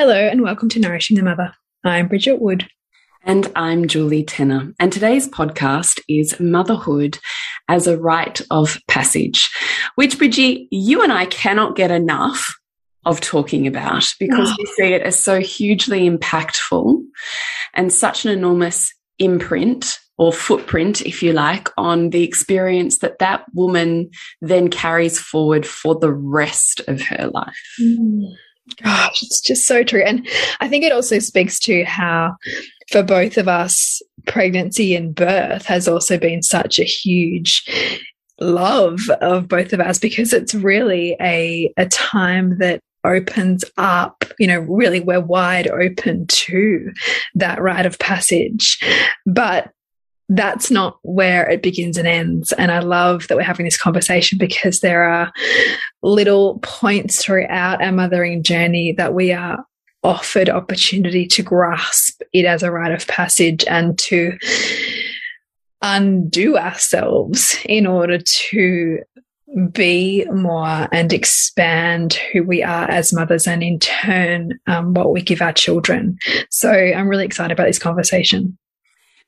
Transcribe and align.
Hello, 0.00 0.16
and 0.16 0.40
welcome 0.40 0.70
to 0.70 0.80
Nourishing 0.80 1.18
the 1.18 1.22
Mother. 1.22 1.52
I'm 1.84 2.08
Bridget 2.08 2.40
Wood. 2.40 2.66
And 3.22 3.52
I'm 3.54 3.86
Julie 3.86 4.24
Tenner. 4.24 4.72
And 4.80 4.90
today's 4.90 5.28
podcast 5.28 6.00
is 6.08 6.40
Motherhood 6.40 7.18
as 7.68 7.86
a 7.86 7.98
Rite 7.98 8.40
of 8.50 8.78
Passage, 8.88 9.50
which, 9.96 10.16
Bridgie, 10.16 10.68
you 10.70 11.02
and 11.02 11.12
I 11.12 11.26
cannot 11.26 11.76
get 11.76 11.90
enough 11.90 12.50
of 13.04 13.20
talking 13.20 13.66
about 13.66 14.10
because 14.18 14.48
oh. 14.50 14.56
we 14.58 14.64
see 14.64 14.94
it 14.94 15.02
as 15.02 15.22
so 15.22 15.38
hugely 15.38 16.08
impactful 16.08 16.98
and 17.74 17.92
such 17.92 18.24
an 18.24 18.32
enormous 18.32 18.94
imprint 19.18 19.98
or 20.16 20.32
footprint, 20.32 21.02
if 21.02 21.22
you 21.22 21.34
like, 21.34 21.68
on 21.76 22.08
the 22.08 22.24
experience 22.24 23.00
that 23.00 23.18
that 23.18 23.44
woman 23.52 24.08
then 24.40 24.70
carries 24.70 25.18
forward 25.18 25.66
for 25.66 25.94
the 25.94 26.10
rest 26.10 26.80
of 26.88 27.02
her 27.02 27.28
life. 27.34 27.60
Mm. 27.78 28.32
Gosh, 28.82 29.22
it's 29.22 29.40
just 29.40 29.66
so 29.66 29.82
true. 29.82 30.02
And 30.02 30.28
I 30.60 30.68
think 30.68 30.84
it 30.84 30.92
also 30.92 31.18
speaks 31.18 31.58
to 31.60 31.84
how, 31.84 32.36
for 32.90 33.02
both 33.02 33.36
of 33.36 33.48
us, 33.48 34.02
pregnancy 34.26 34.94
and 34.94 35.14
birth 35.14 35.64
has 35.66 35.88
also 35.88 36.18
been 36.18 36.42
such 36.42 36.78
a 36.78 36.84
huge 36.84 37.64
love 38.40 39.00
of 39.20 39.48
both 39.48 39.72
of 39.72 39.80
us 39.80 39.98
because 39.98 40.32
it's 40.32 40.54
really 40.54 41.16
a, 41.20 41.72
a 41.76 41.86
time 41.86 42.58
that 42.58 42.80
opens 43.04 43.64
up, 43.78 44.24
you 44.38 44.46
know, 44.46 44.60
really 44.60 45.00
we're 45.00 45.20
wide 45.20 45.68
open 45.68 46.26
to 46.26 46.90
that 47.34 47.60
rite 47.60 47.86
of 47.86 47.98
passage. 47.98 48.78
But 49.26 49.70
that's 50.30 50.70
not 50.70 50.98
where 51.02 51.48
it 51.50 51.60
begins 51.60 51.98
and 51.98 52.06
ends. 52.06 52.52
And 52.52 52.70
I 52.70 52.78
love 52.78 53.26
that 53.28 53.36
we're 53.36 53.42
having 53.42 53.64
this 53.64 53.76
conversation 53.76 54.38
because 54.38 54.80
there 54.80 55.02
are 55.02 55.32
little 56.02 56.60
points 56.60 57.22
throughout 57.22 57.82
our 57.82 57.92
mothering 57.92 58.42
journey 58.44 58.92
that 58.92 59.12
we 59.12 59.32
are 59.32 59.64
offered 60.02 60.48
opportunity 60.48 61.26
to 61.26 61.42
grasp 61.42 62.22
it 62.32 62.46
as 62.46 62.62
a 62.62 62.70
rite 62.70 62.92
of 62.92 63.06
passage 63.08 63.64
and 63.66 63.98
to 63.98 64.38
undo 65.82 66.56
ourselves 66.56 67.58
in 67.64 67.86
order 67.86 68.18
to 68.18 69.00
be 69.72 70.24
more 70.26 70.88
and 70.92 71.12
expand 71.12 72.14
who 72.32 72.44
we 72.44 72.62
are 72.62 72.88
as 72.88 73.12
mothers 73.12 73.48
and 73.48 73.64
in 73.64 73.80
turn 73.80 74.58
um, 74.68 74.94
what 74.94 75.12
we 75.12 75.20
give 75.20 75.42
our 75.42 75.52
children. 75.52 76.16
So 76.50 76.70
I'm 76.70 77.08
really 77.08 77.24
excited 77.24 77.52
about 77.52 77.66
this 77.66 77.78
conversation. 77.78 78.56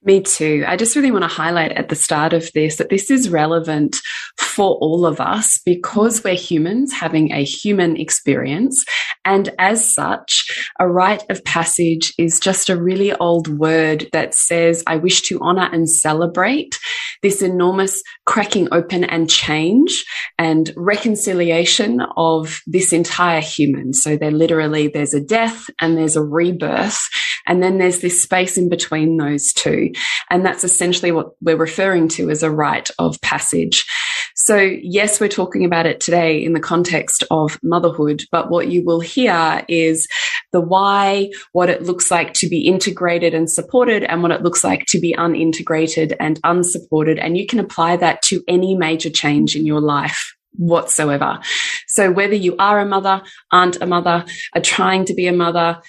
Me 0.05 0.21
too. 0.21 0.65
I 0.67 0.77
just 0.77 0.97
really 0.97 1.13
want 1.13 1.23
to 1.23 1.29
highlight 1.29 1.73
at 1.73 1.89
the 1.89 1.95
start 1.95 2.33
of 2.33 2.51
this 2.55 2.77
that 2.77 2.91
this 2.91 3.09
is 3.09 3.31
relevant 3.31 4.01
for 4.37 4.75
all 4.81 5.07
of 5.07 5.21
us 5.21 5.61
because 5.65 6.25
we're 6.25 6.35
humans 6.35 6.93
having 6.93 7.33
a 7.33 7.45
human 7.45 7.97
experience. 7.97 8.85
And 9.25 9.51
as 9.61 9.95
such, 9.95 10.69
a 10.81 10.89
rite 10.89 11.23
of 11.31 11.45
passage 11.45 12.13
is 12.19 12.41
just 12.41 12.69
a 12.69 12.81
really 12.81 13.13
old 13.15 13.47
word 13.47 14.09
that 14.13 14.35
says, 14.35 14.83
I 14.89 14.97
wish 14.97 15.23
to 15.23 15.39
honor 15.41 15.69
and 15.73 15.89
celebrate 15.89 16.77
this 17.23 17.41
enormous 17.41 18.03
cracking 18.27 18.67
open 18.73 19.05
and 19.05 19.31
change 19.31 20.05
and 20.37 20.73
reconciliation 20.77 22.01
of 22.17 22.61
this 22.67 22.93
entire 22.93 23.41
human. 23.41 23.93
So 23.93 24.17
there 24.17 24.33
literally, 24.33 24.89
there's 24.89 25.15
a 25.15 25.21
death 25.21 25.71
and 25.81 25.97
there's 25.97 26.17
a 26.17 26.25
rebirth. 26.25 26.99
And 27.47 27.63
then 27.63 27.79
there's 27.79 28.01
this 28.01 28.23
space 28.23 28.57
in 28.57 28.69
between 28.69 29.17
those 29.17 29.53
two. 29.53 29.93
And 30.31 30.45
that's 30.45 30.65
essentially 30.65 31.13
what 31.13 31.33
we're 31.41 31.57
referring 31.57 32.09
to 32.09 32.31
as 32.31 32.43
a 32.43 32.51
rite 32.51 32.91
of 32.99 33.21
passage. 33.21 33.87
So, 34.35 34.57
yes, 34.57 35.21
we're 35.21 35.29
talking 35.29 35.65
about 35.65 35.87
it 35.87 36.01
today 36.01 36.43
in 36.43 36.53
the 36.53 36.61
context 36.61 37.23
of 37.31 37.59
motherhood, 37.63 38.25
but 38.33 38.51
what 38.51 38.69
you 38.69 38.85
will 38.85 39.01
hear 39.01 39.65
is 39.69 40.09
the 40.53 40.61
why, 40.61 41.31
what 41.53 41.69
it 41.69 41.83
looks 41.83 42.11
like 42.11 42.33
to 42.35 42.49
be 42.49 42.67
integrated 42.67 43.35
and 43.35 43.51
supported, 43.51 44.05
and 44.05 44.23
what 44.23 44.33
it 44.33 44.43
looks 44.43 44.65
like 44.65 44.87
to 44.87 45.01
be 45.01 45.15
unintegrated 45.15 46.17
and 46.19 46.41
unsupported. 46.45 47.19
And 47.19 47.37
you 47.37 47.47
can 47.47 47.61
apply 47.61 47.97
that 47.99 48.23
to 48.23 48.43
any 48.49 48.75
major 48.75 49.11
change 49.11 49.55
in 49.55 49.67
your 49.67 49.81
life 49.81 50.35
whatsoever. 50.55 51.39
So, 51.87 52.11
whether 52.11 52.35
you 52.35 52.57
are 52.59 52.81
a 52.81 52.87
mother, 52.87 53.23
aren't 53.51 53.81
a 53.83 53.87
mother, 53.87 54.25
are 54.55 54.63
trying 54.63 55.05
to 55.07 55.15
be 55.15 55.27
a 55.27 55.33
mother, 55.33 55.81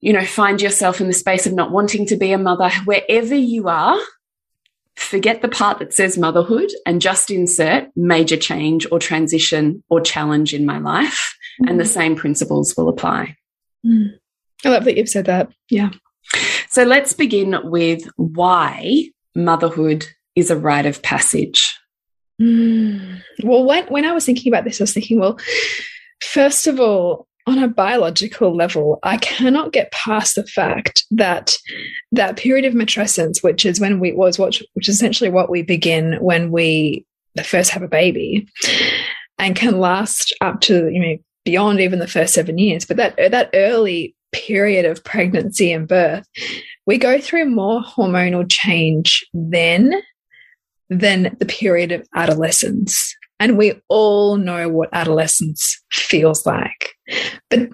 you 0.00 0.12
know, 0.12 0.24
find 0.24 0.60
yourself 0.60 1.00
in 1.00 1.06
the 1.06 1.12
space 1.12 1.46
of 1.46 1.52
not 1.52 1.70
wanting 1.70 2.06
to 2.06 2.16
be 2.16 2.32
a 2.32 2.38
mother, 2.38 2.70
wherever 2.84 3.34
you 3.34 3.68
are, 3.68 3.98
forget 4.96 5.42
the 5.42 5.48
part 5.48 5.78
that 5.78 5.92
says 5.92 6.18
motherhood 6.18 6.70
and 6.86 7.00
just 7.00 7.30
insert 7.30 7.88
major 7.96 8.36
change 8.36 8.86
or 8.90 8.98
transition 8.98 9.82
or 9.88 10.00
challenge 10.00 10.54
in 10.54 10.66
my 10.66 10.78
life. 10.78 11.36
Mm. 11.62 11.70
And 11.70 11.80
the 11.80 11.84
mm. 11.84 11.88
same 11.88 12.16
principles 12.16 12.74
will 12.76 12.88
apply. 12.88 13.36
Mm. 13.84 14.18
I 14.64 14.70
love 14.70 14.84
that 14.84 14.96
you've 14.96 15.08
said 15.08 15.26
that. 15.26 15.50
Yeah. 15.70 15.90
So 16.70 16.84
let's 16.84 17.12
begin 17.12 17.56
with 17.64 18.08
why 18.16 19.10
motherhood 19.34 20.06
is 20.34 20.50
a 20.50 20.56
rite 20.56 20.86
of 20.86 21.02
passage. 21.02 21.78
Mm. 22.40 23.22
Well, 23.44 23.64
when, 23.64 23.86
when 23.86 24.04
I 24.04 24.12
was 24.12 24.26
thinking 24.26 24.52
about 24.52 24.64
this, 24.64 24.80
I 24.80 24.84
was 24.84 24.94
thinking, 24.94 25.20
well, 25.20 25.38
first 26.22 26.66
of 26.66 26.80
all, 26.80 27.26
on 27.46 27.58
a 27.58 27.68
biological 27.68 28.54
level, 28.54 28.98
I 29.02 29.18
cannot 29.18 29.72
get 29.72 29.92
past 29.92 30.34
the 30.34 30.46
fact 30.46 31.04
that 31.12 31.56
that 32.12 32.36
period 32.36 32.64
of 32.64 32.74
matrescence, 32.74 33.42
which 33.42 33.64
is 33.64 33.80
when 33.80 34.00
we 34.00 34.12
was 34.12 34.38
what, 34.38 34.60
which 34.74 34.88
is 34.88 34.96
essentially 34.96 35.30
what 35.30 35.48
we 35.48 35.62
begin 35.62 36.14
when 36.20 36.50
we 36.50 37.06
first 37.44 37.70
have 37.70 37.82
a 37.82 37.88
baby, 37.88 38.48
and 39.38 39.54
can 39.54 39.78
last 39.78 40.34
up 40.40 40.60
to 40.62 40.88
you 40.88 41.00
know 41.00 41.16
beyond 41.44 41.80
even 41.80 42.00
the 42.00 42.08
first 42.08 42.34
seven 42.34 42.58
years. 42.58 42.84
But 42.84 42.96
that 42.96 43.16
that 43.16 43.50
early 43.54 44.14
period 44.32 44.84
of 44.84 45.04
pregnancy 45.04 45.72
and 45.72 45.86
birth, 45.86 46.26
we 46.84 46.98
go 46.98 47.20
through 47.20 47.46
more 47.46 47.80
hormonal 47.80 48.46
change 48.48 49.24
then 49.32 49.94
than 50.90 51.36
the 51.38 51.46
period 51.46 51.92
of 51.92 52.06
adolescence. 52.14 53.15
And 53.38 53.58
we 53.58 53.80
all 53.88 54.36
know 54.36 54.68
what 54.68 54.88
adolescence 54.92 55.82
feels 55.92 56.46
like. 56.46 56.94
But 57.50 57.70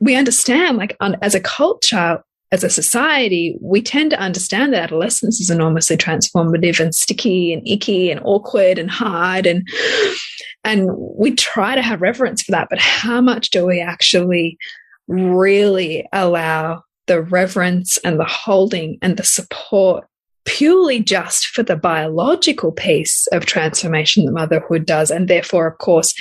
we 0.00 0.16
understand, 0.16 0.78
like, 0.78 0.96
on, 1.00 1.16
as 1.22 1.34
a 1.34 1.40
culture, 1.40 2.22
as 2.52 2.64
a 2.64 2.70
society, 2.70 3.56
we 3.60 3.82
tend 3.82 4.10
to 4.10 4.20
understand 4.20 4.72
that 4.72 4.84
adolescence 4.84 5.40
is 5.40 5.50
enormously 5.50 5.96
transformative 5.96 6.80
and 6.80 6.94
sticky 6.94 7.52
and 7.52 7.66
icky 7.66 8.10
and 8.10 8.20
awkward 8.24 8.78
and 8.78 8.90
hard. 8.90 9.46
And, 9.46 9.66
and 10.64 10.88
we 10.94 11.32
try 11.32 11.74
to 11.74 11.82
have 11.82 12.00
reverence 12.00 12.42
for 12.42 12.52
that. 12.52 12.68
But 12.70 12.78
how 12.78 13.20
much 13.20 13.50
do 13.50 13.66
we 13.66 13.80
actually 13.80 14.58
really 15.08 16.06
allow 16.12 16.82
the 17.06 17.22
reverence 17.22 17.98
and 17.98 18.18
the 18.18 18.24
holding 18.24 18.98
and 19.02 19.16
the 19.16 19.24
support 19.24 20.06
purely 20.46 21.00
just 21.00 21.46
for 21.48 21.62
the 21.62 21.76
biological 21.76 22.72
piece 22.72 23.26
of 23.32 23.44
transformation 23.44 24.24
that 24.24 24.32
motherhood 24.32 24.86
does, 24.86 25.10
and 25.10 25.28
therefore, 25.28 25.66
of 25.66 25.78
course, 25.78 26.14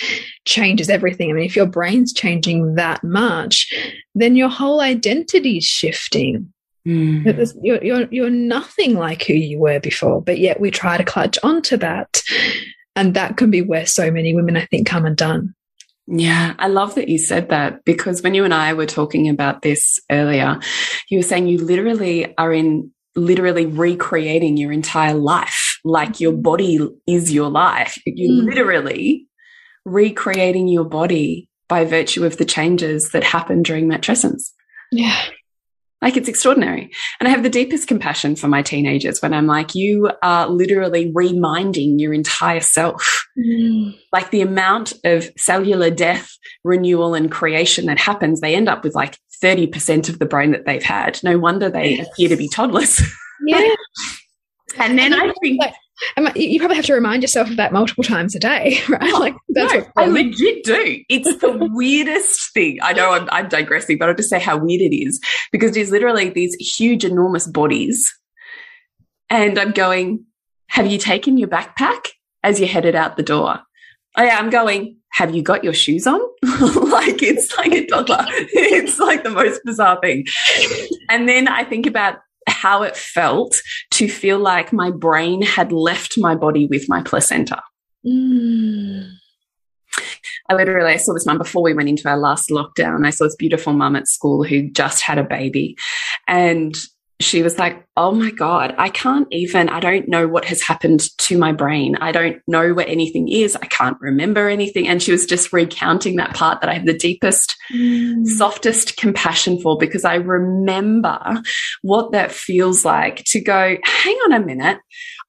changes 0.46 0.90
everything. 0.90 1.30
I 1.30 1.34
mean, 1.34 1.46
if 1.46 1.56
your 1.56 1.66
brain's 1.66 2.12
changing 2.12 2.76
that 2.76 3.04
much, 3.04 3.72
then 4.14 4.36
your 4.36 4.50
whole 4.50 4.82
identity 4.82 5.58
is 5.58 5.66
shifting. 5.66 6.52
Mm. 6.88 7.54
You're, 7.64 7.84
you're, 7.84 8.08
you're 8.12 8.30
nothing 8.30 8.96
like 8.96 9.24
who 9.24 9.34
you 9.34 9.60
were 9.60 9.80
before, 9.80 10.22
but 10.22 10.38
yet 10.38 10.60
we 10.60 10.70
try 10.70 10.98
to 10.98 11.04
clutch 11.04 11.38
onto 11.42 11.78
that. 11.78 12.22
And 12.96 13.14
that 13.14 13.38
can 13.38 13.52
be 13.52 13.62
where 13.62 13.86
so 13.86 14.12
many 14.12 14.36
women, 14.36 14.56
I 14.56 14.66
think, 14.66 14.88
come 14.88 15.06
undone. 15.06 15.54
Yeah, 16.08 16.54
I 16.60 16.68
love 16.68 16.96
that 16.96 17.10
you 17.10 17.18
said 17.18 17.50
that 17.50 17.84
because 17.84 18.22
when 18.22 18.36
you 18.36 18.44
and 18.44 18.54
I 18.54 18.74
were 18.74 18.86
talking 18.86 19.28
about 19.28 19.64
this 19.64 20.00
earlier, 20.12 20.60
you 21.10 21.18
were 21.18 21.24
saying 21.24 21.48
you 21.48 21.58
literally 21.58 22.38
are 22.38 22.54
in 22.54 22.92
literally 23.16 23.66
recreating 23.66 24.58
your 24.58 24.72
entire 24.72 25.14
life. 25.14 25.80
Like 25.84 26.20
your 26.20 26.34
body 26.34 26.80
is 27.08 27.32
your 27.32 27.50
life. 27.50 27.98
You're 28.06 28.44
mm. 28.44 28.46
literally 28.46 29.28
recreating 29.86 30.68
your 30.68 30.86
body 30.86 31.50
by 31.68 31.86
virtue 31.86 32.26
of 32.26 32.38
the 32.38 32.46
changes 32.46 33.12
that 33.12 33.24
happen 33.24 33.64
during 33.64 33.88
matrescence. 33.88 34.52
Yeah. 34.92 35.20
Like 36.02 36.18
it's 36.18 36.30
extraordinary. 36.30 36.92
And 37.20 37.28
I 37.28 37.32
have 37.32 37.42
the 37.42 37.50
deepest 37.50 37.88
compassion 37.88 38.36
for 38.36 38.48
my 38.48 38.62
teenagers 38.62 39.22
when 39.22 39.34
I'm 39.34 39.48
like, 39.48 39.74
you 39.74 40.12
are 40.22 40.48
literally 40.48 41.12
reminding 41.16 41.98
your 41.98 42.14
entire 42.14 42.60
self. 42.60 43.26
Mm. 43.40 43.98
Like 44.12 44.30
the 44.30 44.42
amount 44.42 44.94
of 45.04 45.30
cellular 45.38 45.90
death, 45.90 46.30
renewal, 46.64 47.16
and 47.16 47.32
creation 47.32 47.88
that 47.88 47.98
happens, 47.98 48.42
they 48.42 48.56
end 48.56 48.70
up 48.70 48.84
with 48.84 48.94
like 48.94 49.18
30% 49.42 50.10
of 50.10 50.20
the 50.20 50.26
brain 50.26 50.52
that 50.52 50.66
they've 50.66 50.84
had. 50.84 51.20
No 51.24 51.38
wonder 51.38 51.70
they 51.70 52.00
appear 52.00 52.30
to 52.30 52.36
be 52.36 52.48
toddlers. 52.48 53.02
Yeah. 53.46 53.74
and 54.78 54.98
then 54.98 55.14
I 55.14 55.32
think. 55.42 55.62
Like, 55.62 55.74
you 56.36 56.60
probably 56.60 56.76
have 56.76 56.86
to 56.86 56.94
remind 56.94 57.22
yourself 57.22 57.50
of 57.50 57.56
that 57.56 57.72
multiple 57.72 58.04
times 58.04 58.36
a 58.36 58.40
day, 58.40 58.80
right? 58.90 59.14
Oh, 59.14 59.20
like 59.20 59.36
that's 59.50 59.74
no, 59.74 59.86
I 59.96 60.08
legit 60.08 60.64
do. 60.64 61.02
It's 61.10 61.38
the 61.38 61.70
weirdest 61.74 62.54
thing. 62.54 62.80
I 62.82 62.94
know 62.94 63.14
I'm, 63.14 63.30
I'm 63.32 63.48
digressing, 63.48 63.98
but 63.98 64.10
I'll 64.10 64.16
just 64.16 64.30
say 64.30 64.40
how 64.40 64.58
weird 64.58 64.82
it 64.82 64.96
is 64.96 65.22
because 65.52 65.72
there's 65.72 65.92
literally 65.92 66.30
these 66.30 66.56
huge, 66.56 67.06
enormous 67.06 67.48
bodies, 67.48 68.14
and 69.30 69.58
I'm 69.58 69.72
going, 69.72 70.26
"Have 70.68 70.88
you 70.88 70.98
taken 70.98 71.38
your 71.38 71.48
backpack?" 71.48 72.10
As 72.44 72.60
you 72.60 72.68
headed 72.68 72.94
out 72.94 73.18
the 73.18 73.24
door, 73.24 73.60
oh, 74.18 74.24
yeah, 74.24 74.38
I'm 74.38 74.52
going. 74.52 74.98
Have 75.16 75.34
you 75.34 75.42
got 75.42 75.64
your 75.64 75.74
shoes 75.74 76.06
on? 76.06 76.20
like 76.44 77.24
it's 77.24 77.58
like 77.58 77.72
a 77.72 77.86
toddler. 77.86 78.26
it's 78.28 79.00
like 79.00 79.24
the 79.24 79.30
most 79.30 79.62
bizarre 79.64 80.00
thing. 80.02 80.26
And 81.10 81.28
then 81.28 81.48
I 81.48 81.64
think 81.64 81.86
about 81.86 82.20
how 82.48 82.84
it 82.84 82.98
felt 82.98 83.56
to 83.92 84.10
feel 84.10 84.40
like 84.40 84.74
my 84.74 84.92
brain 84.92 85.42
had 85.42 85.72
left 85.72 86.18
my 86.18 86.36
body 86.36 86.68
with 86.68 86.90
my 86.90 87.02
placenta. 87.02 87.62
Mm. 88.06 89.10
I 90.50 90.54
literally 90.54 90.92
I 90.92 90.98
saw 90.98 91.14
this 91.14 91.26
mum 91.26 91.38
before 91.38 91.64
we 91.64 91.74
went 91.74 91.90
into 91.90 92.08
our 92.10 92.18
last 92.18 92.50
lockdown. 92.50 93.06
I 93.06 93.10
saw 93.10 93.24
this 93.24 93.36
beautiful 93.36 93.74
mum 93.74 93.96
at 93.96 94.08
school 94.08 94.44
who 94.44 94.70
just 94.70 95.02
had 95.02 95.18
a 95.18 95.24
baby. 95.24 95.78
And 96.28 96.76
she 97.22 97.44
was 97.44 97.58
like, 97.58 97.86
Oh 97.98 98.12
my 98.12 98.30
God, 98.32 98.76
I 98.78 98.90
can't 98.90 99.28
even, 99.32 99.70
I 99.70 99.80
don't 99.80 100.10
know 100.10 100.28
what 100.28 100.46
has 100.46 100.62
happened 100.62 101.08
to 101.20 101.38
my 101.38 101.54
brain. 101.54 101.96
I 102.02 102.12
don't 102.12 102.42
know 102.46 102.74
where 102.74 102.88
anything 102.88 103.30
is. 103.30 103.56
I 103.56 103.68
can't 103.68 103.98
remember 104.02 104.50
anything. 104.50 104.88
And 104.88 105.02
she 105.02 105.14
was 105.14 105.26
just 105.26 105.54
recounting 105.54 106.18
that 106.18 106.36
part 106.36 106.60
that 106.60 106.70
I 106.70 106.74
have 106.74 106.86
the 106.86 106.98
deepest, 106.98 107.56
mm. 107.74 108.26
softest 108.26 108.98
compassion 108.98 109.62
for 109.62 109.78
because 109.78 110.04
I 110.04 110.16
remember 110.16 111.42
what 111.84 112.12
that 112.12 112.34
feels 112.34 112.84
like 112.84 113.24
to 113.28 113.40
go, 113.40 113.78
hang 113.84 114.16
on 114.26 114.34
a 114.34 114.46
minute. 114.46 114.80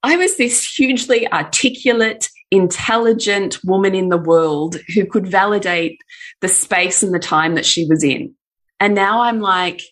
I 0.02 0.16
was 0.16 0.36
this 0.36 0.64
hugely 0.64 1.30
articulate, 1.32 2.28
intelligent 2.50 3.58
woman 3.64 3.94
in 3.94 4.08
the 4.08 4.18
world 4.18 4.76
who 4.94 5.06
could 5.06 5.26
validate 5.28 6.00
the 6.40 6.48
space 6.48 7.02
and 7.02 7.14
the 7.14 7.20
time 7.20 7.54
that 7.54 7.66
she 7.66 7.86
was 7.86 8.02
in. 8.02 8.34
And 8.80 8.94
now 8.94 9.22
I'm 9.22 9.40
like, 9.40 9.82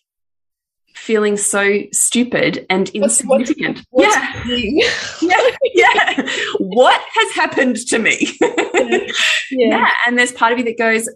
feeling 0.95 1.37
so 1.37 1.81
stupid 1.93 2.67
and 2.71 2.89
insignificant. 2.91 3.85
What's, 3.91 4.17
what's 4.17 4.49
yeah. 4.49 4.91
yeah. 5.21 5.41
Yeah. 5.75 6.29
What 6.59 7.01
has 7.15 7.33
happened 7.33 7.77
to 7.89 7.99
me? 7.99 8.37
yeah. 8.41 8.99
yeah. 9.51 9.91
And 10.07 10.19
there's 10.19 10.33
part 10.33 10.53
of 10.53 10.59
you 10.59 10.65
that 10.65 10.79
goes, 10.79 11.09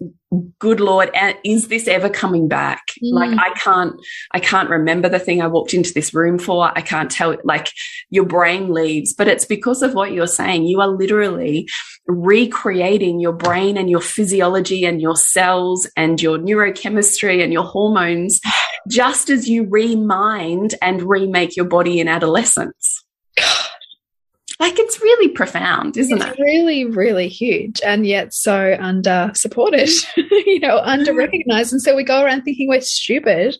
good 0.58 0.80
Lord, 0.80 1.10
and 1.14 1.36
is 1.44 1.68
this 1.68 1.88
ever 1.88 2.08
coming 2.10 2.48
back? 2.48 2.82
Mm. 3.02 3.12
Like 3.12 3.38
I 3.38 3.50
can't, 3.54 3.94
I 4.32 4.40
can't 4.40 4.68
remember 4.68 5.08
the 5.08 5.18
thing 5.18 5.40
I 5.40 5.46
walked 5.46 5.74
into 5.74 5.94
this 5.94 6.12
room 6.12 6.38
for. 6.38 6.70
I 6.76 6.80
can't 6.80 7.10
tell, 7.10 7.36
like 7.44 7.70
your 8.10 8.26
brain 8.26 8.72
leaves, 8.72 9.14
but 9.14 9.28
it's 9.28 9.44
because 9.44 9.82
of 9.82 9.94
what 9.94 10.12
you're 10.12 10.26
saying. 10.26 10.64
You 10.64 10.80
are 10.80 10.88
literally 10.88 11.68
recreating 12.06 13.20
your 13.20 13.32
brain 13.32 13.76
and 13.76 13.88
your 13.90 14.00
physiology 14.00 14.84
and 14.84 15.00
your 15.00 15.16
cells 15.16 15.88
and 15.96 16.20
your 16.20 16.38
neurochemistry 16.38 17.42
and 17.42 17.52
your 17.52 17.64
hormones 17.64 18.40
just 18.88 19.30
as 19.30 19.48
you 19.48 19.64
remind 19.68 20.74
and 20.82 21.02
remake 21.02 21.56
your 21.56 21.66
body 21.66 22.00
in 22.00 22.08
adolescence. 22.08 23.04
God. 23.36 23.68
Like 24.60 24.78
it's 24.80 25.00
really 25.00 25.28
profound, 25.28 25.96
isn't 25.96 26.20
it's 26.20 26.26
it? 26.26 26.38
Really, 26.40 26.84
really 26.84 27.28
huge, 27.28 27.80
and 27.86 28.04
yet 28.04 28.34
so 28.34 28.76
under 28.80 29.30
supported, 29.34 29.88
you 30.16 30.58
know, 30.58 30.78
under 30.78 31.14
recognized. 31.14 31.72
And 31.72 31.80
so 31.80 31.94
we 31.94 32.02
go 32.02 32.24
around 32.24 32.42
thinking 32.42 32.68
we're 32.68 32.80
stupid 32.80 33.56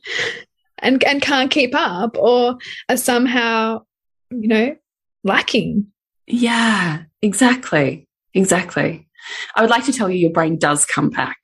and 0.78 1.02
and 1.04 1.22
can't 1.22 1.52
keep 1.52 1.72
up, 1.72 2.16
or 2.18 2.58
are 2.88 2.96
somehow, 2.96 3.82
you 4.30 4.48
know, 4.48 4.76
lacking. 5.22 5.86
Yeah, 6.26 7.04
exactly, 7.22 8.08
exactly. 8.34 9.08
I 9.54 9.60
would 9.60 9.70
like 9.70 9.84
to 9.84 9.92
tell 9.92 10.10
you 10.10 10.18
your 10.18 10.32
brain 10.32 10.58
does 10.58 10.84
come 10.84 11.10
back. 11.10 11.36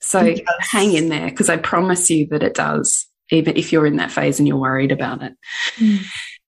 So 0.00 0.34
hang 0.60 0.94
in 0.94 1.10
there 1.10 1.28
because 1.28 1.50
I 1.50 1.58
promise 1.58 2.10
you 2.10 2.26
that 2.28 2.42
it 2.42 2.54
does 2.54 3.06
even 3.30 3.56
if 3.56 3.72
you're 3.72 3.86
in 3.86 3.96
that 3.96 4.10
phase 4.10 4.38
and 4.38 4.46
you're 4.48 4.56
worried 4.56 4.92
about 4.92 5.22
it. 5.22 5.32
Mm. 5.78 6.04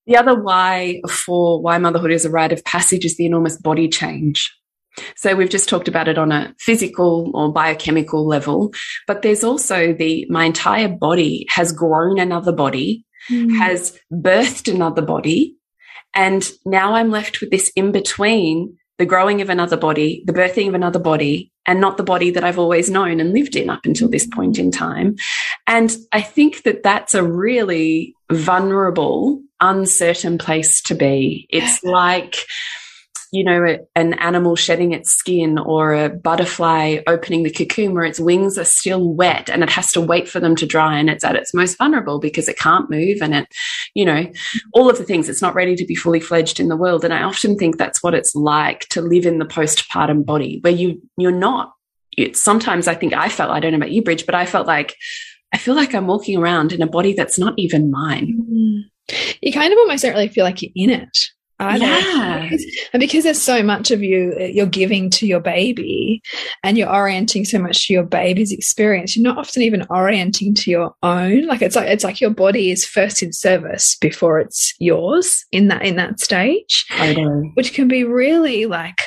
The 0.07 0.17
other 0.17 0.39
why 0.39 1.01
for 1.09 1.61
why 1.61 1.77
motherhood 1.77 2.11
is 2.11 2.25
a 2.25 2.29
rite 2.29 2.51
of 2.51 2.63
passage 2.63 3.05
is 3.05 3.17
the 3.17 3.25
enormous 3.25 3.57
body 3.57 3.87
change. 3.89 4.51
So 5.15 5.35
we've 5.35 5.49
just 5.49 5.67
talked 5.67 5.87
about 5.87 6.07
it 6.07 6.17
on 6.17 6.31
a 6.31 6.53
physical 6.59 7.31
or 7.33 7.51
biochemical 7.51 8.25
level, 8.25 8.73
but 9.07 9.21
there's 9.21 9.43
also 9.43 9.93
the 9.93 10.25
my 10.29 10.45
entire 10.45 10.87
body 10.87 11.45
has 11.49 11.71
grown 11.71 12.19
another 12.19 12.51
body, 12.51 13.03
mm. 13.29 13.57
has 13.57 13.97
birthed 14.13 14.73
another 14.73 15.01
body, 15.01 15.55
and 16.13 16.49
now 16.65 16.95
I'm 16.95 17.11
left 17.11 17.41
with 17.41 17.51
this 17.51 17.71
in 17.75 17.91
between 17.91 18.77
the 18.97 19.05
growing 19.05 19.41
of 19.41 19.49
another 19.49 19.77
body, 19.77 20.23
the 20.25 20.33
birthing 20.33 20.67
of 20.67 20.73
another 20.73 20.99
body, 20.99 21.51
and 21.65 21.81
not 21.81 21.97
the 21.97 22.03
body 22.03 22.31
that 22.31 22.43
I've 22.43 22.59
always 22.59 22.89
known 22.89 23.19
and 23.19 23.33
lived 23.33 23.55
in 23.55 23.69
up 23.69 23.85
until 23.85 24.07
this 24.07 24.27
point 24.27 24.59
in 24.59 24.71
time. 24.71 25.15
And 25.67 25.95
I 26.11 26.21
think 26.21 26.63
that 26.63 26.83
that's 26.83 27.13
a 27.13 27.23
really 27.23 28.15
vulnerable, 28.31 29.41
uncertain 29.59 30.37
place 30.37 30.81
to 30.83 30.95
be. 30.95 31.47
It's 31.49 31.83
like, 31.83 32.35
you 33.35 33.43
know, 33.43 33.77
an 33.95 34.13
animal 34.13 34.55
shedding 34.55 34.93
its 34.93 35.11
skin 35.11 35.57
or 35.57 35.93
a 35.93 36.09
butterfly 36.09 36.99
opening 37.05 37.43
the 37.43 37.51
cocoon 37.51 37.93
where 37.93 38.05
its 38.05 38.17
wings 38.17 38.57
are 38.57 38.63
still 38.63 39.13
wet 39.13 39.49
and 39.49 39.61
it 39.61 39.69
has 39.69 39.91
to 39.91 39.99
wait 39.99 40.29
for 40.29 40.39
them 40.39 40.55
to 40.55 40.65
dry 40.65 40.97
and 40.97 41.09
it's 41.09 41.25
at 41.25 41.35
its 41.35 41.53
most 41.53 41.77
vulnerable 41.77 42.17
because 42.17 42.47
it 42.47 42.57
can't 42.57 42.89
move 42.89 43.17
and 43.21 43.35
it, 43.35 43.47
you 43.93 44.05
know, 44.05 44.25
all 44.73 44.89
of 44.89 44.97
the 44.97 45.03
things, 45.03 45.27
it's 45.27 45.41
not 45.41 45.53
ready 45.53 45.75
to 45.75 45.85
be 45.85 45.95
fully 45.95 46.21
fledged 46.21 46.61
in 46.61 46.69
the 46.69 46.77
world. 46.77 47.03
And 47.03 47.13
I 47.13 47.23
often 47.23 47.57
think 47.57 47.77
that's 47.77 48.01
what 48.01 48.13
it's 48.13 48.33
like 48.35 48.87
to 48.89 49.01
live 49.01 49.25
in 49.25 49.39
the 49.39 49.45
postpartum 49.45 50.25
body 50.25 50.59
where 50.61 50.71
you, 50.71 51.01
you're 51.17 51.31
not. 51.31 51.73
It's, 52.17 52.41
sometimes 52.41 52.87
I 52.87 52.95
think 52.95 53.13
I 53.13 53.27
felt, 53.27 53.51
I 53.51 53.59
don't 53.59 53.73
know 53.73 53.77
about 53.79 53.91
you, 53.91 54.01
Bridge, 54.01 54.25
but 54.25 54.35
I 54.35 54.45
felt 54.45 54.65
like, 54.65 54.95
I 55.53 55.57
feel 55.57 55.75
like 55.75 55.93
I'm 55.93 56.07
walking 56.07 56.37
around 56.37 56.71
in 56.71 56.81
a 56.81 56.87
body 56.87 57.11
that's 57.11 57.37
not 57.37 57.53
even 57.57 57.91
mine. 57.91 58.87
Mm. 59.09 59.35
You 59.41 59.51
kind 59.51 59.73
of 59.73 59.77
almost 59.77 60.03
don't 60.03 60.13
really 60.13 60.29
feel 60.29 60.45
like 60.45 60.61
you're 60.61 60.71
in 60.73 60.89
it 60.89 61.17
either. 61.59 61.85
Yeah. 61.85 62.49
And 62.93 62.99
because 62.99 63.23
there's 63.23 63.41
so 63.41 63.63
much 63.63 63.91
of 63.91 64.03
you 64.03 64.37
you're 64.39 64.65
giving 64.65 65.09
to 65.11 65.27
your 65.27 65.39
baby 65.39 66.21
and 66.63 66.77
you're 66.77 66.93
orienting 66.93 67.45
so 67.45 67.59
much 67.59 67.87
to 67.87 67.93
your 67.93 68.03
baby's 68.03 68.51
experience, 68.51 69.15
you're 69.15 69.23
not 69.23 69.37
often 69.37 69.61
even 69.61 69.85
orienting 69.89 70.53
to 70.55 70.71
your 70.71 70.95
own. 71.03 71.45
Like 71.47 71.61
it's 71.61 71.75
like 71.75 71.87
it's 71.87 72.03
like 72.03 72.21
your 72.21 72.31
body 72.31 72.71
is 72.71 72.85
first 72.85 73.23
in 73.23 73.33
service 73.33 73.97
before 73.99 74.39
it's 74.39 74.73
yours 74.79 75.45
in 75.51 75.67
that 75.69 75.83
in 75.85 75.95
that 75.95 76.19
stage. 76.19 76.85
I 76.91 77.13
know. 77.13 77.51
Which 77.55 77.73
can 77.73 77.87
be 77.87 78.03
really 78.03 78.65
like 78.65 78.97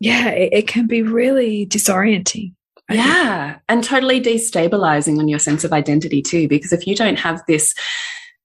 yeah, 0.00 0.28
it, 0.28 0.52
it 0.52 0.68
can 0.68 0.86
be 0.86 1.02
really 1.02 1.66
disorienting. 1.66 2.52
Yeah. 2.90 3.56
And 3.68 3.82
totally 3.82 4.20
destabilizing 4.20 5.18
on 5.18 5.28
your 5.28 5.38
sense 5.38 5.64
of 5.64 5.72
identity 5.72 6.20
too. 6.20 6.48
Because 6.48 6.72
if 6.72 6.86
you 6.86 6.94
don't 6.94 7.18
have 7.18 7.42
this 7.48 7.74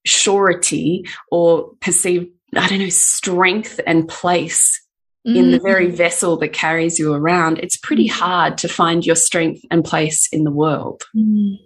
surety 0.06 1.04
or 1.30 1.70
perceived 1.80 2.28
I 2.56 2.68
don't 2.68 2.78
know, 2.78 2.88
strength 2.88 3.80
and 3.86 4.08
place 4.08 4.80
mm. 5.26 5.36
in 5.36 5.52
the 5.52 5.60
very 5.60 5.88
mm. 5.88 5.94
vessel 5.94 6.36
that 6.38 6.52
carries 6.52 6.98
you 6.98 7.14
around, 7.14 7.58
it's 7.58 7.76
pretty 7.76 8.08
mm. 8.08 8.12
hard 8.12 8.58
to 8.58 8.68
find 8.68 9.04
your 9.04 9.16
strength 9.16 9.62
and 9.70 9.84
place 9.84 10.28
in 10.32 10.44
the 10.44 10.50
world. 10.50 11.02
Mm. 11.16 11.58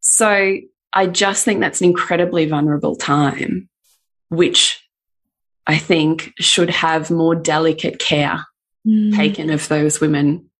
So 0.00 0.56
I 0.92 1.06
just 1.06 1.44
think 1.44 1.60
that's 1.60 1.80
an 1.80 1.86
incredibly 1.86 2.46
vulnerable 2.46 2.96
time 2.96 3.68
which 4.32 4.82
I 5.66 5.76
think 5.76 6.32
should 6.38 6.70
have 6.70 7.10
more 7.10 7.34
delicate 7.34 7.98
care 7.98 8.46
mm. 8.86 9.14
taken 9.14 9.50
of 9.50 9.68
those 9.68 10.00
women. 10.00 10.50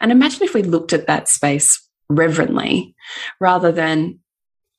And 0.00 0.10
imagine 0.10 0.42
if 0.42 0.54
we 0.54 0.62
looked 0.62 0.94
at 0.94 1.06
that 1.06 1.28
space 1.28 1.86
reverently 2.08 2.94
rather 3.38 3.72
than, 3.72 4.20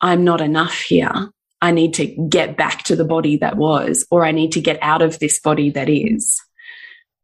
I'm 0.01 0.23
not 0.23 0.41
enough 0.41 0.73
here. 0.73 1.29
I 1.61 1.71
need 1.71 1.93
to 1.95 2.07
get 2.07 2.57
back 2.57 2.83
to 2.83 2.95
the 2.95 3.05
body 3.05 3.37
that 3.37 3.55
was, 3.55 4.05
or 4.09 4.25
I 4.25 4.31
need 4.31 4.51
to 4.53 4.61
get 4.61 4.79
out 4.81 5.01
of 5.01 5.19
this 5.19 5.39
body 5.39 5.69
that 5.71 5.89
is. 5.89 6.41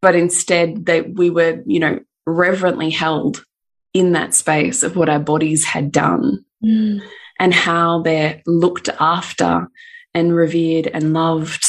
But 0.00 0.14
instead, 0.14 0.86
that 0.86 1.14
we 1.14 1.28
were, 1.28 1.62
you 1.66 1.80
know, 1.80 1.98
reverently 2.24 2.90
held 2.90 3.44
in 3.92 4.12
that 4.12 4.34
space 4.34 4.82
of 4.82 4.96
what 4.96 5.08
our 5.08 5.18
bodies 5.18 5.64
had 5.64 5.90
done 5.90 6.44
mm. 6.64 7.02
and 7.40 7.54
how 7.54 8.02
they're 8.02 8.42
looked 8.46 8.88
after 9.00 9.68
and 10.14 10.34
revered 10.34 10.86
and 10.86 11.12
loved. 11.12 11.66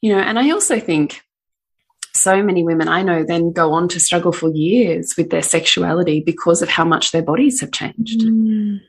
You 0.00 0.14
know, 0.14 0.20
and 0.20 0.38
I 0.38 0.50
also 0.50 0.80
think 0.80 1.22
so 2.14 2.42
many 2.42 2.64
women 2.64 2.88
I 2.88 3.02
know 3.02 3.22
then 3.22 3.52
go 3.52 3.72
on 3.72 3.88
to 3.88 4.00
struggle 4.00 4.32
for 4.32 4.50
years 4.50 5.14
with 5.16 5.30
their 5.30 5.42
sexuality 5.42 6.20
because 6.24 6.62
of 6.62 6.68
how 6.68 6.84
much 6.84 7.12
their 7.12 7.22
bodies 7.22 7.60
have 7.60 7.70
changed. 7.70 8.22
Mm. 8.22 8.80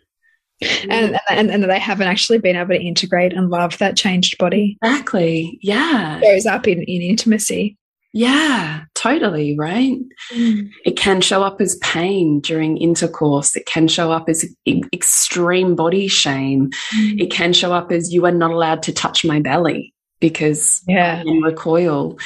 And, 0.90 1.20
and 1.30 1.50
and 1.50 1.64
they 1.64 1.80
haven't 1.80 2.08
actually 2.08 2.38
been 2.38 2.56
able 2.56 2.70
to 2.70 2.82
integrate 2.82 3.34
and 3.34 3.50
love 3.50 3.78
that 3.80 3.98
changed 3.98 4.38
body. 4.38 4.78
Exactly. 4.84 5.60
Yeah. 5.62 6.20
It 6.22 6.26
shows 6.26 6.46
up 6.46 6.68
in, 6.68 6.84
in 6.84 7.02
intimacy. 7.02 7.78
Yeah, 8.14 8.82
totally, 8.94 9.58
right? 9.58 9.98
Mm. 10.34 10.70
It 10.84 10.98
can 10.98 11.22
show 11.22 11.44
up 11.44 11.62
as 11.62 11.78
pain 11.78 12.42
during 12.42 12.78
intercourse. 12.78 13.56
It 13.56 13.66
can 13.66 13.88
show 13.88 14.12
up 14.12 14.28
as 14.28 14.46
extreme 14.68 15.76
body 15.76 16.10
shame. 16.10 16.72
Mm. 16.94 17.22
It 17.22 17.32
can 17.32 17.54
show 17.54 17.72
up 17.72 17.92
as 17.92 18.14
you 18.14 18.26
are 18.26 18.32
not 18.32 18.52
allowed 18.52 18.84
to 18.84 18.94
touch 18.94 19.24
my 19.24 19.40
belly 19.40 19.94
because 20.20 20.82
yeah. 20.88 21.24
I'm 21.26 21.42
recoil 21.42 22.18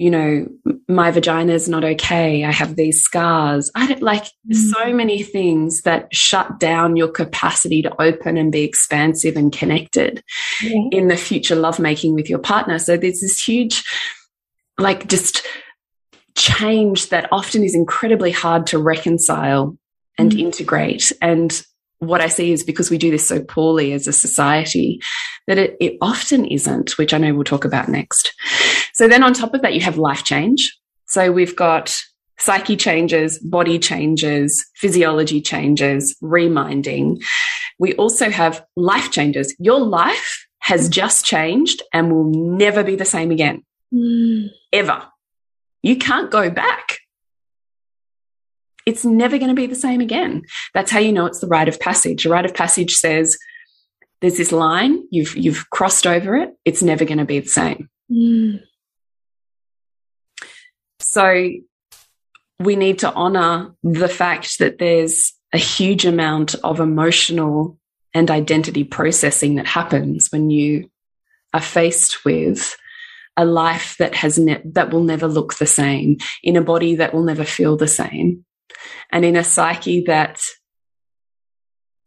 you 0.00 0.10
know, 0.10 0.46
my 0.88 1.10
vagina 1.10 1.52
is 1.52 1.68
not 1.68 1.84
okay. 1.84 2.42
I 2.42 2.50
have 2.50 2.74
these 2.74 3.02
scars. 3.02 3.70
I 3.74 3.86
don't 3.86 4.00
like 4.00 4.24
mm. 4.50 4.54
so 4.54 4.94
many 4.94 5.22
things 5.22 5.82
that 5.82 6.14
shut 6.14 6.58
down 6.58 6.96
your 6.96 7.08
capacity 7.08 7.82
to 7.82 8.00
open 8.00 8.38
and 8.38 8.50
be 8.50 8.62
expansive 8.62 9.36
and 9.36 9.52
connected 9.52 10.24
yeah. 10.62 10.88
in 10.90 11.08
the 11.08 11.18
future 11.18 11.54
lovemaking 11.54 12.14
with 12.14 12.30
your 12.30 12.38
partner. 12.38 12.78
So 12.78 12.96
there's 12.96 13.20
this 13.20 13.46
huge, 13.46 13.84
like, 14.78 15.06
just 15.06 15.46
change 16.34 17.10
that 17.10 17.28
often 17.30 17.62
is 17.62 17.74
incredibly 17.74 18.30
hard 18.30 18.68
to 18.68 18.78
reconcile 18.78 19.76
and 20.16 20.32
mm. 20.32 20.38
integrate. 20.40 21.12
And 21.20 21.62
what 22.00 22.20
I 22.20 22.28
see 22.28 22.52
is 22.52 22.64
because 22.64 22.90
we 22.90 22.98
do 22.98 23.10
this 23.10 23.26
so 23.26 23.40
poorly 23.42 23.92
as 23.92 24.06
a 24.06 24.12
society 24.12 25.00
that 25.46 25.58
it, 25.58 25.76
it 25.80 25.96
often 26.00 26.44
isn't, 26.46 26.98
which 26.98 27.14
I 27.14 27.18
know 27.18 27.32
we'll 27.34 27.44
talk 27.44 27.64
about 27.64 27.88
next. 27.88 28.32
So 28.94 29.06
then 29.06 29.22
on 29.22 29.32
top 29.32 29.54
of 29.54 29.62
that, 29.62 29.74
you 29.74 29.80
have 29.82 29.98
life 29.98 30.24
change. 30.24 30.76
So 31.06 31.30
we've 31.30 31.54
got 31.54 31.96
psyche 32.38 32.76
changes, 32.76 33.38
body 33.38 33.78
changes, 33.78 34.66
physiology 34.76 35.42
changes, 35.42 36.16
reminding. 36.22 37.20
We 37.78 37.94
also 37.94 38.30
have 38.30 38.64
life 38.76 39.10
changes. 39.10 39.54
Your 39.58 39.80
life 39.80 40.46
has 40.60 40.88
just 40.88 41.24
changed 41.24 41.82
and 41.92 42.10
will 42.10 42.30
never 42.30 42.82
be 42.82 42.96
the 42.96 43.04
same 43.04 43.30
again. 43.30 43.62
Mm. 43.92 44.50
Ever. 44.72 45.02
You 45.82 45.96
can't 45.96 46.30
go 46.30 46.48
back. 46.48 46.98
It's 48.90 49.04
never 49.04 49.38
going 49.38 49.50
to 49.50 49.54
be 49.54 49.68
the 49.68 49.76
same 49.76 50.00
again. 50.00 50.42
That's 50.74 50.90
how 50.90 50.98
you 50.98 51.12
know 51.12 51.26
it's 51.26 51.38
the 51.38 51.46
rite 51.46 51.68
of 51.68 51.78
passage. 51.78 52.26
A 52.26 52.28
rite 52.28 52.44
of 52.44 52.54
passage 52.54 52.94
says 52.94 53.38
there's 54.20 54.36
this 54.36 54.50
line, 54.50 55.04
you've, 55.12 55.36
you've 55.36 55.70
crossed 55.70 56.08
over 56.08 56.34
it, 56.34 56.50
it's 56.64 56.82
never 56.82 57.04
going 57.04 57.18
to 57.18 57.24
be 57.24 57.38
the 57.38 57.48
same. 57.48 57.88
Mm. 58.10 58.64
So 60.98 61.50
we 62.58 62.74
need 62.74 62.98
to 62.98 63.12
honor 63.12 63.72
the 63.84 64.08
fact 64.08 64.58
that 64.58 64.78
there's 64.78 65.34
a 65.52 65.58
huge 65.58 66.04
amount 66.04 66.56
of 66.64 66.80
emotional 66.80 67.78
and 68.12 68.28
identity 68.28 68.82
processing 68.82 69.54
that 69.54 69.68
happens 69.68 70.32
when 70.32 70.50
you 70.50 70.90
are 71.54 71.60
faced 71.60 72.24
with 72.24 72.76
a 73.36 73.44
life 73.44 73.94
that 73.98 74.16
has 74.16 74.34
that 74.64 74.90
will 74.90 75.04
never 75.04 75.28
look 75.28 75.54
the 75.54 75.66
same 75.66 76.18
in 76.42 76.56
a 76.56 76.60
body 76.62 76.96
that 76.96 77.14
will 77.14 77.22
never 77.22 77.44
feel 77.44 77.76
the 77.76 77.86
same 77.86 78.44
and 79.10 79.24
in 79.24 79.36
a 79.36 79.44
psyche 79.44 80.02
that 80.06 80.40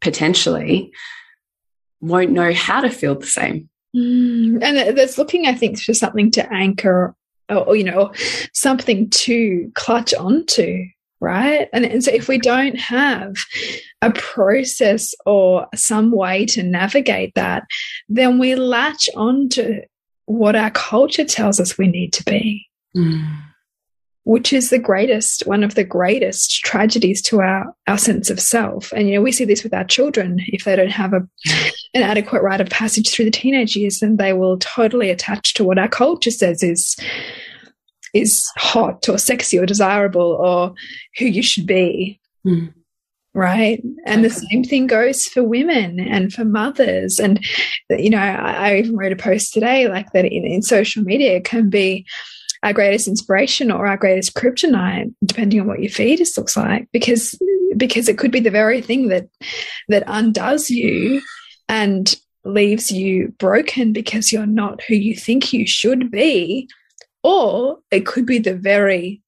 potentially 0.00 0.92
won't 2.00 2.30
know 2.30 2.52
how 2.52 2.80
to 2.80 2.90
feel 2.90 3.14
the 3.14 3.26
same 3.26 3.68
mm, 3.96 4.62
and 4.62 4.96
that's 4.96 5.18
looking 5.18 5.46
i 5.46 5.54
think 5.54 5.80
for 5.80 5.94
something 5.94 6.30
to 6.30 6.52
anchor 6.52 7.14
or, 7.48 7.76
you 7.76 7.84
know, 7.84 8.12
something 8.52 9.10
to 9.10 9.70
clutch 9.74 10.14
onto, 10.14 10.84
right? 11.20 11.68
And, 11.72 11.84
and 11.84 12.02
so 12.02 12.10
if 12.12 12.28
we 12.28 12.38
don't 12.38 12.78
have 12.78 13.34
a 14.02 14.10
process 14.12 15.14
or 15.26 15.66
some 15.74 16.10
way 16.10 16.46
to 16.46 16.62
navigate 16.62 17.34
that, 17.34 17.64
then 18.08 18.38
we 18.38 18.54
latch 18.54 19.08
onto 19.16 19.80
what 20.26 20.56
our 20.56 20.70
culture 20.70 21.24
tells 21.24 21.60
us 21.60 21.76
we 21.76 21.86
need 21.86 22.12
to 22.14 22.24
be. 22.24 22.66
Mm. 22.96 23.42
Which 24.24 24.52
is 24.54 24.70
the 24.70 24.78
greatest, 24.78 25.46
one 25.46 25.62
of 25.62 25.74
the 25.74 25.84
greatest 25.84 26.64
tragedies 26.64 27.20
to 27.22 27.40
our, 27.40 27.74
our 27.86 27.98
sense 27.98 28.30
of 28.30 28.40
self. 28.40 28.90
And, 28.92 29.08
you 29.08 29.14
know, 29.16 29.22
we 29.22 29.32
see 29.32 29.44
this 29.44 29.62
with 29.62 29.74
our 29.74 29.84
children. 29.84 30.38
If 30.46 30.64
they 30.64 30.76
don't 30.76 30.90
have 30.90 31.12
a, 31.12 31.28
an 31.92 32.02
adequate 32.02 32.42
rite 32.42 32.62
of 32.62 32.70
passage 32.70 33.10
through 33.10 33.26
the 33.26 33.30
teenage 33.30 33.76
years, 33.76 33.98
then 33.98 34.16
they 34.16 34.32
will 34.32 34.58
totally 34.58 35.10
attach 35.10 35.52
to 35.54 35.64
what 35.64 35.78
our 35.78 35.88
culture 35.88 36.30
says 36.30 36.62
is 36.62 36.96
is 38.14 38.48
hot 38.56 39.08
or 39.08 39.18
sexy 39.18 39.58
or 39.58 39.66
desirable 39.66 40.38
or 40.40 40.72
who 41.18 41.26
you 41.26 41.42
should 41.42 41.66
be. 41.66 42.20
Mm. 42.46 42.72
Right. 43.34 43.82
And 44.06 44.24
okay. 44.24 44.28
the 44.28 44.46
same 44.48 44.62
thing 44.62 44.86
goes 44.86 45.26
for 45.26 45.42
women 45.42 45.98
and 45.98 46.32
for 46.32 46.44
mothers. 46.44 47.18
And, 47.18 47.44
you 47.90 48.08
know, 48.08 48.18
I, 48.18 48.70
I 48.70 48.76
even 48.76 48.96
wrote 48.96 49.12
a 49.12 49.16
post 49.16 49.52
today 49.52 49.88
like 49.88 50.12
that 50.12 50.24
in, 50.24 50.44
in 50.46 50.62
social 50.62 51.02
media 51.02 51.40
can 51.40 51.68
be 51.68 52.06
our 52.64 52.72
greatest 52.72 53.06
inspiration 53.06 53.70
or 53.70 53.86
our 53.86 53.96
greatest 53.96 54.34
kryptonite, 54.34 55.14
depending 55.24 55.60
on 55.60 55.66
what 55.66 55.80
your 55.80 55.90
fetus 55.90 56.36
looks 56.36 56.56
like, 56.56 56.88
because 56.92 57.38
because 57.76 58.08
it 58.08 58.18
could 58.18 58.32
be 58.32 58.40
the 58.40 58.50
very 58.50 58.80
thing 58.80 59.08
that 59.08 59.28
that 59.88 60.02
undoes 60.06 60.70
you 60.70 61.20
and 61.68 62.16
leaves 62.44 62.90
you 62.90 63.32
broken 63.38 63.92
because 63.92 64.32
you're 64.32 64.46
not 64.46 64.82
who 64.82 64.94
you 64.94 65.14
think 65.14 65.52
you 65.52 65.66
should 65.66 66.10
be 66.10 66.68
or 67.22 67.78
it 67.90 68.04
could 68.04 68.26
be 68.26 68.38
the 68.38 68.54
very 68.54 69.22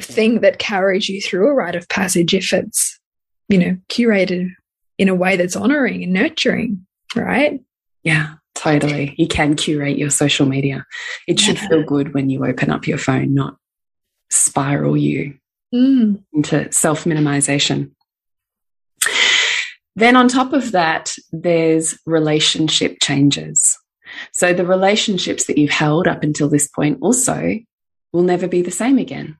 thing 0.00 0.40
that 0.40 0.58
carries 0.58 1.08
you 1.08 1.20
through 1.20 1.48
a 1.48 1.54
rite 1.54 1.74
of 1.74 1.88
passage 1.88 2.34
if 2.34 2.52
it's, 2.52 3.00
you 3.48 3.58
know, 3.58 3.76
curated 3.88 4.50
in 4.98 5.08
a 5.08 5.14
way 5.14 5.36
that's 5.36 5.56
honoring 5.56 6.02
and 6.02 6.12
nurturing, 6.12 6.86
right? 7.16 7.60
Yeah, 8.02 8.34
totally. 8.58 9.14
You 9.16 9.28
can 9.28 9.54
curate 9.54 9.96
your 9.96 10.10
social 10.10 10.46
media. 10.46 10.84
It 11.26 11.38
should 11.38 11.56
yeah. 11.56 11.68
feel 11.68 11.82
good 11.84 12.12
when 12.12 12.28
you 12.28 12.44
open 12.44 12.70
up 12.70 12.86
your 12.86 12.98
phone, 12.98 13.34
not 13.34 13.56
spiral 14.30 14.96
you 14.96 15.38
mm. 15.74 16.22
into 16.32 16.70
self 16.72 17.04
minimization. 17.04 17.92
Then, 19.96 20.16
on 20.16 20.28
top 20.28 20.52
of 20.52 20.72
that, 20.72 21.12
there's 21.32 21.98
relationship 22.06 22.98
changes. 23.00 23.76
So 24.32 24.52
the 24.52 24.66
relationships 24.66 25.46
that 25.46 25.58
you've 25.58 25.70
held 25.70 26.06
up 26.06 26.22
until 26.22 26.48
this 26.48 26.68
point 26.68 26.98
also 27.02 27.58
will 28.12 28.22
never 28.22 28.48
be 28.48 28.62
the 28.62 28.70
same 28.70 28.98
again. 28.98 29.36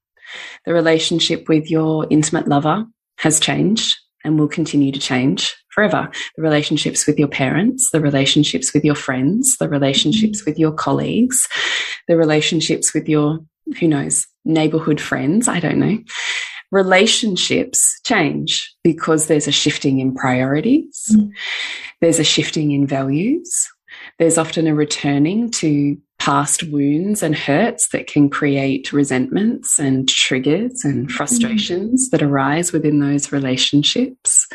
The 0.64 0.74
relationship 0.74 1.48
with 1.48 1.70
your 1.70 2.06
intimate 2.10 2.48
lover 2.48 2.86
has 3.18 3.40
changed 3.40 3.96
and 4.24 4.38
will 4.38 4.48
continue 4.48 4.92
to 4.92 5.00
change 5.00 5.54
forever. 5.70 6.10
The 6.36 6.42
relationships 6.42 7.06
with 7.06 7.18
your 7.18 7.28
parents, 7.28 7.90
the 7.92 8.00
relationships 8.00 8.74
with 8.74 8.84
your 8.84 8.94
friends, 8.94 9.56
the 9.58 9.68
relationships 9.68 10.44
with 10.44 10.58
your 10.58 10.72
colleagues, 10.72 11.46
the 12.08 12.16
relationships 12.16 12.92
with 12.92 13.08
your, 13.08 13.38
who 13.78 13.88
knows, 13.88 14.26
neighborhood 14.44 15.00
friends. 15.00 15.46
I 15.48 15.60
don't 15.60 15.78
know. 15.78 15.98
Relationships 16.70 18.00
change 18.04 18.74
because 18.82 19.26
there's 19.26 19.48
a 19.48 19.52
shifting 19.52 20.00
in 20.00 20.14
priorities. 20.14 21.04
Mm. 21.12 21.30
There's 22.00 22.18
a 22.18 22.24
shifting 22.24 22.72
in 22.72 22.86
values. 22.86 23.68
There's 24.18 24.38
often 24.38 24.66
a 24.66 24.74
returning 24.74 25.50
to 25.52 25.96
past 26.18 26.64
wounds 26.64 27.22
and 27.22 27.34
hurts 27.34 27.88
that 27.88 28.06
can 28.06 28.28
create 28.28 28.92
resentments 28.92 29.78
and 29.78 30.08
triggers 30.08 30.84
and 30.84 31.06
mm-hmm. 31.06 31.16
frustrations 31.16 32.08
mm. 32.08 32.10
that 32.10 32.22
arise 32.22 32.72
within 32.72 32.98
those 32.98 33.30
relationships. 33.32 34.46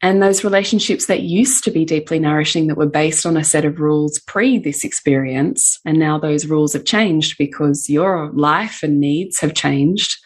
And 0.00 0.22
those 0.22 0.44
relationships 0.44 1.06
that 1.06 1.22
used 1.22 1.64
to 1.64 1.70
be 1.70 1.84
deeply 1.84 2.18
nourishing, 2.20 2.68
that 2.68 2.76
were 2.76 2.86
based 2.86 3.26
on 3.26 3.36
a 3.36 3.44
set 3.44 3.64
of 3.64 3.80
rules 3.80 4.20
pre 4.20 4.58
this 4.58 4.84
experience, 4.84 5.80
and 5.84 5.98
now 5.98 6.18
those 6.18 6.46
rules 6.46 6.72
have 6.72 6.84
changed 6.84 7.36
because 7.36 7.90
your 7.90 8.30
life 8.32 8.82
and 8.82 9.00
needs 9.00 9.40
have 9.40 9.54
changed. 9.54 10.16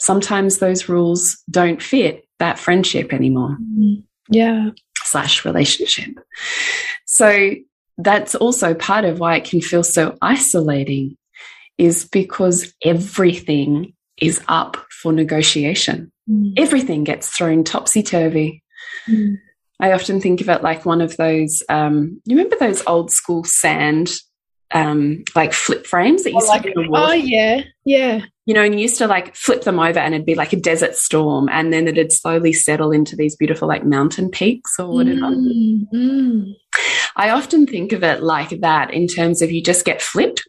Sometimes 0.00 0.58
those 0.58 0.88
rules 0.88 1.42
don't 1.50 1.82
fit 1.82 2.26
that 2.38 2.58
friendship 2.58 3.12
anymore. 3.12 3.56
Mm. 3.60 4.04
Yeah 4.30 4.70
slash 5.06 5.44
relationship. 5.44 6.10
So 7.06 7.54
that's 7.98 8.34
also 8.34 8.74
part 8.74 9.04
of 9.04 9.20
why 9.20 9.36
it 9.36 9.44
can 9.44 9.60
feel 9.60 9.82
so 9.82 10.16
isolating 10.20 11.16
is 11.78 12.04
because 12.04 12.74
everything 12.82 13.94
is 14.20 14.40
up 14.48 14.76
for 14.90 15.12
negotiation. 15.12 16.10
Mm. 16.28 16.54
Everything 16.58 17.04
gets 17.04 17.28
thrown 17.28 17.64
topsy 17.64 18.02
turvy. 18.02 18.62
Mm. 19.08 19.38
I 19.78 19.92
often 19.92 20.20
think 20.20 20.40
of 20.40 20.48
it 20.48 20.62
like 20.62 20.86
one 20.86 21.00
of 21.00 21.16
those, 21.16 21.62
um, 21.68 22.20
you 22.24 22.36
remember 22.36 22.56
those 22.58 22.82
old 22.86 23.10
school 23.10 23.44
sand, 23.44 24.10
um, 24.74 25.24
like 25.34 25.52
flip 25.52 25.86
frames 25.86 26.24
that 26.24 26.32
you 26.32 26.38
oh, 26.40 26.46
like, 26.46 26.72
Oh, 26.76 27.12
yeah, 27.12 27.62
yeah. 27.84 28.20
You 28.46 28.54
know, 28.54 28.62
and 28.62 28.74
you 28.74 28.80
used 28.80 28.98
to 28.98 29.06
like 29.06 29.34
flip 29.34 29.62
them 29.62 29.80
over 29.80 29.98
and 29.98 30.14
it'd 30.14 30.26
be 30.26 30.34
like 30.34 30.52
a 30.52 30.60
desert 30.60 30.94
storm 30.94 31.48
and 31.50 31.72
then 31.72 31.88
it'd 31.88 32.12
slowly 32.12 32.52
settle 32.52 32.92
into 32.92 33.16
these 33.16 33.36
beautiful 33.36 33.66
like 33.66 33.84
mountain 33.84 34.30
peaks 34.30 34.78
or 34.78 34.88
whatever. 34.88 35.20
Mm, 35.20 35.80
mm. 35.92 36.52
I 37.16 37.30
often 37.30 37.66
think 37.66 37.92
of 37.92 38.04
it 38.04 38.22
like 38.22 38.60
that 38.60 38.92
in 38.92 39.06
terms 39.06 39.42
of 39.42 39.50
you 39.50 39.62
just 39.62 39.84
get 39.84 40.02
flipped 40.02 40.42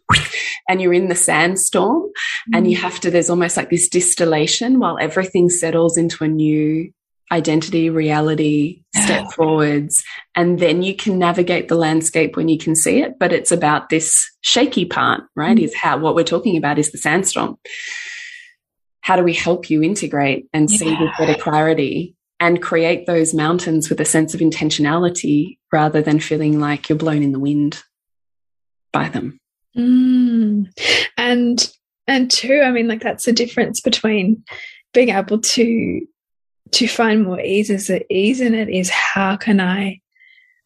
and 0.68 0.80
you're 0.80 0.92
in 0.92 1.08
the 1.08 1.14
sandstorm 1.16 2.02
mm. 2.02 2.56
and 2.56 2.70
you 2.70 2.76
mm. 2.76 2.82
have 2.82 3.00
to, 3.00 3.10
there's 3.10 3.30
almost 3.30 3.56
like 3.56 3.70
this 3.70 3.88
distillation 3.88 4.78
while 4.78 4.98
everything 5.00 5.48
settles 5.50 5.96
into 5.96 6.22
a 6.22 6.28
new 6.28 6.92
identity, 7.30 7.90
reality, 7.90 8.82
step 8.94 9.30
forwards, 9.32 10.02
and 10.34 10.58
then 10.58 10.82
you 10.82 10.94
can 10.94 11.18
navigate 11.18 11.68
the 11.68 11.74
landscape 11.74 12.36
when 12.36 12.48
you 12.48 12.58
can 12.58 12.74
see 12.74 13.02
it. 13.02 13.18
But 13.18 13.32
it's 13.32 13.52
about 13.52 13.88
this 13.88 14.28
shaky 14.40 14.84
part, 14.84 15.22
right? 15.36 15.56
Mm. 15.56 15.62
Is 15.62 15.74
how 15.74 15.98
what 15.98 16.14
we're 16.14 16.24
talking 16.24 16.56
about 16.56 16.78
is 16.78 16.92
the 16.92 16.98
sandstorm. 16.98 17.58
How 19.00 19.16
do 19.16 19.22
we 19.22 19.34
help 19.34 19.70
you 19.70 19.82
integrate 19.82 20.48
and 20.52 20.70
yeah. 20.70 20.78
see 20.78 20.90
with 20.90 21.10
better 21.18 21.40
clarity 21.40 22.14
and 22.40 22.62
create 22.62 23.06
those 23.06 23.34
mountains 23.34 23.88
with 23.88 24.00
a 24.00 24.04
sense 24.04 24.34
of 24.34 24.40
intentionality 24.40 25.58
rather 25.72 26.02
than 26.02 26.20
feeling 26.20 26.60
like 26.60 26.88
you're 26.88 26.98
blown 26.98 27.22
in 27.22 27.32
the 27.32 27.38
wind 27.38 27.82
by 28.92 29.08
them? 29.08 29.38
Mm. 29.76 30.70
And 31.16 31.72
and 32.06 32.30
two, 32.30 32.62
I 32.64 32.70
mean, 32.70 32.88
like 32.88 33.02
that's 33.02 33.26
the 33.26 33.32
difference 33.32 33.80
between 33.80 34.44
being 34.94 35.10
able 35.10 35.40
to 35.40 36.06
to 36.72 36.86
find 36.86 37.24
more 37.24 37.40
ease 37.40 37.70
is 37.70 37.86
the 37.86 38.04
ease 38.12 38.40
in 38.40 38.54
it 38.54 38.68
is 38.68 38.90
how 38.90 39.36
can 39.36 39.60
I 39.60 40.00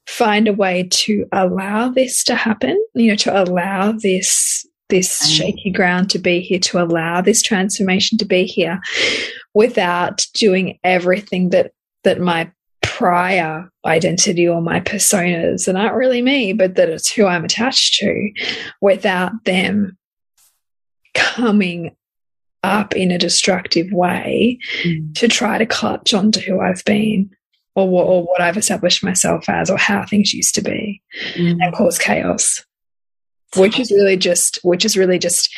find 0.07 0.49
a 0.49 0.53
way 0.53 0.89
to 0.91 1.27
allow 1.33 1.89
this 1.89 2.25
to 2.25 2.35
happen, 2.35 2.83
you 2.95 3.09
know, 3.09 3.17
to 3.17 3.43
allow 3.43 3.93
this 3.93 4.67
this 4.89 5.23
mm. 5.23 5.37
shaky 5.37 5.71
ground 5.71 6.11
to 6.11 6.19
be 6.19 6.41
here, 6.41 6.59
to 6.59 6.83
allow 6.83 7.21
this 7.21 7.43
transformation 7.43 8.19
to 8.19 8.27
be 8.27 8.45
here 8.45 8.79
without 9.55 10.27
doing 10.35 10.79
everything 10.85 11.51
that 11.51 11.73
that 12.05 12.21
my 12.21 12.51
prior 12.83 13.71
identity 13.87 14.47
or 14.47 14.61
my 14.61 14.81
personas 14.81 15.67
and 15.67 15.79
are 15.79 15.85
not 15.85 15.95
really 15.95 16.21
me, 16.21 16.53
but 16.53 16.75
that 16.75 16.91
it's 16.91 17.11
who 17.11 17.27
I'm 17.27 17.45
attached 17.45 17.95
to 18.01 18.31
without 18.81 19.33
them 19.45 19.97
coming 21.15 21.97
up 22.63 22.95
in 22.95 23.11
a 23.11 23.19
destructive 23.19 23.91
way 23.93 24.59
mm. 24.83 25.15
to 25.15 25.29
try 25.29 25.59
to 25.59 25.67
clutch 25.67 26.15
onto 26.15 26.41
who 26.41 26.61
I've 26.61 26.85
been 26.85 27.31
or 27.75 27.89
what, 27.89 28.05
or 28.05 28.23
what 28.25 28.41
I've 28.41 28.57
established 28.57 29.03
myself 29.03 29.49
as 29.49 29.71
or 29.71 29.79
how 29.79 30.05
things 30.05 30.33
used 30.33 30.55
to 30.57 30.63
be 30.63 31.03
mm. 31.35 31.57
and 31.61 31.75
cause 31.75 31.99
chaos, 31.99 32.65
which 33.57 33.79
is 33.81 33.91
really 33.91 34.17
just, 34.17 34.59
which 34.63 34.85
is 34.85 34.97
really 34.97 35.19
just 35.19 35.55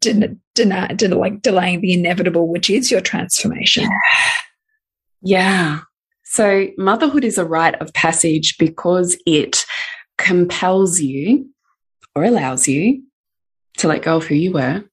deny, 0.00 0.34
deny, 0.54 0.88
deny, 0.88 1.16
like 1.16 1.42
delaying 1.42 1.80
the 1.80 1.92
inevitable, 1.92 2.48
which 2.48 2.68
is 2.68 2.90
your 2.90 3.00
transformation. 3.00 3.88
Yeah. 5.22 5.80
So 6.24 6.68
motherhood 6.76 7.24
is 7.24 7.38
a 7.38 7.44
rite 7.44 7.80
of 7.80 7.94
passage 7.94 8.56
because 8.58 9.16
it 9.26 9.64
compels 10.18 11.00
you 11.00 11.48
or 12.14 12.24
allows 12.24 12.68
you 12.68 13.04
to 13.78 13.88
let 13.88 14.02
go 14.02 14.16
of 14.16 14.26
who 14.26 14.34
you 14.34 14.52
were 14.52 14.84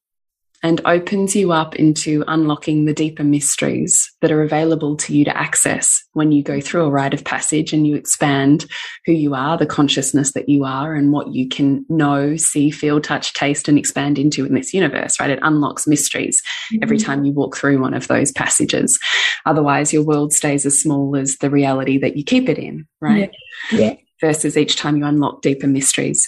and 0.64 0.82
opens 0.86 1.36
you 1.36 1.52
up 1.52 1.76
into 1.76 2.24
unlocking 2.28 2.86
the 2.86 2.94
deeper 2.94 3.24
mysteries 3.24 4.12
that 4.22 4.32
are 4.32 4.44
available 4.44 4.98
to 4.98 5.16
you 5.16 5.24
to 5.26 5.38
access 5.38 6.04
when 6.14 6.32
you 6.32 6.44
go 6.44 6.60
through 6.60 6.84
a 6.84 6.90
rite 6.90 7.14
of 7.14 7.24
passage 7.24 7.72
and 7.72 7.88
you 7.88 7.96
expand 7.96 8.66
who 9.06 9.14
you 9.14 9.34
are, 9.34 9.58
the 9.58 9.66
consciousness 9.66 10.34
that 10.34 10.50
you 10.50 10.66
are, 10.66 10.94
and 10.94 11.12
what 11.12 11.34
you 11.34 11.48
can 11.48 11.86
know, 11.90 12.36
see, 12.36 12.72
feel, 12.72 13.00
touch, 13.00 13.34
taste, 13.34 13.68
and 13.68 13.78
expand 13.78 14.20
into 14.20 14.46
in 14.46 14.54
this 14.54 14.74
universe, 14.74 15.20
right? 15.20 15.30
It 15.30 15.40
unlocks 15.42 15.88
mysteries 15.88 16.42
mm 16.42 16.78
-hmm. 16.78 16.84
every 16.84 16.98
mm-hmm. 16.98 17.12
time 17.12 17.26
you 17.26 17.34
walk 17.34 17.58
through 17.58 17.82
one 17.82 17.98
of 17.98 18.08
those 18.08 18.32
passages. 18.34 19.00
Otherwise, 19.46 19.96
your 19.96 20.06
world 20.06 20.34
stays 20.34 20.66
as 20.66 20.82
small 20.82 21.16
as 21.16 21.38
the 21.38 21.50
reality 21.50 22.00
that 22.00 22.16
you 22.18 22.24
keep 22.24 22.50
it 22.50 22.58
in, 22.58 22.88
right? 23.02 23.32
yeah. 23.72 23.80
yeah 23.80 23.96
versus 24.22 24.58
each 24.58 24.76
time 24.76 24.98
you 24.98 25.06
unlock 25.06 25.42
deeper 25.42 25.68
mysteries. 25.68 26.28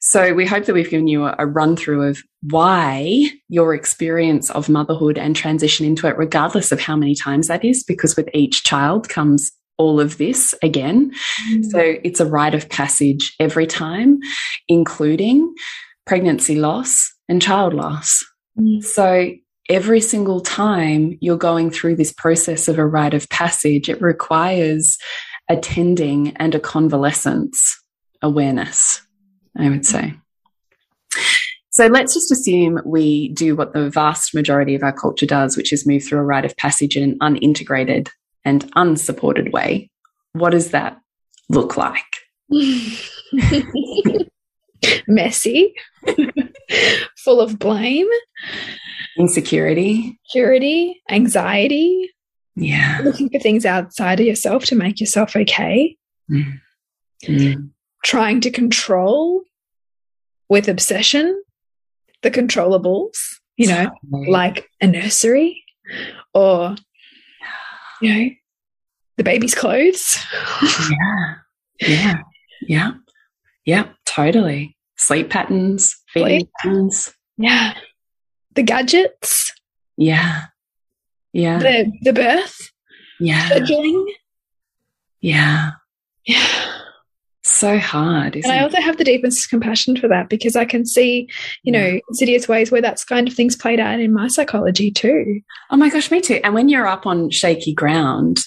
So 0.00 0.34
we 0.34 0.46
hope 0.46 0.64
that 0.66 0.74
we've 0.74 0.90
given 0.90 1.08
you 1.08 1.24
a, 1.24 1.34
a 1.38 1.46
run 1.46 1.76
through 1.76 2.02
of 2.02 2.22
why 2.42 3.30
your 3.48 3.74
experience 3.74 4.50
of 4.50 4.68
motherhood 4.68 5.18
and 5.18 5.34
transition 5.34 5.86
into 5.86 6.06
it, 6.06 6.16
regardless 6.16 6.72
of 6.72 6.80
how 6.80 6.96
many 6.96 7.14
times 7.14 7.48
that 7.48 7.64
is, 7.64 7.82
because 7.82 8.16
with 8.16 8.28
each 8.32 8.64
child 8.64 9.08
comes 9.08 9.50
all 9.76 10.00
of 10.00 10.18
this 10.18 10.54
again. 10.62 11.12
Mm. 11.50 11.64
So 11.66 11.78
it's 12.02 12.20
a 12.20 12.26
rite 12.26 12.54
of 12.54 12.68
passage 12.68 13.34
every 13.38 13.66
time, 13.66 14.18
including 14.66 15.54
pregnancy 16.06 16.56
loss 16.56 17.12
and 17.28 17.40
child 17.40 17.74
loss. 17.74 18.24
Mm. 18.58 18.82
So 18.82 19.32
every 19.68 20.00
single 20.00 20.40
time 20.40 21.16
you're 21.20 21.36
going 21.36 21.70
through 21.70 21.96
this 21.96 22.12
process 22.12 22.68
of 22.68 22.78
a 22.78 22.86
rite 22.86 23.14
of 23.14 23.28
passage, 23.28 23.88
it 23.88 24.00
requires 24.00 24.98
attending 25.48 26.36
and 26.36 26.54
a 26.54 26.60
convalescence 26.60 27.82
awareness, 28.22 29.02
I 29.56 29.68
would 29.68 29.86
say. 29.86 30.14
So 31.70 31.86
let's 31.86 32.12
just 32.12 32.32
assume 32.32 32.80
we 32.84 33.28
do 33.28 33.54
what 33.54 33.72
the 33.72 33.88
vast 33.88 34.34
majority 34.34 34.74
of 34.74 34.82
our 34.82 34.92
culture 34.92 35.26
does, 35.26 35.56
which 35.56 35.72
is 35.72 35.86
move 35.86 36.02
through 36.04 36.18
a 36.18 36.24
rite 36.24 36.44
of 36.44 36.56
passage 36.56 36.96
in 36.96 37.04
an 37.04 37.18
unintegrated 37.20 38.08
and 38.44 38.68
unsupported 38.74 39.52
way. 39.52 39.88
What 40.32 40.50
does 40.50 40.72
that 40.72 40.98
look 41.48 41.76
like? 41.76 42.02
Messy, 45.06 45.74
full 47.16 47.40
of 47.40 47.58
blame, 47.58 48.08
insecurity, 49.16 50.18
security, 50.26 51.00
anxiety, 51.08 52.10
yeah. 52.58 53.00
Looking 53.02 53.30
for 53.30 53.38
things 53.38 53.64
outside 53.64 54.20
of 54.20 54.26
yourself 54.26 54.64
to 54.66 54.76
make 54.76 55.00
yourself 55.00 55.34
okay. 55.36 55.96
Mm. 56.30 56.60
Mm. 57.24 57.70
Trying 58.04 58.40
to 58.42 58.50
control 58.50 59.42
with 60.48 60.68
obsession 60.68 61.42
the 62.22 62.30
controllables, 62.30 63.16
you 63.56 63.68
know, 63.68 63.90
totally. 64.10 64.30
like 64.30 64.68
a 64.80 64.86
nursery 64.86 65.62
or, 66.34 66.74
you 68.00 68.14
know, 68.14 68.30
the 69.16 69.24
baby's 69.24 69.54
clothes. 69.54 70.18
yeah. 70.90 71.34
Yeah. 71.80 72.22
Yeah. 72.66 72.90
Yeah. 73.64 73.88
Totally. 74.04 74.76
Sleep 74.96 75.30
patterns, 75.30 75.96
feeding 76.08 76.40
Sleep. 76.40 76.50
patterns. 76.60 77.14
Yeah. 77.36 77.74
The 78.54 78.62
gadgets. 78.62 79.52
Yeah. 79.96 80.46
Yeah. 81.38 81.58
The 81.58 81.92
the 82.02 82.12
birth. 82.12 82.70
Yeah. 83.20 83.48
Yeah. 85.20 85.70
Yeah. 86.24 86.72
So 87.44 87.78
hard. 87.78 88.36
and 88.36 88.46
I 88.46 88.62
also 88.62 88.80
have 88.80 88.98
the 88.98 89.04
deepest 89.04 89.48
compassion 89.48 89.96
for 89.96 90.06
that 90.08 90.28
because 90.28 90.54
I 90.54 90.64
can 90.64 90.84
see, 90.84 91.28
you 91.62 91.72
know, 91.72 91.98
insidious 92.08 92.46
ways 92.46 92.70
where 92.70 92.82
that's 92.82 93.04
kind 93.04 93.26
of 93.26 93.34
things 93.34 93.56
played 93.56 93.80
out 93.80 94.00
in 94.00 94.12
my 94.12 94.28
psychology 94.28 94.90
too. 94.90 95.40
Oh 95.70 95.76
my 95.76 95.88
gosh, 95.88 96.10
me 96.10 96.20
too. 96.20 96.40
And 96.44 96.54
when 96.54 96.68
you're 96.68 96.86
up 96.86 97.06
on 97.06 97.30
shaky 97.30 97.72
ground, 97.72 98.40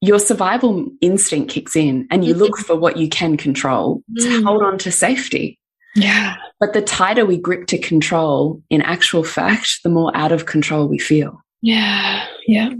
your 0.00 0.18
survival 0.18 0.88
instinct 1.00 1.50
kicks 1.50 1.76
in 1.76 2.08
and 2.10 2.24
you 2.24 2.32
look 2.32 2.52
mm-hmm. 2.52 2.64
for 2.64 2.76
what 2.76 2.96
you 2.96 3.08
can 3.08 3.36
control 3.36 4.02
mm. 4.10 4.22
to 4.22 4.42
hold 4.42 4.62
on 4.62 4.78
to 4.78 4.90
safety. 4.90 5.58
Yeah. 5.94 6.36
But 6.58 6.72
the 6.72 6.82
tighter 6.82 7.26
we 7.26 7.36
grip 7.36 7.66
to 7.68 7.78
control, 7.78 8.62
in 8.70 8.82
actual 8.82 9.24
fact, 9.24 9.80
the 9.84 9.90
more 9.90 10.16
out 10.16 10.32
of 10.32 10.46
control 10.46 10.88
we 10.88 10.98
feel. 10.98 11.42
Yeah. 11.62 12.26
Yeah. 12.46 12.70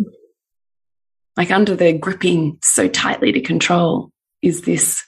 Like 1.36 1.50
under 1.50 1.76
the 1.76 1.92
gripping 1.92 2.58
so 2.62 2.88
tightly 2.88 3.32
to 3.32 3.40
control 3.40 4.10
is 4.42 4.62
this 4.62 5.04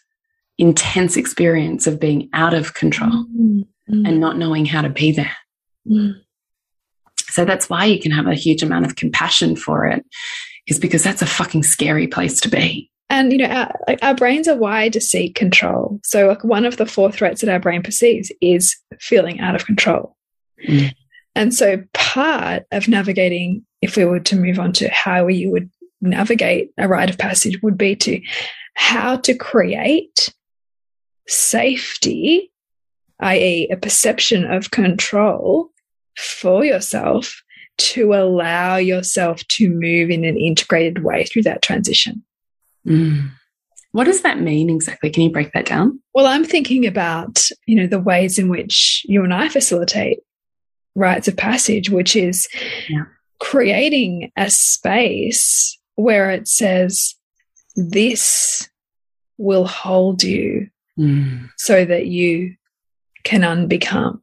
intense 0.58 1.16
experience 1.16 1.86
of 1.86 2.00
being 2.00 2.28
out 2.32 2.54
of 2.54 2.74
control 2.74 3.10
mm 3.10 3.64
-hmm. 3.88 4.08
and 4.08 4.20
not 4.20 4.36
knowing 4.36 4.66
how 4.66 4.82
to 4.82 4.88
be 4.88 5.12
there. 5.12 5.36
Mm. 5.86 6.14
So 7.30 7.44
that's 7.44 7.68
why 7.68 7.86
you 7.86 7.98
can 7.98 8.12
have 8.12 8.30
a 8.30 8.34
huge 8.34 8.62
amount 8.62 8.86
of 8.86 8.94
compassion 8.94 9.56
for 9.56 9.86
it, 9.86 10.04
is 10.66 10.78
because 10.78 11.02
that's 11.02 11.22
a 11.22 11.26
fucking 11.26 11.64
scary 11.64 12.06
place 12.06 12.40
to 12.40 12.48
be. 12.48 12.90
And 13.08 13.32
you 13.32 13.38
know, 13.38 13.48
our, 13.48 13.96
our 14.02 14.14
brains 14.14 14.48
are 14.48 14.56
wired 14.56 14.92
to 14.94 15.00
seek 15.00 15.34
control. 15.34 16.00
So, 16.02 16.28
like 16.28 16.44
one 16.44 16.66
of 16.66 16.76
the 16.76 16.86
four 16.86 17.10
threats 17.12 17.40
that 17.40 17.50
our 17.50 17.60
brain 17.60 17.82
perceives 17.82 18.30
is 18.40 18.76
feeling 19.00 19.40
out 19.40 19.54
of 19.54 19.66
control. 19.66 20.16
Mm. 20.68 20.94
And 21.34 21.54
so 21.54 21.82
part 21.94 22.64
of 22.72 22.88
navigating, 22.88 23.64
if 23.80 23.96
we 23.96 24.04
were 24.04 24.20
to 24.20 24.36
move 24.36 24.58
on 24.58 24.72
to 24.74 24.88
how 24.90 25.26
you 25.28 25.50
would 25.50 25.70
navigate 26.00 26.70
a 26.78 26.88
rite 26.88 27.10
of 27.10 27.18
passage 27.18 27.62
would 27.62 27.78
be 27.78 27.96
to 27.96 28.20
how 28.74 29.16
to 29.16 29.34
create 29.34 30.32
safety, 31.28 32.50
i.e., 33.20 33.68
a 33.70 33.76
perception 33.76 34.44
of 34.44 34.70
control 34.70 35.70
for 36.16 36.64
yourself 36.64 37.42
to 37.78 38.12
allow 38.12 38.76
yourself 38.76 39.46
to 39.48 39.68
move 39.70 40.10
in 40.10 40.24
an 40.24 40.36
integrated 40.36 41.02
way 41.02 41.24
through 41.24 41.42
that 41.42 41.62
transition. 41.62 42.22
Mm. 42.86 43.30
What 43.92 44.04
does 44.04 44.22
that 44.22 44.40
mean 44.40 44.70
exactly? 44.70 45.10
Can 45.10 45.22
you 45.22 45.30
break 45.30 45.52
that 45.52 45.66
down? 45.66 46.00
Well, 46.14 46.26
I'm 46.26 46.44
thinking 46.44 46.86
about, 46.86 47.42
you 47.66 47.76
know, 47.76 47.86
the 47.86 48.00
ways 48.00 48.38
in 48.38 48.48
which 48.48 49.02
you 49.04 49.22
and 49.22 49.32
I 49.32 49.48
facilitate 49.48 50.20
rites 50.94 51.28
of 51.28 51.36
passage, 51.36 51.90
which 51.90 52.16
is 52.16 52.48
yeah. 52.88 53.04
creating 53.40 54.30
a 54.36 54.50
space 54.50 55.78
where 55.94 56.30
it 56.30 56.48
says, 56.48 57.14
this 57.76 58.68
will 59.38 59.66
hold 59.66 60.22
you 60.22 60.68
mm. 60.98 61.48
so 61.56 61.84
that 61.84 62.06
you 62.06 62.54
can 63.24 63.40
unbecome. 63.40 64.20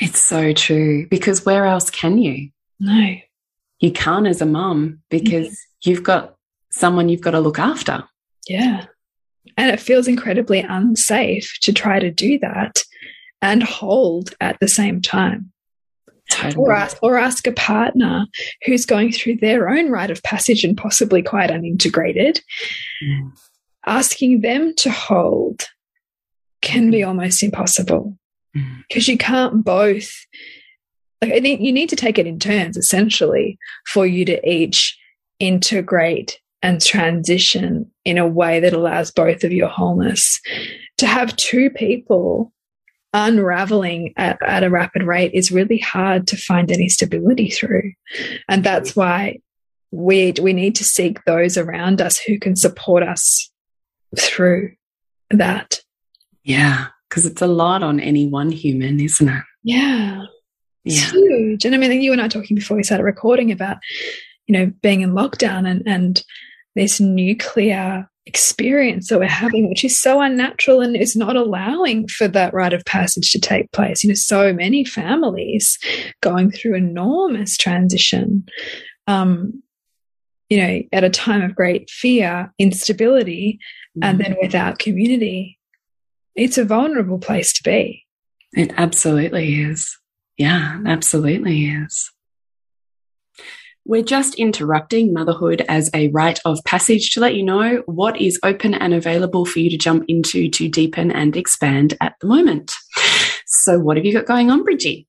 It's 0.00 0.20
so 0.20 0.52
true 0.52 1.06
because 1.08 1.44
where 1.44 1.66
else 1.66 1.90
can 1.90 2.18
you? 2.18 2.50
No. 2.78 3.16
You 3.80 3.92
can't 3.92 4.26
as 4.26 4.40
a 4.40 4.46
mum 4.46 5.02
because 5.10 5.48
mm 5.48 5.56
you've 5.82 6.02
got 6.02 6.36
someone 6.70 7.08
you've 7.08 7.22
got 7.22 7.30
to 7.30 7.40
look 7.40 7.58
after. 7.58 8.04
Yeah. 8.46 8.84
And 9.56 9.70
it 9.70 9.80
feels 9.80 10.08
incredibly 10.08 10.60
unsafe 10.60 11.56
to 11.62 11.72
try 11.72 11.98
to 11.98 12.10
do 12.10 12.38
that 12.40 12.82
and 13.42 13.62
hold 13.62 14.34
at 14.40 14.58
the 14.60 14.68
same 14.68 15.00
time. 15.00 15.52
Totally. 16.30 16.64
Or, 16.64 16.72
ask, 16.72 16.96
or 17.02 17.18
ask 17.18 17.46
a 17.46 17.52
partner 17.52 18.26
who's 18.64 18.86
going 18.86 19.12
through 19.12 19.36
their 19.36 19.68
own 19.68 19.90
rite 19.90 20.10
of 20.10 20.22
passage 20.22 20.64
and 20.64 20.76
possibly 20.76 21.22
quite 21.22 21.50
unintegrated. 21.50 22.40
Mm. 23.04 23.32
Asking 23.86 24.40
them 24.40 24.74
to 24.76 24.90
hold 24.90 25.66
can 26.62 26.90
be 26.90 26.98
mm. 26.98 27.08
almost 27.08 27.42
impossible 27.42 28.16
because 28.52 29.04
mm. 29.04 29.08
you 29.08 29.18
can't 29.18 29.64
both 29.64 30.12
like 31.22 31.32
I 31.32 31.40
think 31.40 31.60
you 31.60 31.72
need 31.72 31.88
to 31.90 31.96
take 31.96 32.18
it 32.18 32.26
in 32.26 32.38
turns 32.38 32.76
essentially 32.76 33.58
for 33.86 34.06
you 34.06 34.24
to 34.24 34.48
each 34.48 34.98
integrate 35.38 36.38
and 36.62 36.80
transition 36.80 37.90
in 38.04 38.18
a 38.18 38.26
way 38.26 38.60
that 38.60 38.72
allows 38.72 39.10
both 39.10 39.44
of 39.44 39.52
your 39.52 39.68
wholeness 39.68 40.40
to 40.98 41.06
have 41.06 41.36
two 41.36 41.70
people 41.70 42.52
unraveling 43.12 44.12
at, 44.16 44.38
at, 44.42 44.62
a 44.62 44.70
rapid 44.70 45.02
rate 45.02 45.32
is 45.34 45.50
really 45.50 45.78
hard 45.78 46.26
to 46.28 46.36
find 46.36 46.70
any 46.70 46.88
stability 46.88 47.50
through 47.50 47.92
and 48.48 48.62
that's 48.62 48.94
why 48.94 49.36
we 49.90 50.32
we 50.40 50.52
need 50.52 50.76
to 50.76 50.84
seek 50.84 51.18
those 51.24 51.58
around 51.58 52.00
us 52.00 52.18
who 52.18 52.38
can 52.38 52.54
support 52.54 53.02
us 53.02 53.50
through 54.16 54.70
that 55.30 55.80
yeah 56.44 56.86
because 57.10 57.26
it's 57.26 57.42
a 57.42 57.46
lot 57.46 57.82
on 57.82 58.00
any 58.00 58.26
one 58.28 58.50
human, 58.50 59.00
isn't 59.00 59.28
it? 59.28 59.42
Yeah. 59.64 60.22
It's 60.84 61.02
yeah. 61.02 61.10
huge. 61.10 61.64
And 61.64 61.74
I 61.74 61.78
mean, 61.78 62.00
you 62.00 62.12
and 62.12 62.22
I 62.22 62.28
talking 62.28 62.54
before 62.54 62.76
we 62.76 62.84
started 62.84 63.04
recording 63.04 63.50
about, 63.50 63.78
you 64.46 64.52
know, 64.56 64.72
being 64.80 65.00
in 65.02 65.12
lockdown 65.12 65.68
and, 65.68 65.82
and 65.86 66.22
this 66.76 67.00
nuclear 67.00 68.08
experience 68.26 69.08
that 69.08 69.18
we're 69.18 69.26
having, 69.26 69.68
which 69.68 69.84
is 69.84 70.00
so 70.00 70.20
unnatural 70.20 70.80
and 70.80 70.96
is 70.96 71.16
not 71.16 71.36
allowing 71.36 72.06
for 72.06 72.28
that 72.28 72.54
rite 72.54 72.72
of 72.72 72.84
passage 72.84 73.30
to 73.30 73.40
take 73.40 73.70
place. 73.72 74.04
You 74.04 74.08
know, 74.08 74.14
so 74.14 74.52
many 74.52 74.84
families 74.84 75.78
going 76.20 76.50
through 76.50 76.74
enormous 76.74 77.56
transition, 77.56 78.46
um, 79.06 79.62
you 80.48 80.58
know, 80.58 80.82
at 80.92 81.04
a 81.04 81.10
time 81.10 81.42
of 81.42 81.54
great 81.54 81.90
fear, 81.90 82.52
instability, 82.58 83.58
mm 83.58 83.64
and 84.02 84.20
then 84.20 84.36
without 84.40 84.78
community 84.78 85.58
it's 86.34 86.58
a 86.58 86.64
vulnerable 86.64 87.18
place 87.18 87.52
to 87.54 87.62
be. 87.62 88.06
It 88.52 88.72
absolutely 88.76 89.60
is. 89.60 89.96
Yeah, 90.36 90.80
absolutely 90.86 91.66
is. 91.66 92.10
We're 93.84 94.02
just 94.02 94.34
interrupting 94.36 95.12
motherhood 95.12 95.64
as 95.68 95.90
a 95.94 96.08
rite 96.08 96.38
of 96.44 96.58
passage 96.64 97.10
to 97.14 97.20
let 97.20 97.34
you 97.34 97.42
know 97.42 97.82
what 97.86 98.20
is 98.20 98.38
open 98.42 98.74
and 98.74 98.94
available 98.94 99.44
for 99.44 99.58
you 99.58 99.70
to 99.70 99.78
jump 99.78 100.04
into 100.06 100.48
to 100.50 100.68
deepen 100.68 101.10
and 101.10 101.36
expand 101.36 101.94
at 102.00 102.14
the 102.20 102.26
moment. 102.26 102.72
So, 103.52 103.80
what 103.80 103.96
have 103.96 104.06
you 104.06 104.12
got 104.12 104.26
going 104.26 104.48
on, 104.50 104.62
Bridgie? 104.62 105.08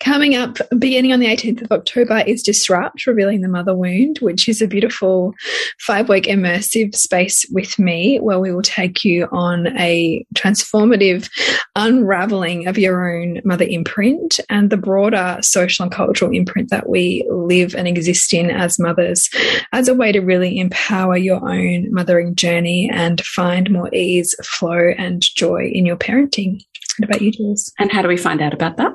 Coming 0.00 0.36
up, 0.36 0.58
beginning 0.78 1.12
on 1.12 1.20
the 1.20 1.26
18th 1.26 1.62
of 1.62 1.72
October, 1.72 2.22
is 2.26 2.42
Disrupt, 2.42 3.06
Revealing 3.06 3.40
the 3.40 3.48
Mother 3.48 3.74
Wound, 3.74 4.18
which 4.20 4.48
is 4.48 4.62
a 4.62 4.68
beautiful 4.68 5.34
five 5.80 6.08
week 6.08 6.24
immersive 6.24 6.94
space 6.94 7.44
with 7.52 7.78
me 7.78 8.18
where 8.18 8.38
we 8.38 8.52
will 8.52 8.62
take 8.62 9.04
you 9.04 9.26
on 9.32 9.68
a 9.78 10.24
transformative 10.34 11.28
unraveling 11.76 12.66
of 12.66 12.78
your 12.78 13.14
own 13.14 13.40
mother 13.44 13.66
imprint 13.68 14.40
and 14.48 14.70
the 14.70 14.76
broader 14.76 15.38
social 15.42 15.84
and 15.84 15.92
cultural 15.92 16.30
imprint 16.32 16.70
that 16.70 16.88
we 16.88 17.26
live 17.30 17.74
and 17.74 17.86
exist 17.86 18.32
in 18.32 18.50
as 18.50 18.78
mothers 18.78 19.28
as 19.72 19.88
a 19.88 19.94
way 19.94 20.12
to 20.12 20.20
really 20.20 20.58
empower 20.58 21.16
your 21.16 21.46
own 21.48 21.92
mothering 21.92 22.34
journey 22.34 22.90
and 22.92 23.20
find 23.22 23.70
more 23.70 23.92
ease, 23.94 24.34
flow, 24.44 24.92
and 24.98 25.22
joy 25.22 25.70
in 25.72 25.86
your 25.86 25.96
parenting. 25.96 26.60
What 26.98 27.10
about 27.10 27.22
you, 27.22 27.30
Jules? 27.30 27.72
And 27.78 27.92
how 27.92 28.02
do 28.02 28.08
we 28.08 28.16
find 28.16 28.42
out 28.42 28.52
about 28.52 28.76
that? 28.78 28.92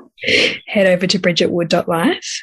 Head 0.66 0.86
over 0.86 1.06
to 1.06 1.18
bridgetwood.life. 1.18 2.42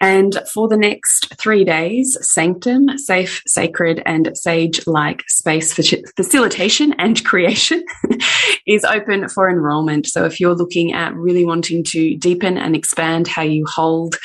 And 0.00 0.38
for 0.52 0.68
the 0.68 0.76
next 0.76 1.34
three 1.36 1.64
days, 1.64 2.16
Sanctum, 2.20 2.98
safe, 2.98 3.42
sacred, 3.46 4.02
and 4.04 4.36
sage 4.36 4.86
like 4.86 5.22
space 5.28 5.72
for 5.72 5.82
facilitation 6.16 6.94
and 6.98 7.24
creation 7.24 7.84
is 8.66 8.84
open 8.84 9.28
for 9.28 9.48
enrollment. 9.48 10.06
So 10.06 10.24
if 10.24 10.40
you're 10.40 10.54
looking 10.54 10.92
at 10.92 11.14
really 11.14 11.44
wanting 11.44 11.84
to 11.84 12.16
deepen 12.16 12.58
and 12.58 12.76
expand 12.76 13.28
how 13.28 13.42
you 13.42 13.64
hold 13.66 14.16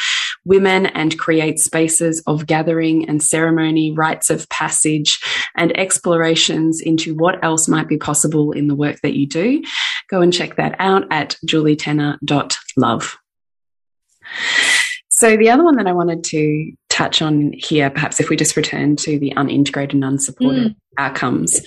women 0.45 0.85
and 0.87 1.17
create 1.17 1.59
spaces 1.59 2.23
of 2.27 2.45
gathering 2.45 3.07
and 3.07 3.21
ceremony, 3.21 3.91
rites 3.91 4.29
of 4.29 4.47
passage, 4.49 5.19
and 5.55 5.77
explorations 5.77 6.81
into 6.81 7.13
what 7.15 7.43
else 7.43 7.67
might 7.67 7.87
be 7.87 7.97
possible 7.97 8.51
in 8.51 8.67
the 8.67 8.75
work 8.75 8.99
that 9.01 9.15
you 9.15 9.27
do, 9.27 9.61
go 10.09 10.21
and 10.21 10.33
check 10.33 10.55
that 10.55 10.75
out 10.79 11.05
at 11.11 11.35
julietenner.love. 11.45 13.17
So 15.09 15.35
the 15.35 15.49
other 15.49 15.63
one 15.63 15.75
that 15.75 15.87
I 15.87 15.91
wanted 15.91 16.23
to 16.25 16.71
touch 16.89 17.21
on 17.21 17.51
here, 17.53 17.89
perhaps 17.89 18.19
if 18.19 18.29
we 18.29 18.35
just 18.35 18.55
return 18.55 18.95
to 18.97 19.19
the 19.19 19.33
unintegrated 19.35 19.93
and 19.93 20.03
unsupported 20.03 20.67
mm. 20.67 20.75
outcomes, 20.97 21.61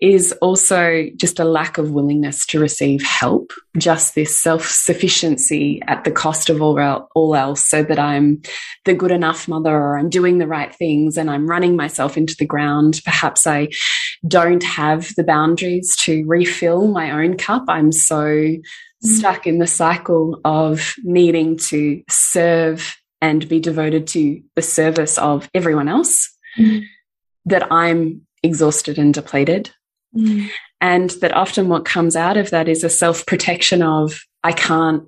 is 0.00 0.32
also 0.40 1.08
just 1.16 1.38
a 1.38 1.44
lack 1.44 1.78
of 1.78 1.90
willingness 1.90 2.46
to 2.46 2.60
receive 2.60 3.02
help, 3.02 3.52
just 3.76 4.14
this 4.14 4.36
self-sufficiency 4.38 5.82
at 5.86 6.04
the 6.04 6.10
cost 6.10 6.50
of 6.50 6.62
all, 6.62 7.08
all 7.14 7.34
else, 7.34 7.68
so 7.68 7.82
that 7.82 7.98
I'm 7.98 8.42
the 8.84 8.94
good 8.94 9.10
enough 9.10 9.48
mother 9.48 9.74
or 9.76 9.98
I'm 9.98 10.10
doing 10.10 10.38
the 10.38 10.46
right 10.46 10.74
things 10.74 11.16
and 11.16 11.30
I'm 11.30 11.48
running 11.48 11.76
myself 11.76 12.16
into 12.16 12.36
the 12.38 12.46
ground. 12.46 13.00
Perhaps 13.04 13.46
I 13.46 13.68
don't 14.26 14.64
have 14.64 15.14
the 15.16 15.24
boundaries 15.24 15.96
to 16.04 16.24
refill 16.26 16.88
my 16.88 17.10
own 17.10 17.36
cup. 17.36 17.64
I'm 17.68 17.92
so 17.92 18.56
Mm. 19.04 19.08
stuck 19.16 19.46
in 19.46 19.58
the 19.58 19.66
cycle 19.68 20.40
of 20.44 20.94
needing 21.04 21.56
to 21.56 22.02
serve 22.10 22.96
and 23.22 23.48
be 23.48 23.60
devoted 23.60 24.08
to 24.08 24.42
the 24.56 24.62
service 24.62 25.18
of 25.18 25.48
everyone 25.54 25.88
else, 25.88 26.36
mm. 26.58 26.82
that 27.44 27.70
I'm 27.72 28.22
exhausted 28.42 28.98
and 28.98 29.14
depleted. 29.14 29.70
Mm. 30.16 30.48
And 30.80 31.10
that 31.20 31.34
often 31.34 31.68
what 31.68 31.84
comes 31.84 32.16
out 32.16 32.36
of 32.36 32.50
that 32.50 32.68
is 32.68 32.84
a 32.84 32.90
self 32.90 33.26
protection 33.26 33.82
of, 33.82 34.20
I 34.44 34.52
can't 34.52 35.04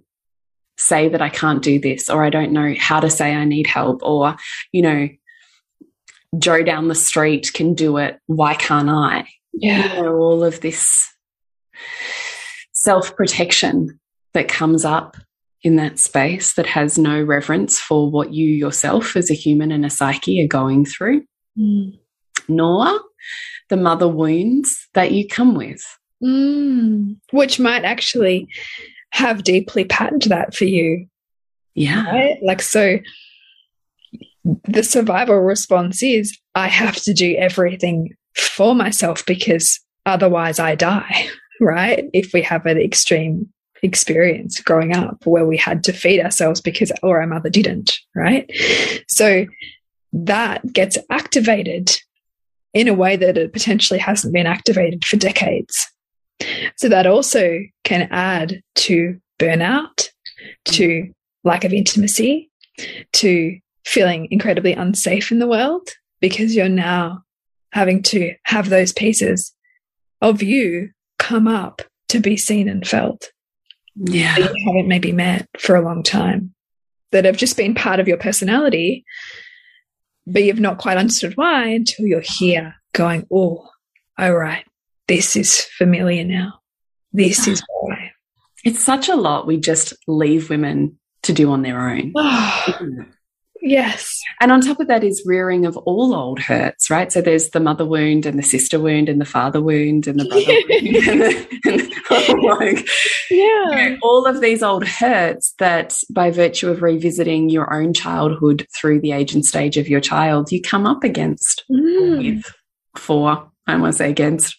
say 0.79 1.09
that 1.09 1.23
I 1.23 1.29
can't 1.29 1.63
do 1.63 1.79
this, 1.79 2.09
or 2.09 2.25
I 2.25 2.31
don't 2.31 2.53
know 2.53 2.75
how 2.79 3.01
to 3.01 3.11
say 3.11 3.35
I 3.35 3.45
need 3.45 3.67
help, 3.67 4.01
or, 4.03 4.37
you 4.73 4.83
know, 4.83 5.09
Joe 6.39 6.63
down 6.63 6.89
the 6.89 6.95
street 6.95 7.53
can 7.53 7.75
do 7.75 7.97
it. 7.97 8.19
Why 8.27 8.55
can't 8.55 8.89
I? 8.89 9.27
Yeah. 9.53 9.97
You 9.97 10.03
know, 10.03 10.17
all 10.17 10.45
of 10.45 10.61
this 10.61 11.09
self 12.73 13.17
protection 13.17 13.99
that 14.33 14.49
comes 14.49 14.85
up 14.85 15.17
in 15.63 15.77
that 15.77 15.99
space 15.99 16.55
that 16.55 16.67
has 16.67 16.97
no 16.97 17.23
reverence 17.23 17.79
for 17.79 18.11
what 18.11 18.33
you 18.33 18.47
yourself 18.47 19.17
as 19.17 19.31
a 19.31 19.35
human 19.35 19.71
and 19.71 19.85
a 19.85 19.91
psyche 19.91 20.43
are 20.43 20.49
going 20.49 20.87
through, 20.87 21.25
mm. 21.59 21.99
nor 22.49 23.01
the 23.71 23.77
mother 23.77 24.09
wounds 24.09 24.89
that 24.95 25.13
you 25.13 25.27
come 25.27 25.55
with. 25.55 25.83
Mm. 26.23 27.17
Which 27.31 27.59
might 27.59 27.85
actually 27.85 28.49
have 29.13 29.43
deeply 29.43 29.85
patterned 29.85 30.23
that 30.23 30.55
for 30.55 30.67
you. 30.67 31.07
Yeah. 31.75 32.05
Right? 32.05 32.39
Like, 32.43 32.61
so 32.61 32.99
the 34.65 34.83
survival 34.83 35.37
response 35.37 36.03
is 36.03 36.39
I 36.55 36.69
have 36.69 36.97
to 36.97 37.15
do 37.15 37.35
everything 37.37 38.15
for 38.37 38.75
myself 38.75 39.25
because 39.25 39.81
otherwise 40.05 40.59
I 40.59 40.75
die 40.75 41.29
right? 41.61 42.09
If 42.13 42.33
we 42.33 42.43
have 42.43 42.67
an 42.67 42.79
extreme 42.79 43.49
experience 43.83 44.61
growing 44.61 44.95
up 44.95 45.25
where 45.25 45.47
we 45.47 45.57
had 45.57 45.85
to 45.85 45.93
feed 45.93 46.21
ourselves 46.21 46.61
because 46.61 46.91
or 47.03 47.21
our 47.21 47.27
mother 47.27 47.51
didn't, 47.51 47.99
right? 48.15 48.51
So 49.09 49.47
that 50.13 50.73
gets 50.73 50.99
activated 51.11 51.97
in 52.73 52.89
a 52.89 52.95
way 52.95 53.17
that 53.17 53.37
it 53.37 53.53
potentially 53.53 53.99
hasn't 53.99 54.33
been 54.33 54.47
activated 54.47 55.05
for 55.05 55.17
decades 55.17 55.91
So 56.77 56.89
that 56.89 57.07
also 57.07 57.61
can 57.85 58.09
add 58.11 58.63
to 58.77 59.21
burnout, 59.39 60.09
to 60.67 61.13
lack 61.45 61.65
of 61.65 61.73
intimacy, 61.73 62.51
to 63.15 63.59
feeling 63.85 64.29
incredibly 64.31 64.73
unsafe 64.73 65.33
in 65.33 65.39
the 65.39 65.47
world 65.47 65.89
because 66.21 66.55
you're 66.55 66.69
now 66.69 67.23
having 67.73 68.03
to 68.03 68.35
have 68.45 68.69
those 68.69 68.93
pieces 68.93 69.55
of 70.21 70.43
you 70.43 70.91
come 71.19 71.49
up 71.49 71.83
to 72.09 72.21
be 72.21 72.37
seen 72.37 72.69
and 72.69 72.87
felt. 72.87 73.31
Yeah. 73.97 74.39
That 74.39 74.55
you 74.55 74.73
haven't 74.73 74.89
maybe 74.89 75.13
met 75.13 75.49
for 75.59 75.77
a 75.77 75.83
long 75.83 76.03
time, 76.03 76.55
that 77.13 77.25
have 77.25 77.37
just 77.37 77.57
been 77.57 77.75
part 77.75 78.01
of 78.01 78.09
your 78.09 78.17
personality, 78.17 79.05
but 80.33 80.45
you've 80.45 80.61
not 80.61 80.79
quite 80.79 80.97
understood 80.97 81.37
why 81.37 81.69
until 81.69 82.07
you're 82.07 82.23
here 82.25 82.77
going, 82.93 83.27
oh, 83.33 83.69
all 84.19 84.35
right, 84.35 84.65
this 85.09 85.37
is 85.37 85.63
familiar 85.77 86.25
now. 86.25 86.61
This 87.13 87.49
is 87.49 87.63
why. 87.81 88.13
It's 88.65 88.83
such 88.83 89.09
a 89.09 89.17
lot 89.17 89.47
we 89.47 89.59
just 89.59 89.95
leave 90.07 90.51
women 90.51 90.99
to 91.23 91.33
do 91.33 91.51
on 91.51 91.63
their 91.63 91.91
own. 91.91 92.13
Yes. 93.63 94.21
And 94.41 94.51
on 94.51 94.61
top 94.63 94.81
of 94.81 94.87
that 94.89 95.05
is 95.05 95.23
rearing 95.27 95.67
of 95.67 95.77
all 95.79 96.15
old 96.15 96.39
hurts, 96.39 96.89
right? 96.89 97.13
So 97.13 97.21
there's 97.21 97.51
the 97.51 97.61
mother 97.61 97.85
wound 97.85 98.25
and 98.25 98.39
the 98.39 98.43
sister 98.43 98.81
wound 98.81 99.09
and 99.11 99.21
the 99.21 99.27
father 99.27 99.61
wound 99.61 100.07
and 100.07 100.19
the 100.19 100.25
brother 100.25 100.47
wound. 100.71 101.47
And 101.67 102.43
like, 102.43 102.89
yeah. 103.31 103.71
You 103.71 103.91
know, 103.91 103.99
all 104.03 104.27
of 104.27 104.41
these 104.41 104.63
old 104.63 104.87
hurts 104.87 105.55
that 105.59 106.01
by 106.11 106.31
virtue 106.31 106.71
of 106.71 106.81
revisiting 106.83 107.51
your 107.51 107.73
own 107.75 107.93
childhood 107.93 108.67
through 108.75 109.01
the 109.01 109.13
age 109.13 109.35
and 109.35 109.45
stage 109.45 109.77
of 109.77 109.89
your 109.89 110.01
child, 110.01 110.51
you 110.53 110.63
come 110.63 110.87
up 110.87 111.05
against 111.05 111.65
Mm. 111.71 112.37
with 112.37 112.45
for, 112.97 113.51
I 113.67 113.77
want 113.77 113.93
to 113.93 113.99
say 113.99 114.11
against. 114.11 114.57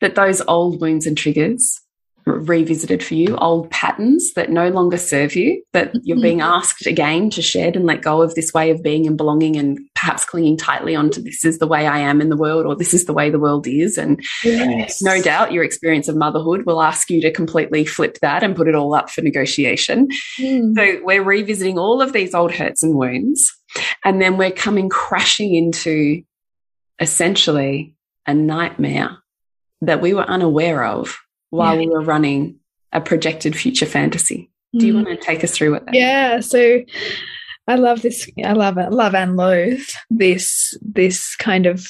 That 0.00 0.14
those 0.14 0.40
old 0.48 0.80
wounds 0.80 1.06
and 1.06 1.16
triggers 1.18 1.81
revisited 2.24 3.02
for 3.02 3.14
you, 3.14 3.36
old 3.36 3.70
patterns 3.70 4.34
that 4.34 4.50
no 4.50 4.68
longer 4.68 4.96
serve 4.96 5.34
you, 5.34 5.62
that 5.72 5.92
you're 6.02 6.20
being 6.20 6.40
asked 6.40 6.86
again 6.86 7.30
to 7.30 7.42
shed 7.42 7.74
and 7.76 7.84
let 7.84 8.02
go 8.02 8.22
of 8.22 8.34
this 8.34 8.52
way 8.52 8.70
of 8.70 8.82
being 8.82 9.06
and 9.06 9.16
belonging 9.16 9.56
and 9.56 9.78
perhaps 9.94 10.24
clinging 10.24 10.56
tightly 10.56 10.94
onto 10.94 11.20
this 11.20 11.44
is 11.44 11.58
the 11.58 11.66
way 11.66 11.86
I 11.86 11.98
am 11.98 12.20
in 12.20 12.28
the 12.28 12.36
world 12.36 12.66
or 12.66 12.76
this 12.76 12.94
is 12.94 13.06
the 13.06 13.12
way 13.12 13.30
the 13.30 13.38
world 13.38 13.66
is. 13.66 13.98
And 13.98 14.22
Yes. 14.44 15.02
no 15.02 15.20
doubt 15.20 15.52
your 15.52 15.64
experience 15.64 16.08
of 16.08 16.16
motherhood 16.16 16.64
will 16.66 16.82
ask 16.82 17.10
you 17.10 17.20
to 17.22 17.30
completely 17.30 17.84
flip 17.84 18.18
that 18.22 18.42
and 18.42 18.56
put 18.56 18.68
it 18.68 18.74
all 18.74 18.94
up 18.94 19.10
for 19.10 19.22
negotiation. 19.22 20.08
Mm. 20.38 20.74
So 20.74 21.00
we're 21.04 21.22
revisiting 21.22 21.78
all 21.78 22.00
of 22.00 22.12
these 22.12 22.34
old 22.34 22.52
hurts 22.52 22.82
and 22.82 22.94
wounds, 22.94 23.52
and 24.04 24.20
then 24.20 24.36
we're 24.36 24.50
coming 24.50 24.88
crashing 24.88 25.54
into 25.54 26.22
essentially 27.00 27.94
a 28.26 28.34
nightmare 28.34 29.18
that 29.80 30.00
we 30.00 30.14
were 30.14 30.22
unaware 30.22 30.84
of 30.84 31.18
while 31.52 31.74
Yeah. 31.74 31.80
we 31.80 31.86
were 31.88 32.02
running 32.02 32.56
a 32.92 33.00
projected 33.00 33.54
future 33.56 33.86
fantasy. 33.86 34.50
Do 34.76 34.86
you 34.86 34.92
Mm. 34.94 35.04
want 35.04 35.08
to 35.08 35.16
take 35.26 35.44
us 35.44 35.52
through 35.52 35.72
what 35.72 35.84
that? 35.86 35.94
Yeah, 35.94 36.40
so 36.40 36.80
I 37.68 37.76
love 37.76 38.02
this. 38.02 38.28
I 38.44 38.52
love 38.54 38.78
it. 38.78 38.90
Love 38.90 39.14
and 39.14 39.36
loathe 39.36 39.84
this 40.10 40.74
this 40.82 41.36
kind 41.36 41.66
of 41.66 41.86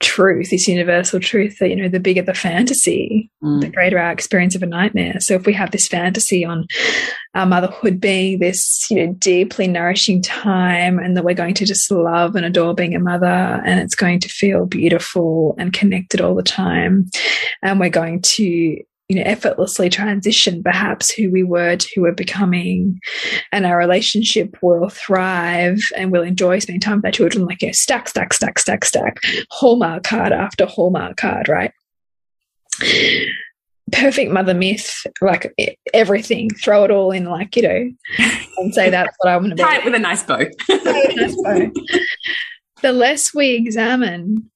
truth, 0.00 0.50
this 0.50 0.66
universal 0.66 1.20
truth 1.20 1.58
that 1.60 1.68
you 1.68 1.76
know, 1.76 1.88
the 1.88 2.00
bigger 2.00 2.22
the 2.22 2.34
fantasy, 2.34 3.30
Mm. 3.44 3.60
the 3.60 3.68
greater 3.68 3.98
our 3.98 4.10
experience 4.10 4.56
of 4.56 4.62
a 4.62 4.66
nightmare. 4.66 5.20
So 5.20 5.34
if 5.34 5.46
we 5.46 5.52
have 5.52 5.70
this 5.70 5.86
fantasy 5.86 6.44
on 6.44 6.66
our 7.36 7.46
motherhood 7.46 8.00
being 8.00 8.40
this, 8.40 8.84
you 8.90 8.96
know, 8.96 9.12
deeply 9.18 9.68
nourishing 9.68 10.20
time, 10.22 10.98
and 10.98 11.16
that 11.16 11.24
we're 11.24 11.34
going 11.34 11.54
to 11.54 11.64
just 11.64 11.88
love 11.90 12.34
and 12.34 12.44
adore 12.44 12.74
being 12.74 12.94
a 12.96 12.98
mother, 13.00 13.62
and 13.64 13.78
it's 13.78 13.94
going 13.94 14.18
to 14.20 14.28
feel 14.28 14.66
beautiful 14.66 15.54
and 15.58 15.72
connected 15.72 16.20
all 16.20 16.34
the 16.34 16.42
time, 16.42 17.08
and 17.62 17.78
we're 17.78 17.88
going 17.90 18.20
to 18.22 18.76
you 19.12 19.22
know, 19.22 19.30
effortlessly 19.30 19.90
transition 19.90 20.62
perhaps 20.62 21.10
who 21.10 21.30
we 21.30 21.42
were 21.42 21.76
to 21.76 21.88
who 21.94 22.00
we're 22.00 22.12
becoming, 22.12 22.98
and 23.52 23.66
our 23.66 23.76
relationship 23.76 24.56
will 24.62 24.88
thrive 24.88 25.82
and 25.94 26.10
we'll 26.10 26.22
enjoy 26.22 26.58
spending 26.58 26.80
time 26.80 26.96
with 26.96 27.04
our 27.04 27.12
children, 27.12 27.44
like, 27.44 27.60
you 27.60 27.68
know, 27.68 27.72
stack, 27.72 28.08
stack, 28.08 28.32
stack, 28.32 28.58
stack, 28.58 28.86
stack, 28.86 29.18
hallmark 29.50 30.02
card 30.02 30.32
after 30.32 30.64
hallmark 30.64 31.18
card, 31.18 31.46
right? 31.46 31.72
Perfect 33.92 34.32
mother 34.32 34.54
myth, 34.54 35.06
like 35.20 35.54
everything, 35.92 36.48
throw 36.48 36.84
it 36.84 36.90
all 36.90 37.10
in, 37.10 37.26
like, 37.26 37.54
you 37.54 37.62
know, 37.64 37.90
and 38.56 38.74
say 38.74 38.88
that's 38.88 39.14
what 39.18 39.30
I 39.30 39.36
want 39.36 39.50
to 39.50 39.56
be 39.56 39.62
Tie 39.62 39.76
it 39.76 39.84
with 39.84 39.94
a 39.94 39.98
nice 39.98 40.22
bow. 40.22 40.38
the 42.80 42.92
less 42.92 43.34
we 43.34 43.50
examine 43.50 44.50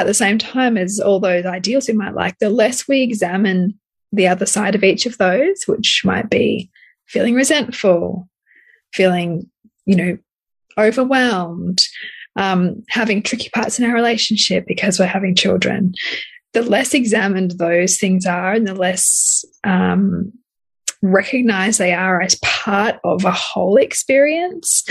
at 0.00 0.06
the 0.06 0.14
same 0.14 0.38
time 0.38 0.76
as 0.76 0.98
all 0.98 1.20
those 1.20 1.46
ideals 1.46 1.88
we 1.88 1.94
might 1.94 2.14
like, 2.14 2.38
the 2.38 2.50
less 2.50 2.88
we 2.88 3.02
examine 3.02 3.78
the 4.12 4.26
other 4.26 4.46
side 4.46 4.74
of 4.74 4.84
each 4.84 5.06
of 5.06 5.18
those, 5.18 5.64
which 5.66 6.02
might 6.04 6.30
be 6.30 6.70
feeling 7.06 7.34
resentful, 7.34 8.28
feeling, 8.92 9.48
you 9.86 9.96
know, 9.96 10.18
overwhelmed, 10.78 11.80
um, 12.36 12.82
having 12.88 13.22
tricky 13.22 13.48
parts 13.50 13.78
in 13.78 13.84
our 13.84 13.94
relationship 13.94 14.64
because 14.66 14.98
we're 14.98 15.06
having 15.06 15.34
children. 15.34 15.94
The 16.52 16.62
less 16.62 16.94
examined 16.94 17.52
those 17.52 17.96
things 17.96 18.26
are, 18.26 18.52
and 18.52 18.66
the 18.66 18.74
less 18.74 19.44
um, 19.64 20.32
recognize 21.02 21.78
they 21.78 21.92
are 21.92 22.20
as 22.20 22.36
part 22.42 22.98
of 23.04 23.24
a 23.24 23.30
whole 23.30 23.76
experience, 23.76 24.84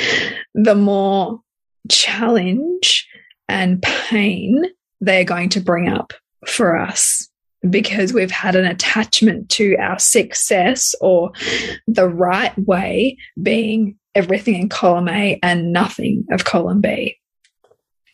the 0.53 0.75
more 0.75 1.41
challenge 1.89 3.07
and 3.49 3.81
pain 3.81 4.63
they're 5.03 5.23
going 5.23 5.49
to 5.49 5.61
bring 5.61 5.89
up 5.89 6.13
for 6.47 6.77
us 6.77 7.29
because 7.69 8.13
we've 8.13 8.31
had 8.31 8.55
an 8.55 8.65
attachment 8.65 9.49
to 9.49 9.75
our 9.77 9.99
success 9.99 10.93
or 11.01 11.31
the 11.87 12.07
right 12.07 12.57
way 12.57 13.17
being 13.41 13.97
everything 14.15 14.55
in 14.55 14.69
column 14.69 15.07
A 15.07 15.39
and 15.41 15.71
nothing 15.71 16.25
of 16.31 16.43
column 16.43 16.81
B. 16.81 17.17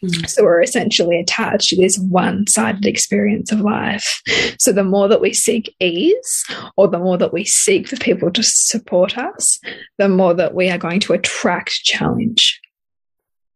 Mm. 0.04 0.30
So 0.30 0.44
we're 0.44 0.62
essentially 0.62 1.20
attached 1.20 1.70
to 1.70 1.76
this 1.76 1.98
one 1.98 2.48
sided 2.48 2.86
experience 2.86 3.52
of 3.52 3.62
life. 3.62 4.22
So 4.60 4.72
the 4.72 4.84
more 4.84 5.08
that 5.08 5.20
we 5.20 5.34
seek 5.34 5.76
ease 5.80 6.46
or 6.78 6.88
the 6.88 7.00
more 7.00 7.18
that 7.18 7.34
we 7.34 7.44
seek 7.44 7.88
for 7.88 7.98
people 7.98 8.32
to 8.32 8.44
support 8.44 9.18
us, 9.18 9.60
the 9.98 10.08
more 10.08 10.34
that 10.36 10.54
we 10.54 10.70
are 10.70 10.78
going 10.78 11.02
to 11.02 11.14
attract 11.14 11.72
challenge 11.84 12.59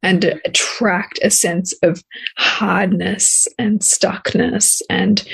and 0.03 0.25
attract 0.45 1.17
a 1.23 1.31
sense 1.31 1.73
of 1.81 2.03
hardness 2.37 3.47
and 3.57 3.79
stuckness 3.79 4.81
and 4.89 5.27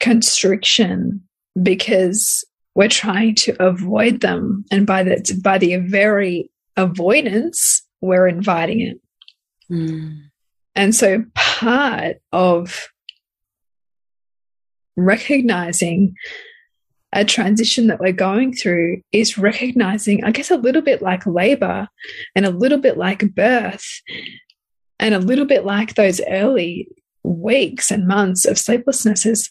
constriction 0.00 1.22
because 1.62 2.44
we're 2.74 2.88
trying 2.88 3.34
to 3.36 3.54
avoid 3.64 4.20
them. 4.20 4.64
And 4.70 4.86
by 4.86 5.04
the, 5.04 5.40
by 5.42 5.58
the 5.58 5.76
very 5.76 6.50
avoidance, 6.76 7.82
we're 8.00 8.26
inviting 8.26 8.80
it. 8.80 9.00
Mm. 9.70 10.22
And 10.74 10.94
so 10.94 11.24
part 11.34 12.16
of 12.32 12.88
recognizing 14.96 16.14
a 17.12 17.24
transition 17.24 17.88
that 17.88 18.00
we're 18.00 18.12
going 18.12 18.54
through 18.54 19.02
is 19.12 19.36
recognizing, 19.36 20.24
I 20.24 20.30
guess, 20.30 20.50
a 20.50 20.56
little 20.56 20.82
bit 20.82 21.02
like 21.02 21.26
labor 21.26 21.88
and 22.34 22.46
a 22.46 22.50
little 22.50 22.78
bit 22.78 22.96
like 22.96 23.34
birth 23.34 23.86
and 24.98 25.14
a 25.14 25.18
little 25.18 25.44
bit 25.44 25.64
like 25.64 25.94
those 25.94 26.20
early 26.26 26.88
weeks 27.22 27.90
and 27.90 28.06
months 28.06 28.44
of 28.44 28.58
sleeplessness 28.58 29.26
is 29.26 29.50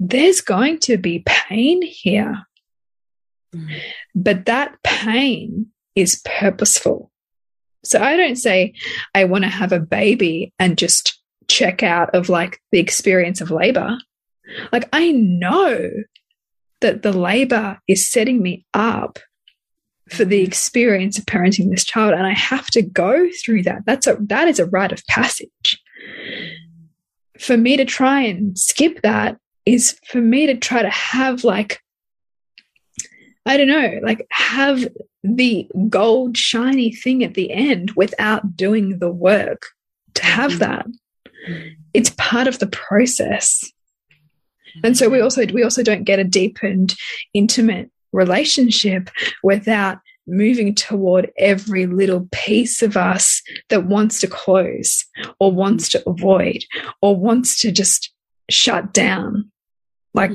there's 0.00 0.40
going 0.40 0.78
to 0.78 0.96
be 0.96 1.22
pain 1.26 1.82
here. 1.82 2.42
Mm. 3.54 3.80
But 4.14 4.46
that 4.46 4.82
pain 4.82 5.66
is 5.94 6.22
purposeful. 6.24 7.10
So 7.84 8.02
I 8.02 8.16
don't 8.16 8.36
say 8.36 8.74
I 9.14 9.24
want 9.24 9.44
to 9.44 9.50
have 9.50 9.72
a 9.72 9.80
baby 9.80 10.52
and 10.58 10.78
just 10.78 11.20
check 11.48 11.82
out 11.82 12.14
of 12.14 12.28
like 12.28 12.60
the 12.72 12.78
experience 12.78 13.40
of 13.40 13.50
labor. 13.50 13.98
Like 14.72 14.88
I 14.92 15.12
know 15.12 15.90
that 16.84 17.02
the 17.02 17.12
labor 17.12 17.78
is 17.88 18.10
setting 18.10 18.42
me 18.42 18.66
up 18.74 19.18
for 20.10 20.26
the 20.26 20.36
mm-hmm. 20.36 20.46
experience 20.46 21.18
of 21.18 21.24
parenting 21.24 21.70
this 21.70 21.84
child 21.84 22.12
and 22.12 22.26
I 22.26 22.34
have 22.34 22.66
to 22.72 22.82
go 22.82 23.26
through 23.42 23.62
that. 23.62 23.86
That's 23.86 24.06
a 24.06 24.18
that 24.20 24.48
is 24.48 24.58
a 24.58 24.66
rite 24.66 24.92
of 24.92 25.04
passage. 25.06 25.82
For 27.40 27.56
me 27.56 27.78
to 27.78 27.86
try 27.86 28.20
and 28.20 28.56
skip 28.58 29.00
that 29.00 29.38
is 29.64 29.98
for 30.06 30.20
me 30.20 30.46
to 30.46 30.56
try 30.56 30.82
to 30.82 30.90
have 30.90 31.42
like 31.42 31.80
I 33.46 33.56
don't 33.56 33.68
know, 33.68 34.00
like 34.02 34.26
have 34.30 34.86
the 35.22 35.66
gold 35.88 36.36
shiny 36.36 36.92
thing 36.92 37.24
at 37.24 37.32
the 37.32 37.50
end 37.50 37.92
without 37.96 38.56
doing 38.56 38.98
the 38.98 39.10
work 39.10 39.62
to 40.14 40.24
have 40.26 40.52
mm-hmm. 40.52 40.60
that. 40.60 40.86
It's 41.94 42.12
part 42.18 42.46
of 42.46 42.58
the 42.58 42.66
process. 42.66 43.64
And 44.82 44.96
so 44.96 45.08
we 45.08 45.20
also 45.20 45.46
we 45.46 45.62
also 45.62 45.82
don't 45.82 46.04
get 46.04 46.18
a 46.18 46.24
deep 46.24 46.58
and 46.62 46.94
intimate 47.32 47.90
relationship 48.12 49.10
without 49.42 49.98
moving 50.26 50.74
toward 50.74 51.30
every 51.38 51.86
little 51.86 52.28
piece 52.32 52.82
of 52.82 52.96
us 52.96 53.42
that 53.68 53.86
wants 53.86 54.20
to 54.20 54.26
close 54.26 55.04
or 55.38 55.52
wants 55.52 55.88
to 55.90 56.08
avoid 56.08 56.64
or 57.02 57.16
wants 57.16 57.60
to 57.60 57.70
just 57.70 58.10
shut 58.50 58.92
down. 58.92 59.50
Like 60.14 60.32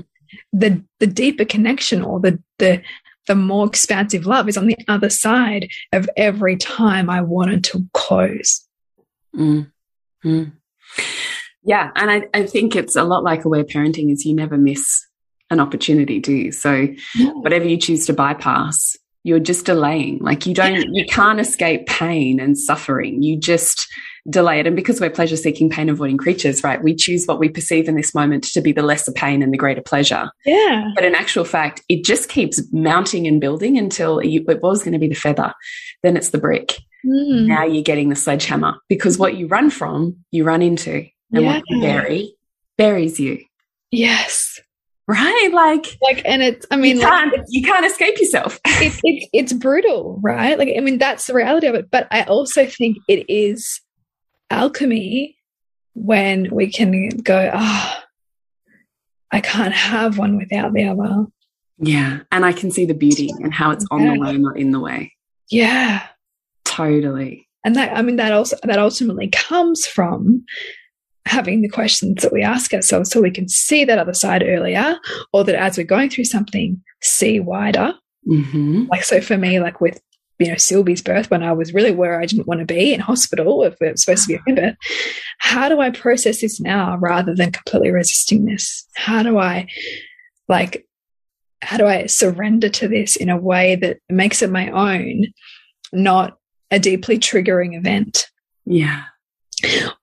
the 0.54 0.84
the 0.99 1.08
deeper 1.08 1.45
connection 1.45 2.04
or 2.04 2.19
the 2.19 2.41
the 2.60 2.82
the 3.28 3.36
more 3.36 3.67
expansive 3.67 4.25
love 4.25 4.49
is 4.49 4.58
on 4.58 4.67
the 4.67 4.78
other 4.88 5.10
side 5.10 5.69
of 5.93 6.10
every 6.17 6.58
time 6.58 7.10
I 7.10 7.21
wanted 7.21 7.63
to 7.65 7.88
close. 7.93 8.67
Mm. 9.36 9.71
Mm. 10.25 10.52
Yeah, 11.63 11.91
and 11.95 12.10
I, 12.10 12.24
I 12.34 12.45
think 12.45 12.76
it's 12.76 12.95
a 12.95 13.04
lot 13.04 13.24
like 13.24 13.45
aware 13.45 13.63
parenting 13.63 14.12
is 14.12 14.26
you 14.26 14.36
never 14.36 14.58
miss 14.58 15.06
an 15.50 15.60
opportunity, 15.60 16.19
do 16.19 16.34
you? 16.34 16.52
So 16.52 16.88
yeah. 17.15 17.32
whatever 17.32 17.65
you 17.65 17.78
choose 17.78 18.06
to 18.06 18.13
bypass, 18.13 18.95
you're 19.24 19.39
just 19.39 19.65
delaying. 19.65 20.19
Like 20.19 20.45
you 20.45 20.54
don't, 20.54 20.93
you 20.93 21.06
can't 21.06 21.39
escape 21.39 21.88
pain 21.88 22.39
and 22.39 22.58
suffering. 22.58 23.22
You 23.22 23.38
just 23.38 23.88
delay 24.30 24.60
it. 24.60 24.67
And 24.67 24.76
because 24.76 25.02
we're 25.02 25.10
pleasure 25.10 25.36
seeking, 25.36 25.69
pain 25.69 25.89
avoiding 25.89 26.17
creatures, 26.17 26.63
right? 26.63 26.82
We 26.82 26.95
choose 26.95 27.26
what 27.26 27.39
we 27.39 27.50
perceive 27.50 27.89
in 27.89 27.95
this 27.95 28.13
moment 28.15 28.43
to 28.45 28.62
be 28.62 28.72
the 28.72 28.84
lesser 28.84 29.12
pain 29.12 29.41
and 29.41 29.52
the 29.52 29.58
greater 29.58 29.82
pleasure. 29.82 30.32
Yeah. 30.45 30.91
But 30.95 31.04
in 31.04 31.15
actual 31.15 31.45
fact, 31.45 31.82
it 31.89 32.06
just 32.06 32.30
keeps 32.30 32.62
mounting 32.72 33.28
and 33.28 33.41
building 33.41 33.78
until 33.78 34.24
you, 34.24 34.45
it 34.48 34.62
was 34.62 34.84
going 34.84 34.93
to 34.93 35.00
be 35.00 35.10
the 35.10 35.15
feather. 35.15 35.54
Then 36.04 36.15
it's 36.15 36.30
the 36.30 36.38
brick. 36.38 36.78
Mm. 37.06 37.48
Now 37.48 37.65
you're 37.65 37.84
getting 37.84 38.10
the 38.10 38.15
sledgehammer 38.15 38.76
because 38.88 39.17
what 39.17 39.36
you 39.36 39.48
run 39.48 39.69
from, 39.69 40.17
you 40.32 40.43
run 40.43 40.62
into. 40.62 41.08
And 41.32 41.44
yeah. 41.44 41.54
what 41.54 41.63
you 41.68 41.82
bury, 41.82 42.36
buries 42.78 43.20
you. 43.20 43.44
Yes 43.92 44.60
right? 45.10 45.50
Like, 45.52 45.98
like, 46.04 46.22
and 46.24 46.44
it's, 46.44 46.68
I 46.70 46.76
mean, 46.76 46.98
you 46.98 47.02
can't, 47.02 47.36
like, 47.36 47.46
you 47.50 47.63
can't 47.63 47.84
escape 47.84 48.20
yourself. 48.20 48.60
it's, 48.65 49.00
it's, 49.04 49.28
it's 49.34 49.54
brutal, 49.54 50.20
right? 50.22 50.58
Like, 50.58 50.70
I 50.78 50.82
mean, 50.82 51.00
that's 51.00 51.26
the 51.26 51.34
reality 51.34 51.65
of 51.65 51.74
it. 51.74 51.89
But 51.89 52.08
I 52.12 52.22
also 52.24 52.68
think 52.68 52.98
it 53.08 53.28
is 53.28 53.82
alchemy 54.52 55.36
when 55.96 56.50
we 56.52 56.72
can 56.72 57.10
go, 57.10 57.50
ah, 57.52 58.00
oh, 58.00 58.04
I 59.32 59.42
can't 59.42 59.74
have 59.74 60.20
one 60.20 60.38
without 60.38 60.74
the 60.74 60.88
other. 60.88 61.26
Yeah. 61.80 62.20
And 62.32 62.46
I 62.46 62.54
can 62.54 62.70
see 62.70 62.86
the 62.86 62.94
beauty 62.94 63.32
and 63.39 63.52
how 63.52 63.72
it's 63.72 63.86
on 63.89 64.06
the 64.06 64.20
way, 64.20 64.38
not 64.38 64.60
in 64.60 64.72
the 64.72 64.80
way. 64.80 65.13
Yeah. 65.50 66.06
Totally. 66.65 67.48
And 67.65 67.76
that, 67.76 67.98
I 67.98 68.04
mean, 68.04 68.18
that 68.18 68.32
also, 68.32 68.58
that 68.62 68.78
ultimately 68.78 69.30
comes 69.30 69.88
from 69.88 70.46
having 71.30 71.62
the 71.62 71.70
questions 71.70 72.22
that 72.24 72.34
we 72.34 72.42
ask 72.42 72.74
ourselves 72.74 73.10
so 73.10 73.22
we 73.22 73.32
can 73.32 73.48
see 73.48 73.86
that 73.86 74.00
other 74.00 74.13
side 74.13 74.44
earlier, 74.44 74.98
or 75.32 75.44
that 75.44 75.56
as 75.56 75.78
we're 75.78 75.84
going 75.84 76.10
through 76.10 76.26
something, 76.26 76.82
see 77.02 77.39
wider. 77.39 77.94
Mm 78.28 78.44
-hmm. 78.44 78.92
Like, 78.92 79.04
so 79.04 79.22
for 79.22 79.38
me, 79.38 79.60
like 79.60 79.80
with 79.80 80.00
you 80.39 80.48
know, 80.48 80.58
Sylvie's 80.58 81.02
birth 81.02 81.30
when 81.30 81.44
I 81.44 81.52
was 81.52 81.74
really 81.74 81.92
where 81.92 82.22
I 82.22 82.26
didn't 82.26 82.48
want 82.48 82.62
to 82.62 82.74
be 82.74 82.94
in 82.94 83.02
hospital, 83.02 83.63
if 83.63 83.74
it 83.82 83.92
was 83.92 84.04
supposed 84.04 84.28
to 84.28 84.34
be 84.34 84.52
a 84.52 84.56
birth. 84.56 84.78
How 85.39 85.70
do 85.70 85.82
I 85.82 85.92
process 85.92 86.39
this 86.39 86.60
now 86.60 86.98
rather 87.02 87.36
than 87.36 87.52
completely 87.52 87.92
resisting 87.92 88.46
this? 88.46 88.88
How 88.96 89.22
do 89.24 89.38
I 89.38 89.68
like 90.48 90.86
how 91.62 91.78
do 91.78 91.86
I 91.86 92.06
surrender 92.06 92.70
to 92.70 92.88
this 92.88 93.15
in 93.15 93.30
a 93.30 93.38
way 93.38 93.76
that 93.76 93.98
makes 94.10 94.42
it 94.42 94.50
my 94.50 94.72
own, 94.72 95.26
not 95.92 96.38
a 96.72 96.80
deeply 96.80 97.20
triggering 97.20 97.78
event? 97.78 98.28
Yeah. 98.65 99.04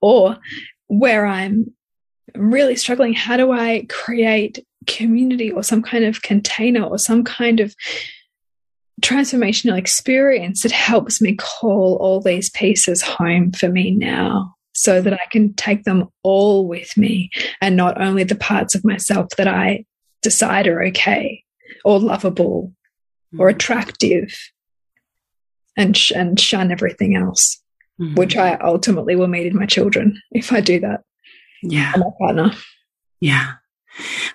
Or 0.03 0.37
where 0.89 1.27
I'm 1.27 1.73
really 2.35 2.77
struggling, 2.77 3.15
how 3.15 3.37
do 3.37 3.53
I 3.53 3.87
create 3.89 4.65
community 4.87 5.51
or 5.51 5.63
some 5.63 5.83
kind 5.83 6.05
of 6.05 6.23
container 6.23 6.83
or 6.83 6.99
some 6.99 7.25
kind 7.25 7.61
of 7.61 7.75
transformational 9.03 9.77
experience 9.77 10.63
that 10.63 10.73
helps 10.73 11.21
me 11.21 11.37
call 11.37 11.97
all 12.01 12.21
these 12.21 12.51
pieces 12.51 13.03
home 13.03 13.53
for 13.53 13.69
me 13.69 13.91
now 13.91 14.55
so 14.73 15.01
that 15.01 15.13
I 15.13 15.27
can 15.31 15.55
take 15.55 15.85
them 15.85 16.09
all 16.23 16.67
with 16.67 16.97
me 16.97 17.31
and 17.61 17.77
not 17.77 18.01
only 18.01 18.25
the 18.25 18.35
parts 18.35 18.75
of 18.75 18.85
myself 18.85 19.29
that 19.37 19.49
I 19.49 19.85
decide 20.23 20.67
are 20.67 20.83
okay 20.85 21.45
or 21.85 21.99
lovable 21.99 22.73
or 23.39 23.49
hmm. 23.51 23.57
attractive 23.57 24.37
and, 25.77 25.97
sh 25.97 26.11
and 26.13 26.39
shun 26.41 26.73
everything 26.73 27.17
else, 27.17 27.61
mm. 28.01 28.17
which 28.17 28.37
I 28.37 28.55
ultimately 28.57 29.17
will 29.17 29.29
meet 29.29 29.47
in 29.47 29.57
my 29.57 29.67
children 29.67 30.21
if 30.31 30.53
I 30.53 30.61
do 30.61 30.81
that. 30.81 31.03
Yeah. 31.63 31.93
my 31.97 32.11
partner. 32.19 32.53
Yeah. 33.21 33.55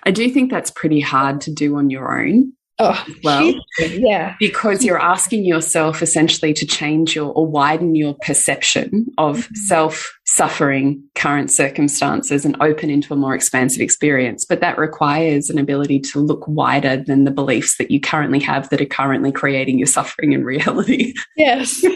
I 0.02 0.10
do 0.10 0.28
think 0.28 0.50
that's 0.50 0.70
pretty 0.70 1.00
hard 1.00 1.40
to 1.42 1.52
do 1.52 1.76
on 1.76 1.90
your 1.90 2.20
own. 2.20 2.52
Oh, 2.78 3.04
well, 3.22 3.54
yeah. 3.78 4.34
Because 4.40 4.84
you're 4.84 5.00
asking 5.00 5.44
yourself 5.44 6.02
essentially 6.02 6.52
to 6.54 6.66
change 6.66 7.14
your 7.14 7.32
or 7.32 7.46
widen 7.46 7.94
your 7.94 8.14
perception 8.24 9.06
of 9.18 9.36
mm 9.36 9.42
-hmm. 9.42 9.56
self 9.56 10.18
suffering 10.24 11.02
current 11.14 11.52
circumstances 11.52 12.44
and 12.44 12.56
open 12.60 12.90
into 12.90 13.14
a 13.14 13.16
more 13.16 13.34
expansive 13.34 13.82
experience. 13.82 14.46
But 14.48 14.60
that 14.60 14.78
requires 14.78 15.50
an 15.50 15.58
ability 15.58 16.00
to 16.12 16.20
look 16.20 16.44
wider 16.48 17.04
than 17.06 17.24
the 17.24 17.34
beliefs 17.34 17.76
that 17.76 17.90
you 17.90 18.00
currently 18.00 18.40
have 18.40 18.68
that 18.68 18.80
are 18.80 18.96
currently 18.96 19.32
creating 19.32 19.78
your 19.78 19.88
suffering 19.88 20.32
in 20.32 20.44
reality. 20.44 21.12
Yes. 21.36 21.84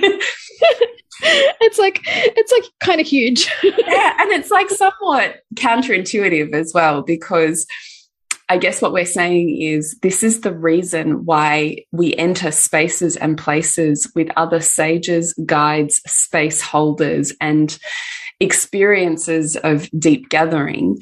it's 1.22 1.78
like 1.78 2.00
it's 2.04 2.52
like 2.52 2.64
kind 2.80 3.00
of 3.00 3.06
huge. 3.06 3.48
yeah, 3.62 4.16
and 4.20 4.32
it's 4.32 4.50
like 4.50 4.68
somewhat 4.84 5.36
counterintuitive 5.54 6.52
as 6.52 6.72
well 6.74 7.02
because 7.02 7.66
I 8.48 8.58
guess 8.58 8.80
what 8.80 8.92
we're 8.92 9.06
saying 9.06 9.60
is 9.60 9.98
this 10.02 10.22
is 10.22 10.40
the 10.40 10.54
reason 10.54 11.24
why 11.24 11.84
we 11.90 12.14
enter 12.14 12.52
spaces 12.52 13.16
and 13.16 13.36
places 13.36 14.10
with 14.14 14.28
other 14.36 14.60
sages, 14.60 15.34
guides, 15.44 16.00
space 16.06 16.60
holders, 16.60 17.32
and 17.40 17.76
experiences 18.38 19.56
of 19.56 19.88
deep 19.98 20.28
gathering 20.28 20.98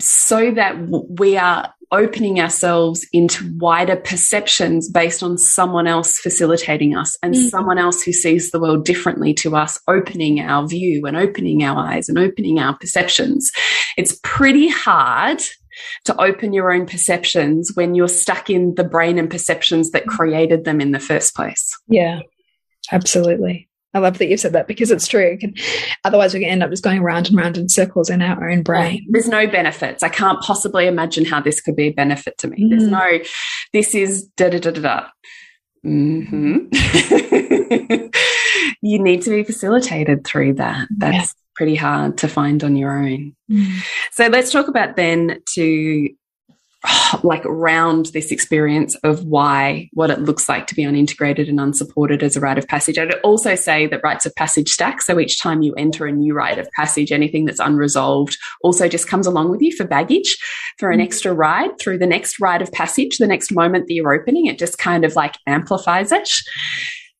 so 0.00 0.50
that 0.50 0.76
we 1.18 1.36
are 1.36 1.72
opening 1.92 2.40
ourselves 2.40 3.06
into 3.12 3.52
wider 3.58 3.96
perceptions 3.96 4.90
based 4.90 5.22
on 5.22 5.36
someone 5.36 5.86
else 5.86 6.18
facilitating 6.18 6.96
us 6.96 7.16
and 7.22 7.34
mm. 7.34 7.50
someone 7.50 7.78
else 7.78 8.02
who 8.02 8.12
sees 8.12 8.50
the 8.50 8.58
world 8.58 8.84
differently 8.84 9.34
to 9.34 9.54
us, 9.54 9.78
opening 9.86 10.40
our 10.40 10.66
view 10.66 11.04
and 11.04 11.16
opening 11.16 11.62
our 11.62 11.78
eyes 11.78 12.08
and 12.08 12.18
opening 12.18 12.58
our 12.58 12.76
perceptions. 12.78 13.52
It's 13.98 14.18
pretty 14.24 14.68
hard 14.68 15.42
to 16.04 16.20
open 16.20 16.52
your 16.52 16.72
own 16.72 16.86
perceptions 16.86 17.72
when 17.74 17.94
you're 17.94 18.08
stuck 18.08 18.50
in 18.50 18.74
the 18.74 18.84
brain 18.84 19.18
and 19.18 19.30
perceptions 19.30 19.90
that 19.90 20.06
created 20.06 20.64
them 20.64 20.80
in 20.80 20.92
the 20.92 21.00
first 21.00 21.34
place. 21.34 21.76
Yeah, 21.88 22.20
absolutely. 22.90 23.68
I 23.94 23.98
love 23.98 24.16
that 24.18 24.28
you've 24.28 24.40
said 24.40 24.54
that 24.54 24.66
because 24.66 24.90
it's 24.90 25.06
true. 25.06 25.38
Otherwise, 26.04 26.32
we 26.32 26.40
can 26.40 26.48
end 26.48 26.62
up 26.62 26.70
just 26.70 26.82
going 26.82 27.02
round 27.02 27.28
and 27.28 27.36
round 27.36 27.58
in 27.58 27.68
circles 27.68 28.08
in 28.08 28.22
our 28.22 28.48
own 28.48 28.62
brain. 28.62 29.06
There's 29.10 29.28
no 29.28 29.46
benefits. 29.46 30.02
I 30.02 30.08
can't 30.08 30.40
possibly 30.40 30.86
imagine 30.86 31.26
how 31.26 31.42
this 31.42 31.60
could 31.60 31.76
be 31.76 31.88
a 31.88 31.92
benefit 31.92 32.38
to 32.38 32.48
me. 32.48 32.64
Mm. 32.64 32.70
There's 32.70 32.88
no, 32.88 33.18
this 33.74 33.94
is 33.94 34.28
da 34.36 34.48
da 34.48 34.60
da 34.60 34.70
da 34.70 34.80
da. 34.80 35.08
Mm 35.84 36.26
-hmm. 36.26 36.68
you 38.82 39.02
need 39.02 39.22
to 39.22 39.30
be 39.30 39.44
facilitated 39.44 40.24
through 40.24 40.54
that. 40.54 40.88
That's 40.98 41.34
pretty 41.54 41.74
hard 41.74 42.18
to 42.18 42.28
find 42.28 42.62
on 42.64 42.76
your 42.76 42.98
own. 42.98 43.34
Mm. 43.50 43.84
So 44.10 44.26
let's 44.26 44.50
talk 44.50 44.68
about 44.68 44.96
then 44.96 45.42
to 45.54 46.08
like 47.22 47.44
round 47.44 48.06
this 48.06 48.30
experience 48.30 48.94
of 48.96 49.24
why 49.24 49.88
what 49.92 50.10
it 50.10 50.20
looks 50.20 50.48
like 50.48 50.66
to 50.66 50.74
be 50.74 50.82
unintegrated 50.82 51.48
and 51.48 51.60
unsupported 51.60 52.22
as 52.22 52.36
a 52.36 52.40
rite 52.40 52.58
of 52.58 52.66
passage. 52.66 52.98
I'd 52.98 53.14
also 53.20 53.54
say 53.54 53.86
that 53.86 54.02
rites 54.02 54.26
of 54.26 54.34
passage 54.34 54.68
stack. 54.68 55.02
So 55.02 55.18
each 55.20 55.40
time 55.40 55.62
you 55.62 55.74
enter 55.74 56.06
a 56.06 56.12
new 56.12 56.34
rite 56.34 56.58
of 56.58 56.70
passage, 56.72 57.12
anything 57.12 57.44
that's 57.44 57.60
unresolved 57.60 58.36
also 58.62 58.88
just 58.88 59.08
comes 59.08 59.26
along 59.26 59.50
with 59.50 59.62
you 59.62 59.74
for 59.74 59.84
baggage 59.84 60.36
for 60.78 60.90
an 60.90 61.00
mm. 61.00 61.04
extra 61.04 61.32
ride 61.32 61.78
through 61.78 61.98
the 61.98 62.06
next 62.06 62.40
rite 62.40 62.62
of 62.62 62.72
passage, 62.72 63.18
the 63.18 63.26
next 63.26 63.52
moment 63.52 63.86
that 63.86 63.94
you're 63.94 64.14
opening, 64.14 64.46
it 64.46 64.58
just 64.58 64.78
kind 64.78 65.04
of 65.04 65.14
like 65.14 65.36
amplifies 65.46 66.12
it. 66.12 66.28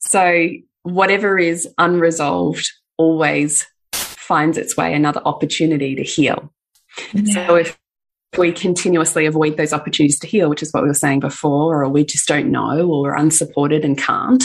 So 0.00 0.48
whatever 0.82 1.38
is 1.38 1.68
unresolved 1.78 2.68
always 2.96 3.66
finds 4.32 4.56
its 4.56 4.78
way 4.78 4.94
another 4.94 5.20
opportunity 5.26 5.94
to 5.94 6.02
heal. 6.02 6.50
Yeah. 7.12 7.46
So 7.46 7.54
if 7.56 7.78
we 8.38 8.50
continuously 8.50 9.26
avoid 9.26 9.58
those 9.58 9.74
opportunities 9.74 10.18
to 10.20 10.26
heal, 10.26 10.48
which 10.48 10.62
is 10.62 10.72
what 10.72 10.82
we 10.82 10.88
were 10.88 10.94
saying 10.94 11.20
before, 11.20 11.82
or 11.82 11.88
we 11.90 12.02
just 12.02 12.26
don't 12.26 12.50
know, 12.50 12.88
or 12.88 13.02
we're 13.02 13.14
unsupported 13.14 13.84
and 13.84 13.98
can't, 13.98 14.42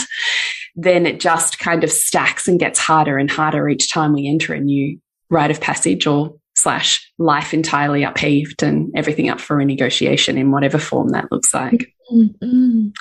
then 0.76 1.06
it 1.06 1.22
just 1.22 1.60
kind 1.60 1.86
of 1.86 1.90
stacks 1.90 2.50
and 2.50 2.60
gets 2.60 2.80
harder 2.80 3.18
and 3.18 3.32
harder 3.32 3.70
each 3.70 3.90
time 3.90 4.12
we 4.12 4.28
enter 4.28 4.54
a 4.54 4.60
new 4.60 5.00
rite 5.30 5.52
of 5.52 5.62
passage 5.62 6.06
or 6.06 6.36
slash 6.58 7.10
life 7.18 7.54
entirely 7.54 8.04
upheaved 8.04 8.64
and 8.64 8.92
everything 8.94 9.30
up 9.30 9.40
for 9.40 9.56
renegotiation 9.56 10.38
in 10.38 10.52
whatever 10.52 10.80
form 10.80 11.12
that 11.12 11.32
looks 11.32 11.54
like. 11.54 11.94
Mm 12.12 12.36
-hmm. 12.42 12.92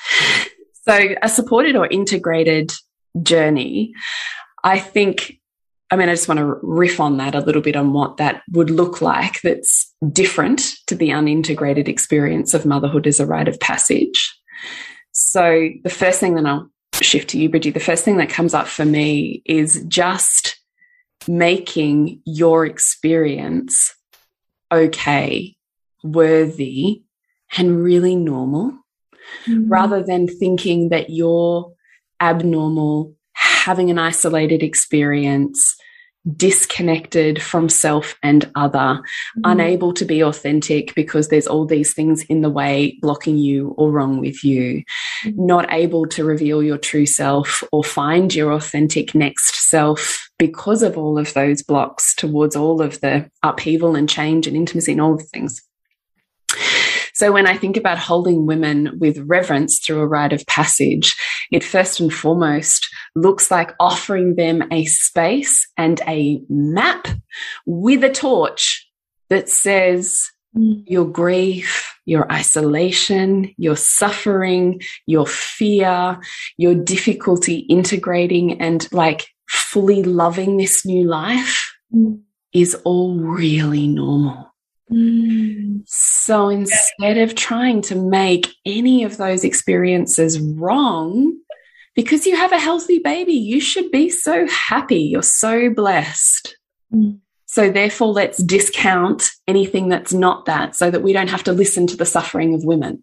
So 0.88 1.14
a 1.20 1.28
supported 1.28 1.74
or 1.74 1.88
integrated 1.90 2.70
journey, 3.24 3.92
I 4.62 4.78
think 4.78 5.40
I 5.90 5.96
mean, 5.96 6.08
I 6.08 6.14
just 6.14 6.28
want 6.28 6.38
to 6.38 6.58
riff 6.62 6.98
on 6.98 7.16
that 7.18 7.34
a 7.34 7.40
little 7.40 7.62
bit 7.62 7.76
on 7.76 7.92
what 7.92 8.16
that 8.16 8.42
would 8.50 8.70
look 8.70 9.00
like 9.00 9.40
that's 9.42 9.94
different 10.12 10.72
to 10.88 10.96
the 10.96 11.10
unintegrated 11.10 11.88
experience 11.88 12.54
of 12.54 12.66
motherhood 12.66 13.06
as 13.06 13.20
a 13.20 13.26
rite 13.26 13.48
of 13.48 13.60
passage. 13.60 14.34
So, 15.12 15.70
the 15.84 15.90
first 15.90 16.20
thing 16.20 16.34
that 16.34 16.46
I'll 16.46 16.68
shift 16.94 17.30
to 17.30 17.38
you, 17.38 17.48
Bridgie, 17.48 17.70
the 17.70 17.80
first 17.80 18.04
thing 18.04 18.16
that 18.16 18.28
comes 18.28 18.52
up 18.52 18.66
for 18.66 18.84
me 18.84 19.42
is 19.44 19.84
just 19.86 20.58
making 21.28 22.20
your 22.24 22.66
experience 22.66 23.94
okay, 24.72 25.56
worthy, 26.02 27.02
and 27.56 27.82
really 27.82 28.16
normal, 28.16 28.72
mm 28.72 28.78
-hmm. 29.46 29.70
rather 29.70 30.02
than 30.04 30.26
thinking 30.26 30.90
that 30.90 31.08
you're 31.08 31.72
abnormal, 32.20 33.15
having 33.66 33.90
an 33.90 33.98
isolated 33.98 34.62
experience, 34.62 35.76
disconnected 36.36 37.42
from 37.42 37.68
self 37.68 38.14
and 38.22 38.48
other, 38.54 38.78
mm. 38.78 39.02
unable 39.42 39.92
to 39.92 40.04
be 40.04 40.22
authentic 40.22 40.94
because 40.94 41.28
there's 41.28 41.48
all 41.48 41.66
these 41.66 41.92
things 41.92 42.22
in 42.26 42.42
the 42.42 42.48
way 42.48 42.96
blocking 43.02 43.36
you 43.36 43.74
or 43.76 43.90
wrong 43.90 44.20
with 44.20 44.44
you, 44.44 44.84
mm. 45.24 45.34
not 45.36 45.66
able 45.72 46.06
to 46.06 46.24
reveal 46.24 46.62
your 46.62 46.78
true 46.78 47.06
self 47.06 47.64
or 47.72 47.82
find 47.82 48.32
your 48.32 48.52
authentic 48.52 49.16
next 49.16 49.68
self 49.68 50.30
because 50.38 50.84
of 50.84 50.96
all 50.96 51.18
of 51.18 51.34
those 51.34 51.60
blocks 51.64 52.14
towards 52.14 52.54
all 52.54 52.80
of 52.80 53.00
the 53.00 53.28
upheaval 53.42 53.96
and 53.96 54.08
change 54.08 54.46
and 54.46 54.56
intimacy 54.56 54.92
and 54.92 55.00
all 55.00 55.16
the 55.16 55.24
things. 55.24 55.60
So 57.16 57.32
when 57.32 57.46
I 57.46 57.56
think 57.56 57.78
about 57.78 57.96
holding 57.96 58.44
women 58.44 58.98
with 59.00 59.16
reverence 59.20 59.78
through 59.78 60.00
a 60.00 60.06
rite 60.06 60.34
of 60.34 60.44
passage, 60.46 61.16
it 61.50 61.64
first 61.64 62.00
and 62.00 62.12
foremost 62.12 62.88
looks 63.14 63.50
like 63.50 63.74
offering 63.80 64.36
them 64.36 64.62
a 64.70 64.84
space 64.86 65.66
and 65.76 66.00
a 66.06 66.40
map 66.48 67.08
with 67.66 68.04
a 68.04 68.10
torch 68.10 68.88
that 69.28 69.48
says, 69.48 70.30
mm. 70.56 70.82
your 70.86 71.04
grief, 71.04 71.94
your 72.04 72.30
isolation, 72.32 73.52
your 73.56 73.76
suffering, 73.76 74.80
your 75.06 75.26
fear, 75.26 76.18
your 76.56 76.74
difficulty 76.74 77.58
integrating 77.68 78.60
and 78.60 78.88
like 78.92 79.26
fully 79.48 80.02
loving 80.02 80.56
this 80.56 80.84
new 80.84 81.04
life 81.04 81.72
mm. 81.94 82.20
is 82.52 82.74
all 82.84 83.18
really 83.18 83.86
normal. 83.86 84.52
Mm. 84.90 85.82
So 85.86 86.48
instead 86.48 87.18
of 87.18 87.34
trying 87.34 87.82
to 87.82 87.96
make 87.96 88.48
any 88.64 89.04
of 89.04 89.16
those 89.16 89.44
experiences 89.44 90.38
wrong, 90.40 91.36
because 91.94 92.26
you 92.26 92.36
have 92.36 92.52
a 92.52 92.58
healthy 92.58 92.98
baby, 92.98 93.34
you 93.34 93.60
should 93.60 93.90
be 93.90 94.10
so 94.10 94.46
happy. 94.48 95.00
You're 95.00 95.22
so 95.22 95.70
blessed. 95.70 96.56
Mm. 96.92 97.20
So 97.46 97.70
therefore, 97.70 98.08
let's 98.08 98.42
discount 98.42 99.24
anything 99.48 99.88
that's 99.88 100.12
not 100.12 100.44
that 100.46 100.76
so 100.76 100.90
that 100.90 101.02
we 101.02 101.12
don't 101.12 101.30
have 101.30 101.44
to 101.44 101.52
listen 101.52 101.86
to 101.88 101.96
the 101.96 102.06
suffering 102.06 102.54
of 102.54 102.64
women. 102.64 103.02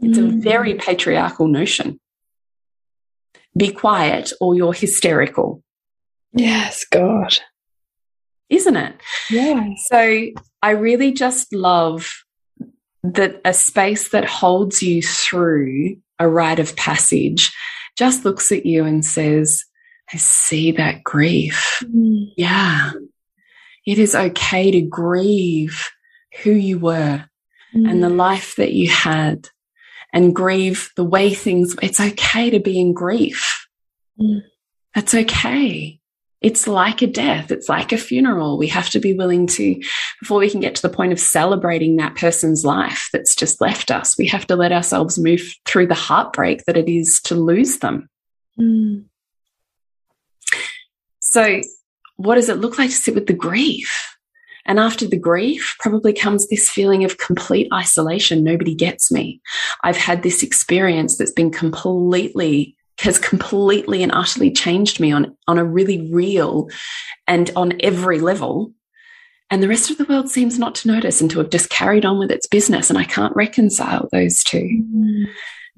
It's 0.00 0.18
mm. 0.18 0.28
a 0.28 0.40
very 0.40 0.74
patriarchal 0.74 1.46
notion. 1.46 2.00
Be 3.56 3.70
quiet 3.70 4.32
or 4.40 4.54
you're 4.54 4.72
hysterical. 4.72 5.62
Yes, 6.32 6.84
God 6.90 7.38
isn't 8.48 8.76
it? 8.76 8.94
Yeah. 9.30 9.68
So 9.86 10.26
I 10.66 10.70
really 10.70 11.12
just 11.12 11.54
love 11.54 12.24
that 13.04 13.40
a 13.44 13.54
space 13.54 14.08
that 14.08 14.24
holds 14.24 14.82
you 14.82 15.00
through 15.00 15.98
a 16.18 16.28
rite 16.28 16.58
of 16.58 16.74
passage 16.74 17.54
just 17.96 18.24
looks 18.24 18.50
at 18.50 18.66
you 18.66 18.84
and 18.84 19.04
says, 19.04 19.64
I 20.12 20.16
see 20.16 20.72
that 20.72 21.04
grief. 21.04 21.84
Mm. 21.84 22.32
Yeah. 22.36 22.90
It 23.86 24.00
is 24.00 24.16
okay 24.16 24.72
to 24.72 24.80
grieve 24.80 25.88
who 26.42 26.50
you 26.50 26.80
were 26.80 27.26
mm. 27.72 27.88
and 27.88 28.02
the 28.02 28.08
life 28.08 28.56
that 28.56 28.72
you 28.72 28.90
had 28.90 29.48
and 30.12 30.34
grieve 30.34 30.90
the 30.96 31.04
way 31.04 31.32
things, 31.32 31.76
it's 31.80 32.00
okay 32.00 32.50
to 32.50 32.58
be 32.58 32.80
in 32.80 32.92
grief. 32.92 33.68
Mm. 34.20 34.42
That's 34.96 35.14
okay 35.14 36.00
it's 36.46 36.68
like 36.68 37.02
a 37.02 37.08
death. 37.08 37.50
It's 37.50 37.68
like 37.68 37.90
a 37.90 37.98
funeral. 37.98 38.56
We 38.56 38.68
have 38.68 38.88
to 38.90 39.00
be 39.00 39.12
willing 39.12 39.48
to, 39.48 39.82
before 40.20 40.38
we 40.38 40.48
can 40.48 40.60
get 40.60 40.76
to 40.76 40.82
the 40.82 40.94
point 40.94 41.10
of 41.10 41.18
celebrating 41.18 41.96
that 41.96 42.14
person's 42.14 42.64
life 42.64 43.08
that's 43.12 43.34
just 43.34 43.60
left 43.60 43.90
us, 43.90 44.16
we 44.16 44.28
have 44.28 44.46
to 44.46 44.54
let 44.54 44.70
ourselves 44.70 45.18
move 45.18 45.42
through 45.64 45.88
the 45.88 45.94
heartbreak 45.94 46.64
that 46.66 46.76
it 46.76 46.88
is 46.88 47.20
to 47.24 47.34
lose 47.34 47.78
them. 47.80 48.08
Mm. 48.56 49.06
So, 51.18 51.62
what 52.14 52.36
does 52.36 52.48
it 52.48 52.58
look 52.58 52.78
like 52.78 52.90
to 52.90 52.96
sit 52.96 53.16
with 53.16 53.26
the 53.26 53.32
grief? 53.32 54.16
And 54.66 54.78
after 54.78 55.04
the 55.04 55.18
grief, 55.18 55.74
probably 55.80 56.12
comes 56.12 56.46
this 56.46 56.70
feeling 56.70 57.02
of 57.02 57.18
complete 57.18 57.66
isolation. 57.74 58.44
Nobody 58.44 58.76
gets 58.76 59.10
me. 59.10 59.40
I've 59.82 59.96
had 59.96 60.22
this 60.22 60.44
experience 60.44 61.18
that's 61.18 61.32
been 61.32 61.50
completely 61.50 62.76
has 63.00 63.18
completely 63.18 64.02
and 64.02 64.12
utterly 64.12 64.50
changed 64.50 65.00
me 65.00 65.12
on, 65.12 65.36
on 65.46 65.58
a 65.58 65.64
really 65.64 66.10
real 66.12 66.68
and 67.26 67.50
on 67.56 67.74
every 67.80 68.20
level. 68.20 68.72
And 69.50 69.62
the 69.62 69.68
rest 69.68 69.90
of 69.90 69.98
the 69.98 70.04
world 70.06 70.28
seems 70.28 70.58
not 70.58 70.74
to 70.76 70.88
notice 70.88 71.20
and 71.20 71.30
to 71.30 71.38
have 71.38 71.50
just 71.50 71.70
carried 71.70 72.04
on 72.04 72.18
with 72.18 72.30
its 72.30 72.46
business. 72.46 72.90
And 72.90 72.98
I 72.98 73.04
can't 73.04 73.36
reconcile 73.36 74.08
those 74.12 74.42
2 74.44 74.58
mm 74.58 74.82
-hmm. 74.92 75.26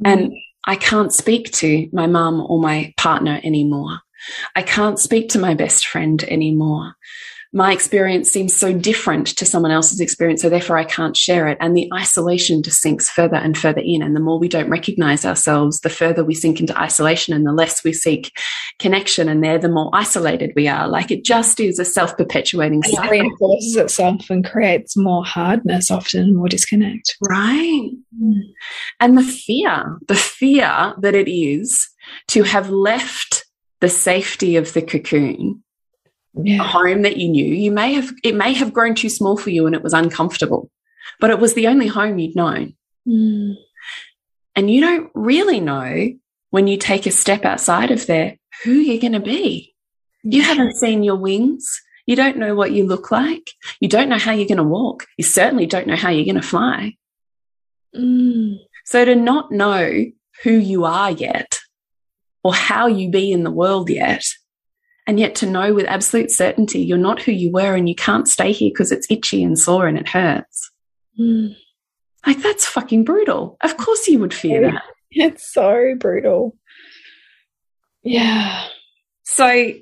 And 0.04 0.32
I 0.66 0.76
can't 0.76 1.12
speak 1.12 1.50
to 1.52 1.66
my 1.92 2.06
mum 2.06 2.40
or 2.40 2.60
my 2.60 2.94
partner 2.96 3.40
anymore. 3.42 4.00
I 4.56 4.62
can't 4.62 4.98
speak 4.98 5.28
to 5.28 5.38
my 5.38 5.54
best 5.54 5.86
friend 5.86 6.22
anymore 6.24 6.94
my 7.52 7.72
experience 7.72 8.30
seems 8.30 8.54
so 8.54 8.74
different 8.74 9.28
to 9.28 9.46
someone 9.46 9.70
else's 9.70 10.00
experience, 10.00 10.42
so 10.42 10.50
therefore 10.50 10.76
I 10.76 10.84
can't 10.84 11.16
share 11.16 11.48
it. 11.48 11.56
And 11.60 11.74
the 11.74 11.90
isolation 11.94 12.62
just 12.62 12.82
sinks 12.82 13.08
further 13.08 13.36
and 13.36 13.56
further 13.56 13.80
in. 13.82 14.02
And 14.02 14.14
the 14.14 14.20
more 14.20 14.38
we 14.38 14.48
don't 14.48 14.68
recognize 14.68 15.24
ourselves, 15.24 15.80
the 15.80 15.88
further 15.88 16.22
we 16.22 16.34
sink 16.34 16.60
into 16.60 16.78
isolation 16.78 17.32
and 17.32 17.46
the 17.46 17.52
less 17.52 17.82
we 17.82 17.94
seek 17.94 18.36
connection. 18.78 19.30
And 19.30 19.42
there, 19.42 19.58
the 19.58 19.70
more 19.70 19.90
isolated 19.94 20.52
we 20.54 20.68
are. 20.68 20.88
Like 20.88 21.10
it 21.10 21.24
just 21.24 21.58
is 21.58 21.78
a 21.78 21.86
self 21.86 22.16
perpetuating 22.18 22.82
cycle. 22.82 23.04
It 23.04 23.10
reinforces 23.10 23.76
itself 23.76 24.28
and 24.28 24.44
creates 24.44 24.94
more 24.94 25.24
hardness, 25.24 25.90
often 25.90 26.36
more 26.36 26.48
disconnect. 26.48 27.16
Right. 27.26 27.90
Mm. 28.22 28.40
And 29.00 29.16
the 29.16 29.22
fear, 29.22 29.98
the 30.06 30.14
fear 30.14 30.94
that 30.98 31.14
it 31.14 31.30
is 31.30 31.88
to 32.28 32.42
have 32.42 32.68
left 32.68 33.46
the 33.80 33.88
safety 33.88 34.56
of 34.56 34.74
the 34.74 34.82
cocoon 34.82 35.62
yeah. 36.42 36.60
a 36.60 36.64
home 36.64 37.02
that 37.02 37.16
you 37.16 37.28
knew. 37.28 37.44
You 37.44 37.70
may 37.70 37.94
have, 37.94 38.10
it 38.22 38.34
may 38.34 38.52
have 38.52 38.72
grown 38.72 38.94
too 38.94 39.08
small 39.08 39.36
for 39.36 39.50
you 39.50 39.66
and 39.66 39.74
it 39.74 39.82
was 39.82 39.92
uncomfortable, 39.92 40.70
but 41.20 41.30
it 41.30 41.38
was 41.38 41.54
the 41.54 41.66
only 41.66 41.86
home 41.86 42.18
you'd 42.18 42.36
known. 42.36 42.74
Mm. 43.06 43.56
And 44.54 44.70
you 44.70 44.80
don't 44.80 45.10
really 45.14 45.60
know 45.60 46.12
when 46.50 46.66
you 46.66 46.76
take 46.76 47.06
a 47.06 47.10
step 47.10 47.44
outside 47.44 47.90
of 47.90 48.06
there 48.06 48.36
who 48.64 48.72
you're 48.72 49.00
going 49.00 49.12
to 49.12 49.20
be. 49.20 49.74
You 50.22 50.42
haven't 50.42 50.76
seen 50.76 51.02
your 51.02 51.16
wings. 51.16 51.80
You 52.06 52.16
don't 52.16 52.38
know 52.38 52.54
what 52.54 52.72
you 52.72 52.86
look 52.86 53.10
like. 53.10 53.50
You 53.80 53.88
don't 53.88 54.08
know 54.08 54.18
how 54.18 54.32
you're 54.32 54.48
going 54.48 54.56
to 54.58 54.64
walk. 54.64 55.06
You 55.16 55.24
certainly 55.24 55.66
don't 55.66 55.86
know 55.86 55.96
how 55.96 56.10
you're 56.10 56.24
going 56.24 56.40
to 56.40 56.42
fly. 56.42 56.96
Mm. 57.94 58.58
So 58.84 59.04
to 59.04 59.14
not 59.14 59.52
know 59.52 60.06
who 60.42 60.52
you 60.52 60.84
are 60.84 61.10
yet 61.10 61.58
or 62.42 62.54
how 62.54 62.86
you 62.86 63.10
be 63.10 63.30
in 63.30 63.44
the 63.44 63.50
world 63.50 63.90
yet 63.90 64.24
and 65.08 65.18
yet 65.18 65.34
to 65.36 65.46
know 65.46 65.72
with 65.72 65.86
absolute 65.86 66.30
certainty 66.30 66.80
you're 66.80 66.98
not 66.98 67.20
who 67.20 67.32
you 67.32 67.50
were 67.50 67.74
and 67.74 67.88
you 67.88 67.94
can't 67.94 68.28
stay 68.28 68.52
here 68.52 68.70
because 68.70 68.92
it's 68.92 69.10
itchy 69.10 69.42
and 69.42 69.58
sore 69.58 69.88
and 69.88 69.98
it 69.98 70.08
hurts. 70.08 70.70
Mm. 71.18 71.56
Like 72.26 72.42
that's 72.42 72.66
fucking 72.66 73.04
brutal. 73.04 73.56
Of 73.62 73.76
course 73.78 74.06
you 74.06 74.20
would 74.20 74.34
fear 74.34 74.70
that. 74.70 74.82
It's 75.10 75.50
so 75.50 75.94
brutal. 75.98 76.54
Yeah. 78.02 78.66
So 79.24 79.72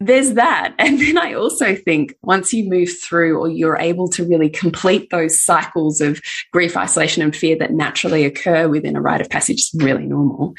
there's 0.00 0.32
that. 0.32 0.74
And 0.80 1.00
then 1.00 1.16
I 1.16 1.34
also 1.34 1.76
think 1.76 2.16
once 2.20 2.52
you 2.52 2.68
move 2.68 2.90
through 3.00 3.38
or 3.38 3.48
you're 3.48 3.78
able 3.78 4.08
to 4.08 4.24
really 4.24 4.50
complete 4.50 5.10
those 5.10 5.40
cycles 5.40 6.00
of 6.00 6.20
grief, 6.52 6.76
isolation, 6.76 7.22
and 7.22 7.34
fear 7.34 7.56
that 7.58 7.70
naturally 7.70 8.24
occur 8.24 8.68
within 8.68 8.96
a 8.96 9.00
rite 9.00 9.20
of 9.20 9.30
passage, 9.30 9.58
it's 9.58 9.84
really 9.84 10.04
normal 10.04 10.54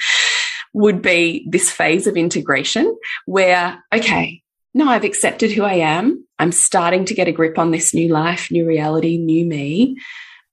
would 0.76 1.02
be 1.02 1.48
this 1.50 1.72
phase 1.72 2.06
of 2.06 2.18
integration 2.18 2.94
where, 3.26 3.82
okay, 3.94 4.44
no, 4.74 4.90
I've 4.90 5.06
accepted 5.06 5.50
who 5.50 5.64
I 5.64 5.76
am. 5.76 6.28
I'm 6.38 6.52
starting 6.52 7.06
to 7.06 7.14
get 7.14 7.30
a 7.30 7.32
grip 7.32 7.58
on 7.58 7.72
this 7.72 7.94
new 7.94 8.10
life, 8.10 8.52
new 8.52 8.68
reality, 8.68 9.18
new 9.18 9.46
me. 9.46 9.96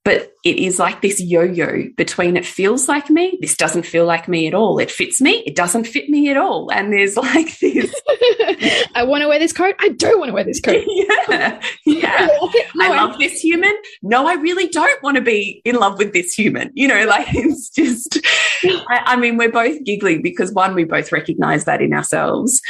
But 0.05 0.32
it 0.44 0.57
is 0.57 0.80
like 0.80 1.00
this 1.00 1.20
yo 1.20 1.42
yo 1.42 1.84
between 1.96 2.36
it 2.36 2.44
feels 2.44 2.88
like 2.88 3.09
me, 3.09 3.38
this 3.40 3.57
doesn't 3.57 3.86
feel 3.86 4.05
like 4.05 4.26
me 4.26 4.48
at 4.48 4.55
all. 4.55 4.80
It 4.80 4.90
fits 4.90 5.20
me, 5.20 5.44
it 5.46 5.55
doesn't 5.55 5.84
fit 5.84 6.09
me 6.09 6.28
at 6.28 6.36
all. 6.36 6.72
And 6.72 6.92
there's 6.92 7.16
like 7.16 7.59
this 7.61 7.94
I 8.94 9.05
want 9.05 9.22
to 9.22 9.28
wear 9.28 9.38
this 9.38 9.53
coat, 9.53 9.76
I 9.78 9.90
don't 9.90 10.18
want 10.18 10.30
to 10.30 10.34
wear 10.34 10.44
this 10.44 10.61
coat. 10.61 10.84
yeah. 10.88 11.61
Yeah. 11.86 12.28
No, 12.74 12.84
I 12.84 12.88
love 12.88 13.18
this 13.18 13.40
human. 13.40 13.74
No, 14.03 14.26
I 14.26 14.34
really 14.34 14.68
don't 14.68 15.03
want 15.03 15.16
to 15.16 15.22
be 15.22 15.62
in 15.64 15.76
love 15.76 15.98
with 15.98 16.12
this 16.12 16.34
human. 16.34 16.70
You 16.74 16.88
know, 16.88 17.07
like 17.07 17.28
it's 17.30 17.70
just, 17.70 18.18
I, 18.64 19.03
I 19.07 19.16
mean, 19.16 19.36
we're 19.36 19.53
both 19.53 19.84
giggling 19.84 20.22
because 20.22 20.53
one, 20.53 20.74
we 20.74 20.84
both 20.84 21.12
recognize 21.12 21.64
that 21.64 21.80
in 21.80 21.92
ourselves. 21.92 22.61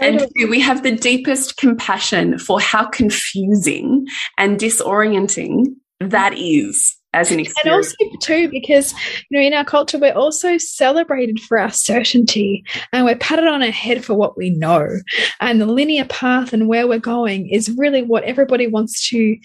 And 0.00 0.26
we 0.48 0.58
have 0.60 0.82
the 0.82 0.96
deepest 0.96 1.58
compassion 1.58 2.38
for 2.38 2.58
how 2.60 2.86
confusing 2.86 4.06
and 4.38 4.58
disorienting 4.58 5.74
that 6.10 6.34
is 6.36 6.96
as 7.14 7.30
an 7.30 7.40
experience. 7.40 7.94
And 7.98 8.06
also, 8.08 8.16
too, 8.20 8.48
because 8.50 8.92
you 9.28 9.38
know, 9.38 9.46
in 9.46 9.52
our 9.52 9.64
culture, 9.64 9.98
we're 9.98 10.14
also 10.14 10.56
celebrated 10.58 11.40
for 11.40 11.58
our 11.58 11.70
certainty, 11.70 12.64
and 12.92 13.04
we're 13.04 13.16
patted 13.16 13.46
on 13.46 13.62
our 13.62 13.70
head 13.70 14.04
for 14.04 14.14
what 14.14 14.36
we 14.36 14.50
know. 14.50 14.86
And 15.40 15.60
the 15.60 15.66
linear 15.66 16.06
path 16.06 16.52
and 16.52 16.68
where 16.68 16.86
we're 16.86 16.98
going 16.98 17.48
is 17.48 17.74
really 17.76 18.02
what 18.02 18.24
everybody 18.24 18.66
wants 18.66 19.08
to 19.10 19.36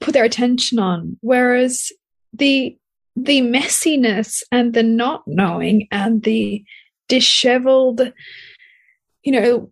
put 0.00 0.14
their 0.14 0.24
attention 0.24 0.78
on. 0.78 1.16
Whereas 1.20 1.90
the 2.32 2.76
the 3.16 3.40
messiness 3.42 4.42
and 4.50 4.74
the 4.74 4.82
not 4.82 5.22
knowing 5.26 5.86
and 5.92 6.22
the 6.22 6.64
disheveled, 7.08 8.12
you 9.22 9.32
know, 9.32 9.70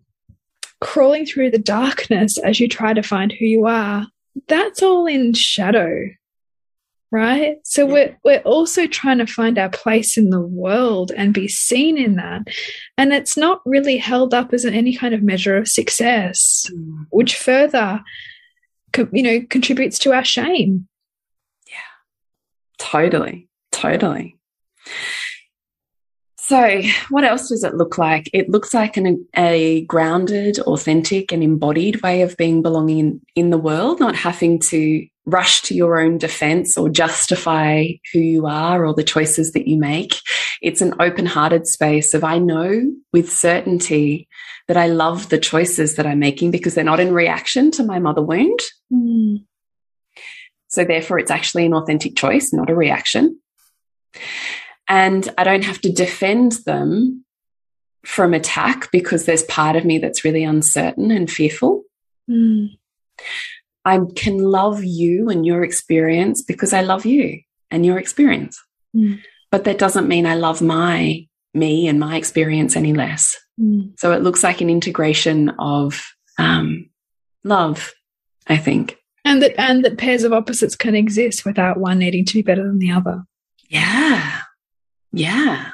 crawling 0.80 1.26
through 1.26 1.50
the 1.50 1.58
darkness 1.58 2.38
as 2.38 2.60
you 2.60 2.68
try 2.68 2.92
to 2.92 3.02
find 3.02 3.32
who 3.32 3.44
you 3.44 3.66
are, 3.66 4.06
that's 4.48 4.82
all 4.82 5.06
in 5.06 5.34
shadow. 5.34 6.08
Right. 7.10 7.58
So 7.64 7.86
yeah. 7.86 7.92
we're 7.92 8.18
we're 8.24 8.40
also 8.40 8.86
trying 8.86 9.18
to 9.18 9.26
find 9.26 9.58
our 9.58 9.68
place 9.68 10.16
in 10.16 10.30
the 10.30 10.40
world 10.40 11.12
and 11.14 11.34
be 11.34 11.46
seen 11.46 11.98
in 11.98 12.16
that. 12.16 12.48
And 12.96 13.12
it's 13.12 13.36
not 13.36 13.60
really 13.66 13.98
held 13.98 14.32
up 14.32 14.54
as 14.54 14.64
any 14.64 14.96
kind 14.96 15.12
of 15.12 15.22
measure 15.22 15.58
of 15.58 15.68
success, 15.68 16.66
mm. 16.72 17.06
which 17.10 17.36
further 17.36 18.02
you 19.12 19.22
know 19.22 19.42
contributes 19.50 19.98
to 20.00 20.14
our 20.14 20.24
shame. 20.24 20.88
Yeah. 21.66 22.78
Totally. 22.78 23.48
Totally. 23.72 24.38
So, 26.52 26.82
what 27.08 27.24
else 27.24 27.48
does 27.48 27.64
it 27.64 27.76
look 27.76 27.96
like? 27.96 28.28
It 28.34 28.50
looks 28.50 28.74
like 28.74 28.98
an, 28.98 29.26
a 29.34 29.86
grounded, 29.86 30.58
authentic, 30.58 31.32
and 31.32 31.42
embodied 31.42 32.02
way 32.02 32.20
of 32.20 32.36
being 32.36 32.60
belonging 32.60 32.98
in, 32.98 33.20
in 33.34 33.48
the 33.48 33.56
world, 33.56 34.00
not 34.00 34.14
having 34.14 34.58
to 34.68 35.06
rush 35.24 35.62
to 35.62 35.74
your 35.74 35.98
own 35.98 36.18
defense 36.18 36.76
or 36.76 36.90
justify 36.90 37.86
who 38.12 38.18
you 38.18 38.44
are 38.44 38.84
or 38.84 38.92
the 38.92 39.02
choices 39.02 39.52
that 39.52 39.66
you 39.66 39.78
make. 39.78 40.20
It's 40.60 40.82
an 40.82 40.92
open 41.00 41.24
hearted 41.24 41.66
space 41.66 42.12
of 42.12 42.22
I 42.22 42.36
know 42.36 42.82
with 43.14 43.32
certainty 43.32 44.28
that 44.68 44.76
I 44.76 44.88
love 44.88 45.30
the 45.30 45.38
choices 45.38 45.96
that 45.96 46.06
I'm 46.06 46.18
making 46.18 46.50
because 46.50 46.74
they're 46.74 46.84
not 46.84 47.00
in 47.00 47.14
reaction 47.14 47.70
to 47.70 47.82
my 47.82 47.98
mother 47.98 48.20
wound. 48.20 48.60
Mm. 48.92 49.46
So, 50.68 50.84
therefore, 50.84 51.18
it's 51.18 51.30
actually 51.30 51.64
an 51.64 51.72
authentic 51.72 52.14
choice, 52.14 52.52
not 52.52 52.68
a 52.68 52.74
reaction. 52.74 53.38
And 54.88 55.28
I 55.38 55.44
don't 55.44 55.64
have 55.64 55.80
to 55.82 55.92
defend 55.92 56.52
them 56.66 57.24
from 58.04 58.34
attack 58.34 58.90
because 58.90 59.24
there's 59.24 59.44
part 59.44 59.76
of 59.76 59.84
me 59.84 59.98
that's 59.98 60.24
really 60.24 60.44
uncertain 60.44 61.10
and 61.10 61.30
fearful. 61.30 61.84
Mm. 62.28 62.76
I 63.84 64.00
can 64.16 64.38
love 64.38 64.84
you 64.84 65.28
and 65.28 65.46
your 65.46 65.64
experience 65.64 66.42
because 66.42 66.72
I 66.72 66.82
love 66.82 67.04
you 67.06 67.40
and 67.70 67.86
your 67.86 67.98
experience. 67.98 68.60
Mm. 68.94 69.20
But 69.50 69.64
that 69.64 69.78
doesn't 69.78 70.08
mean 70.08 70.26
I 70.26 70.34
love 70.34 70.62
my 70.62 71.26
me 71.54 71.86
and 71.86 72.00
my 72.00 72.16
experience 72.16 72.76
any 72.76 72.94
less. 72.94 73.36
Mm. 73.60 73.98
So 73.98 74.12
it 74.12 74.22
looks 74.22 74.42
like 74.42 74.60
an 74.60 74.70
integration 74.70 75.50
of 75.58 76.02
um, 76.38 76.88
love, 77.44 77.92
I 78.46 78.56
think. 78.56 78.96
And 79.24 79.42
that 79.42 79.58
and 79.58 79.84
that 79.84 79.98
pairs 79.98 80.24
of 80.24 80.32
opposites 80.32 80.74
can 80.74 80.94
exist 80.94 81.44
without 81.44 81.78
one 81.78 81.98
needing 81.98 82.24
to 82.24 82.34
be 82.34 82.42
better 82.42 82.64
than 82.64 82.78
the 82.78 82.90
other. 82.90 83.24
Yeah. 83.68 84.40
Yeah. 85.12 85.70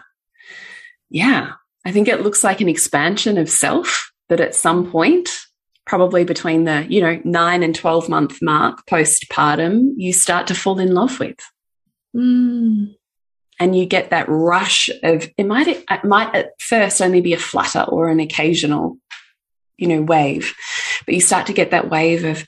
Yeah. 1.11 1.53
I 1.85 1.93
think 1.93 2.09
it 2.09 2.23
looks 2.23 2.45
like 2.45 2.61
an 2.61 2.69
expansion 2.69 3.39
of 3.39 3.49
self 3.49 4.11
that 4.29 4.41
at 4.41 4.55
some 4.55 4.91
point, 4.91 5.31
probably 5.87 6.25
between 6.25 6.65
the, 6.65 6.87
you 6.89 7.01
know, 7.01 7.21
nine 7.25 7.63
and 7.63 7.75
12 7.75 8.09
month 8.09 8.43
mark 8.43 8.85
postpartum, 8.87 9.93
you 9.97 10.13
start 10.13 10.49
to 10.49 10.55
fall 10.55 10.79
in 10.79 10.93
love 10.93 11.19
with. 11.19 11.39
Mm. 12.15 12.95
And 13.61 13.77
you 13.77 13.87
get 13.87 14.11
that 14.11 14.29
rush 14.29 14.91
of, 15.03 15.29
it 15.37 15.47
might, 15.47 15.67
it 15.67 16.05
might 16.05 16.35
at 16.35 16.51
first 16.61 17.01
only 17.01 17.21
be 17.21 17.33
a 17.33 17.39
flutter 17.39 17.83
or 17.83 18.09
an 18.09 18.21
occasional, 18.21 18.99
you 19.79 19.89
know, 19.89 20.03
wave, 20.03 20.55
but 21.07 21.15
you 21.15 21.21
start 21.21 21.47
to 21.47 21.53
get 21.53 21.71
that 21.71 21.91
wave 21.91 22.25
of, 22.25 22.45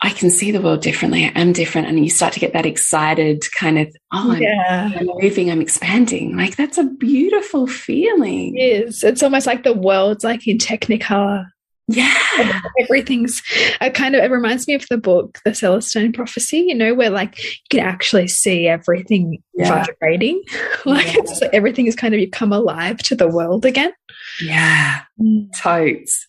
I 0.00 0.10
can 0.10 0.30
see 0.30 0.52
the 0.52 0.60
world 0.60 0.80
differently. 0.80 1.24
I 1.24 1.40
am 1.40 1.52
different. 1.52 1.88
And 1.88 1.98
you 1.98 2.10
start 2.10 2.32
to 2.34 2.40
get 2.40 2.52
that 2.52 2.66
excited 2.66 3.42
kind 3.58 3.78
of, 3.78 3.88
oh, 4.12 4.32
I'm, 4.32 4.42
yeah. 4.42 4.92
I'm 4.96 5.10
moving, 5.20 5.50
I'm 5.50 5.60
expanding. 5.60 6.36
Like 6.36 6.56
that's 6.56 6.78
a 6.78 6.84
beautiful 6.84 7.66
feeling. 7.66 8.56
It 8.56 8.86
is. 8.88 9.02
It's 9.02 9.22
almost 9.22 9.46
like 9.46 9.64
the 9.64 9.72
world's 9.72 10.22
like 10.22 10.46
in 10.46 10.58
Technicolor. 10.58 11.46
Yeah. 11.88 12.60
Everything's 12.82 13.42
it 13.80 13.94
kind 13.94 14.14
of 14.14 14.22
it 14.22 14.30
reminds 14.30 14.68
me 14.68 14.74
of 14.74 14.84
the 14.90 14.98
book, 14.98 15.38
The 15.44 15.54
Celestine 15.54 16.12
Prophecy, 16.12 16.58
you 16.58 16.74
know, 16.74 16.94
where 16.94 17.10
like 17.10 17.42
you 17.42 17.58
can 17.70 17.80
actually 17.80 18.28
see 18.28 18.68
everything 18.68 19.42
yeah. 19.54 19.84
vibrating. 19.84 20.42
Like 20.84 21.06
yeah. 21.06 21.14
it's 21.16 21.40
like 21.40 21.52
everything 21.52 21.86
is 21.86 21.96
kind 21.96 22.14
of 22.14 22.20
you 22.20 22.30
come 22.30 22.52
alive 22.52 22.98
to 22.98 23.16
the 23.16 23.28
world 23.28 23.66
again. 23.66 23.92
Yeah. 24.40 25.00
Mm. 25.20 25.48
Totes. 25.54 26.26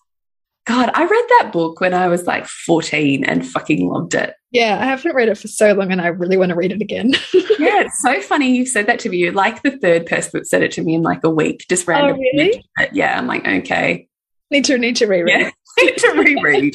God, 0.70 0.92
I 0.94 1.02
read 1.02 1.26
that 1.30 1.50
book 1.52 1.82
when 1.82 1.96
I 1.96 2.08
was 2.10 2.28
like 2.28 2.46
14 2.46 3.24
and 3.24 3.44
fucking 3.44 3.90
loved 3.90 4.14
it. 4.14 4.36
Yeah, 4.52 4.78
I 4.80 4.86
haven't 4.86 5.16
read 5.16 5.28
it 5.28 5.40
for 5.40 5.48
so 5.48 5.74
long 5.74 5.92
and 5.92 6.00
I 6.00 6.10
really 6.10 6.38
want 6.38 6.50
to 6.50 6.56
read 6.56 6.72
it 6.72 6.80
again. 6.80 7.14
yeah, 7.34 7.82
it's 7.82 8.00
so 8.04 8.22
funny 8.22 8.56
you 8.56 8.68
said 8.68 8.86
that 8.86 9.00
to 9.00 9.10
me. 9.10 9.18
You're 9.18 9.34
like 9.34 9.64
the 9.64 9.80
third 9.80 10.06
person 10.06 10.30
that 10.34 10.46
said 10.46 10.62
it 10.62 10.72
to 10.74 10.84
me 10.84 10.94
in 10.94 11.02
like 11.02 11.24
a 11.24 11.30
week, 11.32 11.66
just 11.70 11.90
oh, 11.90 11.94
randomly. 11.94 12.24
Oh, 12.24 12.38
really? 12.38 12.64
Yeah, 12.94 13.18
I'm 13.18 13.26
like, 13.26 13.48
okay. 13.48 14.08
Need 14.52 14.66
to 14.66 14.78
need 14.78 14.96
to 14.98 15.08
reread. 15.08 15.40
Yeah, 15.40 15.50
need 15.80 15.98
to 15.98 16.12
reread. 16.12 16.74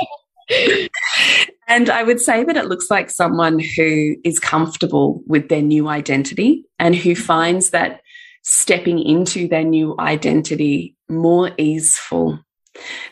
and 1.69 1.89
I 1.89 2.03
would 2.03 2.21
say 2.21 2.43
that 2.43 2.57
it 2.57 2.67
looks 2.67 2.91
like 2.91 3.11
someone 3.11 3.61
who 3.77 4.17
is 4.25 4.41
comfortable 4.41 5.23
with 5.29 5.49
their 5.49 5.63
new 5.63 5.87
identity 5.87 6.65
and 6.81 6.97
who 6.97 7.13
mm-hmm. 7.13 7.23
finds 7.23 7.71
that 7.71 8.01
stepping 8.43 8.99
into 8.99 9.47
their 9.47 9.63
new 9.63 9.95
identity 10.01 10.97
more 11.09 11.53
easeful 11.59 12.41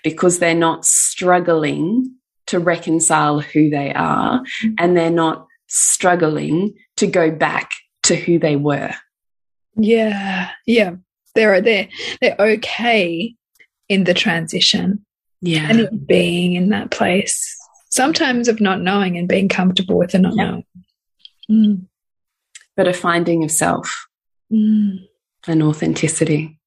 because 0.02 0.38
they're 0.38 0.54
not 0.54 0.84
struggling 0.84 2.14
to 2.46 2.58
reconcile 2.58 3.40
who 3.40 3.70
they 3.70 3.92
are 3.92 4.40
mm-hmm. 4.40 4.74
and 4.78 4.96
they're 4.96 5.10
not 5.10 5.46
struggling 5.68 6.74
to 6.96 7.06
go 7.06 7.30
back 7.30 7.70
to 8.02 8.16
who 8.16 8.38
they 8.38 8.56
were. 8.56 8.92
Yeah. 9.76 10.50
Yeah. 10.66 10.96
They're 11.34 11.60
they're 11.60 11.88
they're 12.20 12.36
okay 12.38 13.34
in 13.88 14.04
the 14.04 14.14
transition. 14.14 15.04
Yeah. 15.40 15.68
And 15.68 16.06
being 16.06 16.52
in 16.54 16.68
that 16.70 16.90
place. 16.90 17.56
Sometimes 17.90 18.48
of 18.48 18.60
not 18.60 18.80
knowing 18.80 19.18
and 19.18 19.28
being 19.28 19.48
comfortable 19.48 19.98
with 19.98 20.12
the 20.12 20.18
not 20.18 20.34
yeah. 20.36 20.44
knowing. 20.50 20.64
Mm. 21.50 21.86
But 22.76 22.88
a 22.88 22.92
finding 22.92 23.44
of 23.44 23.50
self 23.50 24.06
mm. 24.52 24.98
and 25.46 25.62
authenticity. 25.62 26.58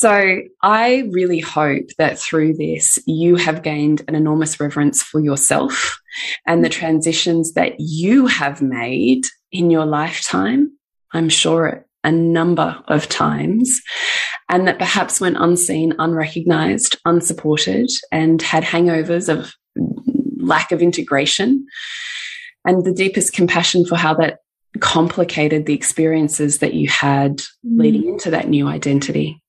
So 0.00 0.42
I 0.62 1.08
really 1.10 1.40
hope 1.40 1.88
that 1.98 2.20
through 2.20 2.54
this, 2.54 3.00
you 3.04 3.34
have 3.34 3.64
gained 3.64 4.02
an 4.06 4.14
enormous 4.14 4.60
reverence 4.60 5.02
for 5.02 5.18
yourself 5.18 5.98
and 6.46 6.64
the 6.64 6.68
transitions 6.68 7.54
that 7.54 7.80
you 7.80 8.28
have 8.28 8.62
made 8.62 9.24
in 9.50 9.72
your 9.72 9.86
lifetime. 9.86 10.70
I'm 11.10 11.28
sure 11.28 11.84
a 12.04 12.12
number 12.12 12.80
of 12.86 13.08
times 13.08 13.82
and 14.48 14.68
that 14.68 14.78
perhaps 14.78 15.20
went 15.20 15.36
unseen, 15.36 15.94
unrecognized, 15.98 16.96
unsupported 17.04 17.90
and 18.12 18.40
had 18.40 18.62
hangovers 18.62 19.28
of 19.28 19.52
lack 20.36 20.70
of 20.70 20.80
integration 20.80 21.66
and 22.64 22.84
the 22.84 22.94
deepest 22.94 23.32
compassion 23.32 23.84
for 23.84 23.96
how 23.96 24.14
that 24.14 24.38
complicated 24.78 25.66
the 25.66 25.74
experiences 25.74 26.58
that 26.58 26.74
you 26.74 26.88
had 26.88 27.38
mm. 27.38 27.80
leading 27.80 28.06
into 28.06 28.30
that 28.30 28.48
new 28.48 28.68
identity. 28.68 29.42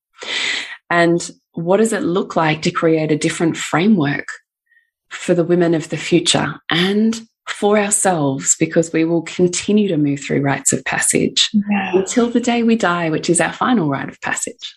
And 0.89 1.29
what 1.53 1.77
does 1.77 1.93
it 1.93 2.03
look 2.03 2.35
like 2.35 2.61
to 2.63 2.71
create 2.71 3.11
a 3.11 3.17
different 3.17 3.57
framework 3.57 4.27
for 5.09 5.33
the 5.33 5.43
women 5.43 5.73
of 5.73 5.89
the 5.89 5.97
future 5.97 6.59
and 6.71 7.21
for 7.47 7.77
ourselves 7.77 8.55
because 8.59 8.93
we 8.93 9.03
will 9.03 9.23
continue 9.23 9.87
to 9.87 9.97
move 9.97 10.19
through 10.19 10.41
rites 10.41 10.71
of 10.71 10.85
passage 10.85 11.49
yeah. 11.53 11.97
until 11.97 12.29
the 12.29 12.39
day 12.39 12.63
we 12.63 12.75
die, 12.75 13.09
which 13.09 13.29
is 13.29 13.41
our 13.41 13.51
final 13.51 13.89
rite 13.89 14.09
of 14.09 14.21
passage. 14.21 14.75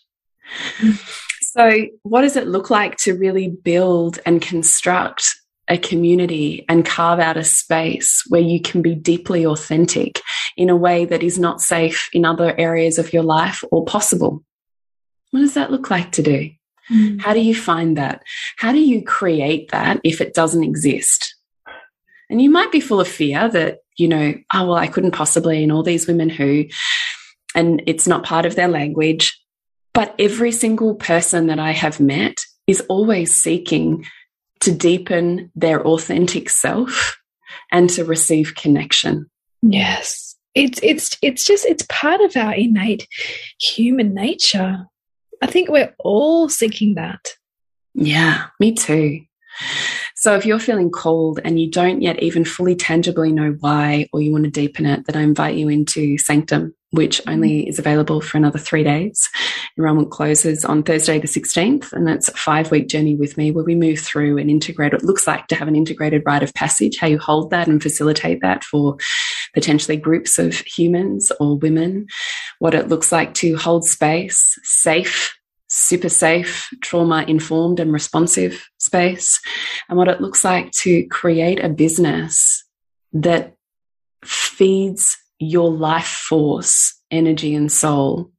Mm. 0.79 0.99
So, 1.43 1.87
what 2.03 2.23
does 2.23 2.37
it 2.37 2.47
look 2.47 2.71
like 2.71 2.97
to 2.99 3.15
really 3.15 3.49
build 3.49 4.19
and 4.25 4.41
construct 4.41 5.25
a 5.69 5.77
community 5.77 6.65
and 6.69 6.85
carve 6.85 7.21
out 7.21 7.37
a 7.37 7.45
space 7.45 8.23
where 8.29 8.41
you 8.41 8.61
can 8.61 8.81
be 8.81 8.95
deeply 8.95 9.45
authentic 9.45 10.21
in 10.57 10.71
a 10.71 10.77
way 10.77 11.05
that 11.05 11.23
is 11.23 11.39
not 11.39 11.61
safe 11.61 12.09
in 12.13 12.25
other 12.25 12.55
areas 12.59 12.99
of 12.99 13.13
your 13.13 13.23
life 13.23 13.63
or 13.71 13.85
possible? 13.85 14.43
What 15.33 15.41
does 15.41 15.55
that 15.55 15.73
look 15.73 15.91
like 15.91 16.13
to 16.13 16.23
do? 16.23 16.51
Mm. 16.91 17.21
How 17.21 17.35
do 17.35 17.41
you 17.41 17.55
find 17.55 17.97
that? 17.97 18.23
How 18.59 18.73
do 18.73 18.79
you 18.79 19.03
create 19.03 19.71
that 19.73 20.01
if 20.05 20.21
it 20.21 20.35
doesn't 20.35 20.65
exist? 20.65 21.35
And 22.31 22.41
you 22.41 22.51
might 22.51 22.73
be 22.73 22.81
full 22.81 23.01
of 23.01 23.09
fear 23.09 23.49
that, 23.49 23.79
you 23.97 24.09
know, 24.09 24.35
oh, 24.55 24.67
well, 24.67 24.77
I 24.77 24.87
couldn't 24.87 25.11
possibly, 25.11 25.63
and 25.63 25.73
all 25.73 25.83
these 25.83 26.07
women 26.07 26.31
who, 26.31 26.65
and 27.55 27.83
it's 27.87 28.07
not 28.07 28.25
part 28.25 28.47
of 28.47 28.55
their 28.55 28.69
language. 28.69 29.39
But 29.93 30.15
every 30.19 30.53
single 30.53 30.95
person 30.95 31.49
that 31.49 31.59
I 31.59 31.73
have 31.73 32.01
met 32.01 32.39
is 32.67 32.81
always 32.89 33.35
seeking 33.35 34.07
to 34.61 34.73
deepen 34.73 35.51
their 35.55 35.87
authentic 35.87 36.49
self 36.49 37.19
and 37.71 37.91
to 37.91 38.05
receive 38.05 38.55
connection. 38.55 39.29
Yes. 39.61 40.37
It's 40.55 40.79
it's 40.83 41.17
it's 41.23 41.45
just 41.45 41.65
it's 41.65 41.85
part 41.89 42.21
of 42.21 42.37
our 42.37 42.55
innate 42.55 43.09
human 43.59 44.15
nature. 44.15 44.87
I 45.43 45.47
think 45.47 45.69
we're 45.69 45.95
all 45.99 46.49
seeking 46.49 46.95
that. 46.95 47.31
Yeah, 47.95 48.47
me 48.61 48.73
too. 48.73 49.23
So 50.15 50.37
if 50.37 50.47
you're 50.47 50.61
feeling 50.61 50.91
called 50.91 51.41
and 51.45 51.61
you 51.61 51.69
don't 51.69 52.01
yet 52.01 52.23
even 52.23 52.45
fully 52.45 52.77
tangibly 52.77 53.33
know 53.33 53.57
why, 53.59 54.09
or 54.13 54.21
you 54.21 54.31
want 54.31 54.45
to 54.45 54.51
deepen 54.51 54.87
it, 54.87 55.05
then 55.05 55.21
I 55.21 55.25
invite 55.25 55.57
you 55.57 55.69
into 55.69 56.17
Sanctum, 56.17 56.77
which 56.91 57.19
mm-hmm. 57.19 57.31
only 57.31 57.69
is 57.69 57.81
available 57.81 58.21
for 58.21 58.37
another 58.39 58.59
three 58.59 58.85
days. 58.85 59.29
Enrollment 59.77 60.13
closes 60.13 60.65
on 60.65 60.85
Thursday, 60.85 61.19
the 61.19 61.27
16th, 61.27 61.93
and 61.93 62.07
that's 62.07 62.29
a 62.29 62.35
five 62.35 62.71
week 62.71 62.89
journey 62.89 63.17
with 63.17 63.37
me 63.37 63.51
where 63.51 63.65
we 63.65 63.75
move 63.75 63.99
through 63.99 64.39
and 64.39 64.49
integrate 64.49 64.93
what 64.93 65.03
it 65.03 65.07
looks 65.07 65.27
like 65.27 65.49
to 65.49 65.57
have 65.57 65.67
an 65.67 65.75
integrated 65.75 66.23
rite 66.25 66.45
of 66.45 66.55
passage, 66.55 66.99
how 66.99 67.09
you 67.09 67.19
hold 67.19 67.51
that 67.51 67.67
and 67.67 67.83
facilitate 67.83 68.43
that 68.43 68.63
for 68.63 68.97
potentially 69.55 69.97
groups 69.97 70.39
of 70.39 70.55
humans 70.55 71.31
or 71.39 71.59
women, 71.59 72.07
what 72.59 72.75
it 72.75 72.89
looks 72.89 73.13
like 73.13 73.35
to 73.35 73.57
hold 73.57 73.85
space, 73.85 74.59
safe, 74.63 75.37
super 75.69 76.09
safe, 76.09 76.69
trauma 76.81 77.25
informed 77.29 77.81
and 77.81 77.93
responsive 77.93 78.69
space, 78.79 79.41
and 79.89 79.97
what 79.97 80.09
it 80.09 80.21
looks 80.21 80.45
like 80.45 80.71
to 80.73 81.07
create 81.07 81.63
a 81.63 81.69
business 81.69 82.65
that 83.13 83.55
feeds 84.25 85.17
your 85.39 85.71
life 85.71 86.07
force, 86.07 87.01
energy, 87.11 87.55
and 87.55 87.71
soul 87.71 88.32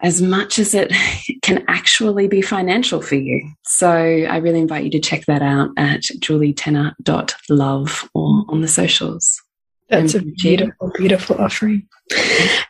as 0.00 0.20
much 0.20 0.58
as 0.58 0.74
it 0.74 0.92
can 1.42 1.64
actually 1.68 2.28
be 2.28 2.42
financial 2.42 3.00
for 3.00 3.14
you. 3.14 3.48
So 3.64 3.90
I 3.90 4.36
really 4.38 4.60
invite 4.60 4.84
you 4.84 4.90
to 4.90 5.00
check 5.00 5.26
that 5.26 5.42
out 5.42 5.70
at 5.76 6.02
julietenner.love 6.02 8.10
or 8.14 8.44
on 8.48 8.60
the 8.60 8.68
socials. 8.68 9.42
That's 9.88 10.14
a 10.14 10.22
beautiful, 10.22 10.90
beautiful 10.96 11.40
offering. 11.40 11.86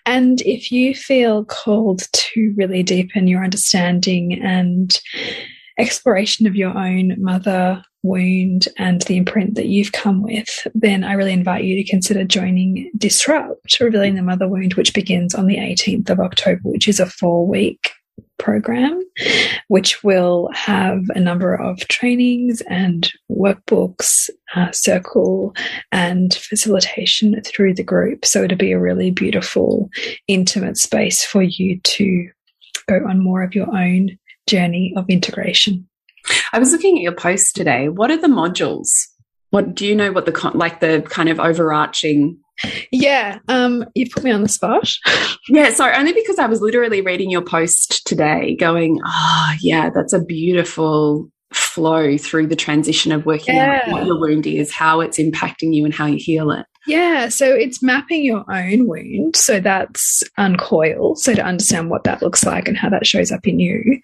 And 0.05 0.43
if 0.43 0.71
you 0.71 0.95
feel 0.95 1.47
called 1.47 2.03
to 2.13 2.55
really 2.59 2.83
deepen 2.83 3.27
your 3.27 3.43
understanding 3.43 4.39
and 4.43 5.01
exploration 5.79 6.47
of 6.47 6.55
your 6.55 6.77
own 6.77 7.15
mother 7.19 7.83
wound 8.07 8.69
and 8.79 9.03
the 9.03 9.17
imprint 9.17 9.55
that 9.57 9.67
you've 9.67 9.93
come 9.93 10.23
with, 10.23 10.67
then 10.75 11.05
I 11.05 11.13
really 11.15 11.33
invite 11.33 11.65
you 11.65 11.77
to 11.77 11.91
consider 11.91 12.25
joining 12.25 12.91
Disrupt, 12.97 13.81
Revealing 13.81 14.15
the 14.15 14.23
Mother 14.23 14.49
Wound, 14.49 14.75
which 14.75 14.95
begins 14.95 15.35
on 15.35 15.47
the 15.47 15.57
18th 15.57 16.11
of 16.11 16.21
October, 16.21 16.61
which 16.63 16.89
is 16.89 17.01
a 17.01 17.07
four 17.07 17.47
week 17.47 17.91
program, 18.39 19.03
which 19.69 20.03
will 20.05 20.49
have 20.55 21.03
a 21.15 21.21
number 21.21 21.55
of 21.55 21.79
trainings 21.89 22.63
and 22.63 23.11
workbooks, 23.31 24.29
uh, 24.55 24.71
circle, 24.73 25.55
and 25.93 26.35
facilitation 26.35 27.41
through 27.43 27.75
the 27.75 27.83
group. 27.83 28.25
So 28.25 28.43
it'll 28.43 28.57
be 28.57 28.73
a 28.73 28.81
really 28.81 29.11
beautiful, 29.11 29.91
intimate 30.29 30.77
space 30.77 31.25
for 31.25 31.43
you 31.43 31.81
to 31.81 32.29
go 32.89 33.01
on 33.09 33.23
more 33.23 33.43
of 33.43 33.55
your 33.55 33.75
own 33.75 34.19
journey 34.47 34.93
of 34.97 35.07
integration. 35.09 35.89
I 36.53 36.59
was 36.59 36.73
looking 36.73 36.97
at 36.97 37.03
your 37.03 37.15
post 37.15 37.55
today. 37.57 37.89
What 37.89 38.11
are 38.11 38.21
the 38.21 38.29
modules? 38.29 38.89
What 39.51 39.75
do 39.75 39.87
you 39.87 39.95
know 39.95 40.13
what 40.13 40.27
the 40.27 40.51
like 40.55 40.81
the 40.81 41.03
kind 41.09 41.29
of 41.29 41.39
overarching 41.39 42.39
yeah, 42.91 43.39
um, 43.49 43.85
you 43.95 44.09
put 44.09 44.25
me 44.25 44.31
on 44.31 44.43
the 44.43 44.49
spot. 44.49 44.91
yeah, 45.49 45.71
sorry, 45.71 45.95
only 45.95 46.13
because 46.13 46.39
I 46.39 46.47
was 46.47 46.61
literally 46.61 47.01
reading 47.01 47.31
your 47.31 47.43
post 47.43 48.07
today, 48.07 48.57
going, 48.57 48.99
"Ah, 49.05 49.53
oh, 49.53 49.57
yeah, 49.61 49.91
that's 49.91 50.13
a 50.13 50.25
beautiful 50.25 51.31
flow 51.53 52.17
through 52.19 52.47
the 52.47 52.57
transition 52.57 53.13
of 53.13 53.27
working 53.27 53.55
yeah. 53.55 53.83
out 53.85 53.93
what 53.93 54.07
your 54.07 54.19
wound 54.19 54.47
is, 54.47 54.73
how 54.73 55.01
it's 55.01 55.19
impacting 55.19 55.75
you, 55.75 55.85
and 55.85 55.93
how 55.93 56.07
you 56.07 56.19
heal 56.19 56.51
it." 56.51 56.65
Yeah, 56.87 57.29
so 57.29 57.53
it's 57.53 57.83
mapping 57.83 58.25
your 58.25 58.45
own 58.51 58.87
wound. 58.87 59.37
So 59.37 59.61
that's 59.61 60.23
uncoil. 60.39 61.17
So 61.17 61.35
to 61.35 61.45
understand 61.45 61.91
what 61.91 62.05
that 62.05 62.23
looks 62.23 62.45
like 62.45 62.69
and 62.69 62.77
how 62.77 62.89
that 62.91 63.07
shows 63.07 63.33
up 63.33 63.47
in 63.47 63.59
you. 63.59 64.01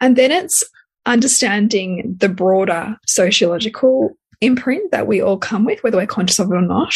And 0.00 0.16
then 0.16 0.30
it's 0.30 0.62
understanding 1.06 2.16
the 2.18 2.28
broader 2.28 2.96
sociological 3.06 4.16
imprint 4.40 4.90
that 4.90 5.06
we 5.06 5.20
all 5.20 5.38
come 5.38 5.64
with, 5.64 5.82
whether 5.82 5.96
we're 5.96 6.06
conscious 6.06 6.38
of 6.38 6.50
it 6.50 6.54
or 6.54 6.60
not, 6.60 6.92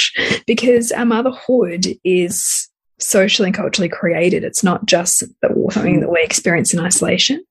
because 0.47 0.93
our 0.93 1.07
motherhood 1.07 1.87
is 2.05 2.69
socially 2.99 3.49
and 3.49 3.57
culturally 3.57 3.89
created. 3.89 4.45
It's 4.45 4.63
not 4.63 4.85
just 4.87 5.25
something 5.71 6.01
that 6.01 6.11
we 6.11 6.23
experience 6.23 6.75
in 6.75 6.81
isolation. 6.81 7.43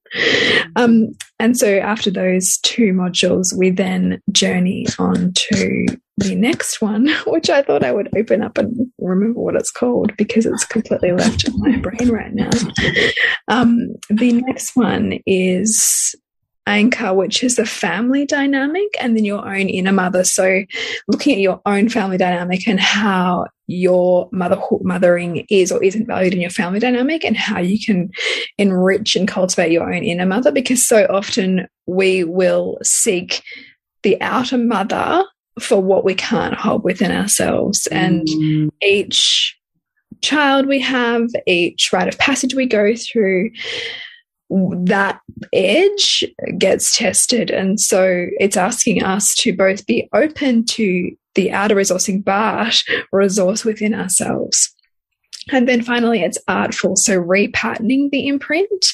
Um, 0.76 1.16
and 1.39 1.57
so 1.57 1.78
after 1.78 2.12
those 2.12 2.57
two 2.60 2.93
modules, 2.93 3.55
we 3.55 3.72
then 3.72 4.22
journey 4.32 4.86
on 4.97 5.34
to 5.36 5.86
the 6.18 6.36
next 6.36 6.82
one, 6.82 7.10
which 7.28 7.49
I 7.49 7.64
thought 7.64 7.84
I 7.84 7.91
would 7.91 8.10
open 8.16 8.41
up 8.41 8.57
and 8.57 8.91
remember 8.99 9.39
what 9.39 9.55
it's 9.55 9.72
called 9.72 10.16
because 10.18 10.45
it's 10.45 10.66
completely 10.66 11.12
left 11.12 11.49
my 11.57 11.78
brain 11.78 12.10
right 12.10 12.34
now. 12.34 12.49
Um, 13.47 13.95
the 14.10 14.34
next 14.34 14.76
one 14.76 15.20
is 15.26 16.16
anchor, 16.70 17.13
which 17.13 17.43
is 17.43 17.55
the 17.55 17.65
family 17.65 18.26
dynamic, 18.26 18.88
and 18.99 19.17
then 19.17 19.26
your 19.26 19.45
own 19.45 19.67
inner 19.67 19.91
mother. 19.91 20.24
So, 20.24 20.63
looking 21.07 21.34
at 21.34 21.41
your 21.41 21.61
own 21.65 21.89
family 21.89 22.17
dynamic 22.17 22.67
and 22.67 22.80
how 22.80 23.47
your 23.67 24.30
motherhood, 24.32 24.82
mothering 24.84 25.45
is 25.49 25.72
or 25.72 25.84
isn't 25.84 26.07
valued 26.07 26.34
in 26.34 26.41
your 26.41 26.49
family 26.49 26.80
dynamic, 26.80 27.26
and 27.26 27.36
how 27.36 27.59
you 27.59 27.80
can 27.84 28.11
enrich 28.57 29.15
and 29.15 29.28
cultivate 29.28 29.72
your 29.72 29.91
own 29.91 30.03
inner 30.03 30.26
mother. 30.26 30.51
Because 30.51 30.86
so 30.86 31.05
often 31.09 31.67
we 31.88 32.24
will 32.24 32.78
seek 32.84 33.41
the 34.03 34.22
outer 34.22 34.57
mother 34.57 35.26
for 35.59 35.82
what 35.82 36.05
we 36.05 36.13
can't 36.13 36.53
hold 36.53 36.84
within 36.84 37.11
ourselves, 37.11 37.88
and 37.88 38.28
mm. 38.28 38.70
each 38.82 39.57
child 40.22 40.67
we 40.67 40.80
have, 40.80 41.30
each 41.47 41.91
rite 41.91 42.07
of 42.07 42.17
passage 42.20 42.53
we 42.53 42.65
go 42.65 42.93
through 42.95 43.51
that 44.50 45.22
edge 45.54 46.24
gets 46.58 46.97
tested. 46.97 47.52
And 47.52 47.80
so 47.80 48.28
it's 48.39 48.58
asking 48.58 49.04
us 49.04 49.34
to 49.36 49.56
both 49.56 49.86
be 49.86 50.10
open 50.14 50.66
to 50.66 51.12
the 51.36 51.52
outer 51.52 51.76
resourcing, 51.76 52.24
but 52.24 52.84
resource 53.12 53.64
within 53.64 53.93
ourselves. 53.93 54.76
And 55.52 55.68
then 55.68 55.82
finally, 55.82 56.22
it's 56.22 56.38
artful. 56.48 56.96
So 56.96 57.20
repatterning 57.20 58.12
the 58.12 58.28
imprint 58.28 58.86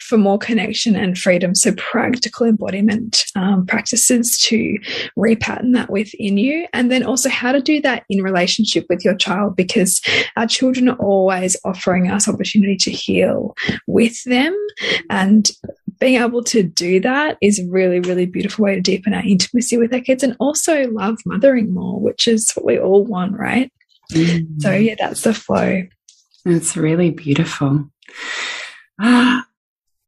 for 0.00 0.18
more 0.18 0.36
connection 0.36 0.94
and 0.94 1.16
freedom. 1.16 1.54
So 1.54 1.72
practical 1.76 2.46
embodiment 2.46 3.24
um, 3.34 3.64
practices 3.64 4.38
to 4.42 4.78
repattern 5.18 5.72
that 5.72 5.90
within 5.90 6.36
you. 6.36 6.66
And 6.74 6.90
then 6.90 7.02
also 7.02 7.30
how 7.30 7.52
to 7.52 7.62
do 7.62 7.80
that 7.82 8.04
in 8.10 8.22
relationship 8.22 8.84
with 8.90 9.04
your 9.04 9.14
child, 9.14 9.56
because 9.56 10.02
our 10.36 10.46
children 10.46 10.90
are 10.90 10.96
always 10.96 11.56
offering 11.64 12.10
us 12.10 12.28
opportunity 12.28 12.76
to 12.76 12.90
heal 12.90 13.56
with 13.86 14.22
them. 14.24 14.54
And 15.08 15.50
being 15.98 16.20
able 16.20 16.42
to 16.44 16.62
do 16.62 17.00
that 17.00 17.38
is 17.40 17.58
a 17.58 17.68
really, 17.70 18.00
really 18.00 18.26
beautiful 18.26 18.64
way 18.64 18.74
to 18.74 18.80
deepen 18.82 19.14
our 19.14 19.24
intimacy 19.24 19.78
with 19.78 19.94
our 19.94 20.00
kids 20.00 20.22
and 20.22 20.36
also 20.40 20.88
love 20.88 21.18
mothering 21.24 21.72
more, 21.72 21.98
which 22.00 22.28
is 22.28 22.52
what 22.52 22.66
we 22.66 22.78
all 22.78 23.04
want, 23.04 23.38
right? 23.38 23.72
Mm. 24.12 24.60
So 24.62 24.72
yeah, 24.72 24.94
that's 24.98 25.22
the 25.22 25.34
flow. 25.34 25.82
It's 26.44 26.76
really 26.76 27.10
beautiful. 27.10 27.90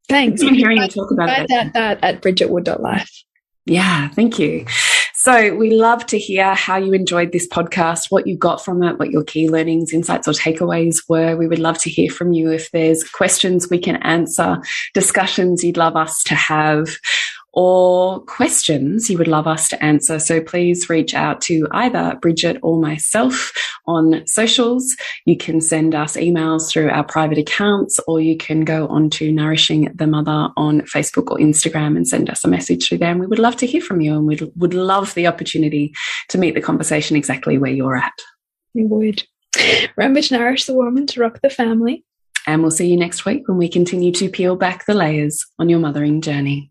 Thanks. 0.09 0.43
I'm 0.43 0.55
hearing 0.55 0.79
you 0.79 0.89
talk 0.89 1.11
about 1.11 1.27
that. 1.27 1.49
That, 1.49 1.73
that 1.75 2.05
at 2.05 2.23
bridgetwood.life. 2.23 3.25
Yeah, 3.67 4.09
thank 4.11 4.39
you. 4.39 4.67
So 5.15 5.55
we 5.55 5.71
love 5.71 6.05
to 6.07 6.19
hear 6.19 6.55
how 6.55 6.77
you 6.77 6.93
enjoyed 6.93 7.33
this 7.33 7.49
podcast, 7.49 8.11
what 8.11 8.27
you 8.27 8.37
got 8.37 8.63
from 8.63 8.83
it, 8.83 8.99
what 8.99 9.11
your 9.11 9.25
key 9.25 9.49
learnings, 9.49 9.95
insights, 9.95 10.29
or 10.29 10.33
takeaways 10.33 10.97
were. 11.09 11.35
We 11.35 11.47
would 11.47 11.59
love 11.59 11.79
to 11.79 11.89
hear 11.89 12.11
from 12.11 12.35
you 12.35 12.51
if 12.51 12.71
there's 12.73 13.03
questions 13.03 13.71
we 13.71 13.79
can 13.79 13.97
answer, 14.03 14.59
discussions 14.93 15.65
you'd 15.65 15.79
love 15.79 15.97
us 15.97 16.23
to 16.25 16.35
have, 16.35 16.99
or 17.55 18.21
questions 18.21 19.09
you 19.09 19.17
would 19.17 19.29
love 19.29 19.47
us 19.47 19.69
to 19.69 19.83
answer. 19.83 20.19
So 20.19 20.41
please 20.41 20.91
reach 20.91 21.15
out 21.15 21.41
to 21.43 21.67
either 21.71 22.19
Bridget 22.21 22.59
or 22.63 22.81
myself 22.81 23.53
on 23.87 24.27
socials. 24.27 24.97
You 25.25 25.37
can 25.37 25.61
send 25.61 25.95
us 25.95 26.17
emails 26.17 26.69
through 26.69 26.91
our 26.91 27.05
private 27.05 27.39
accounts, 27.39 28.01
or 28.09 28.21
you 28.21 28.37
can 28.37 28.63
go 28.63 28.89
on 28.89 29.09
to 29.11 29.33
Nourishing 29.33 29.93
the 29.95 30.07
Mother 30.07 30.49
on 30.57 30.81
Facebook 30.83 31.31
or 31.31 31.39
Instagram 31.39 31.97
and 31.97 32.07
send 32.07 32.29
us 32.29 32.45
a 32.45 32.49
message 32.49 32.89
through 32.89 32.99
there. 32.99 33.11
And 33.11 33.21
we 33.21 33.27
would 33.27 33.39
love 33.39 33.57
to 33.57 33.67
hear 33.67 33.81
from 33.81 34.01
you 34.01 34.15
and 34.15 34.27
we 34.27 34.39
would 34.57 34.75
love 34.75 35.15
the 35.15 35.29
opportunity 35.29 35.95
to 36.31 36.39
meet 36.39 36.55
the 36.55 36.61
conversation 36.61 37.17
exactly 37.17 37.57
where 37.57 37.73
you're 37.73 37.97
at. 37.97 38.13
We 38.75 38.85
would. 38.85 39.23
Remember 39.97 40.21
to 40.21 40.37
nourish 40.37 40.65
the 40.65 40.75
woman, 40.75 41.07
to 41.07 41.21
rock 41.21 41.41
the 41.41 41.51
family. 41.51 42.05
And 42.47 42.61
we'll 42.61 42.71
see 42.71 42.89
you 42.89 42.97
next 42.97 43.25
week 43.25 43.49
when 43.49 43.57
we 43.57 43.69
continue 43.69 44.13
to 44.13 44.29
peel 44.29 44.57
back 44.57 44.85
the 44.85 44.93
layers 44.93 45.47
on 45.59 45.69
your 45.69 45.79
mothering 45.79 46.21
journey. 46.21 46.71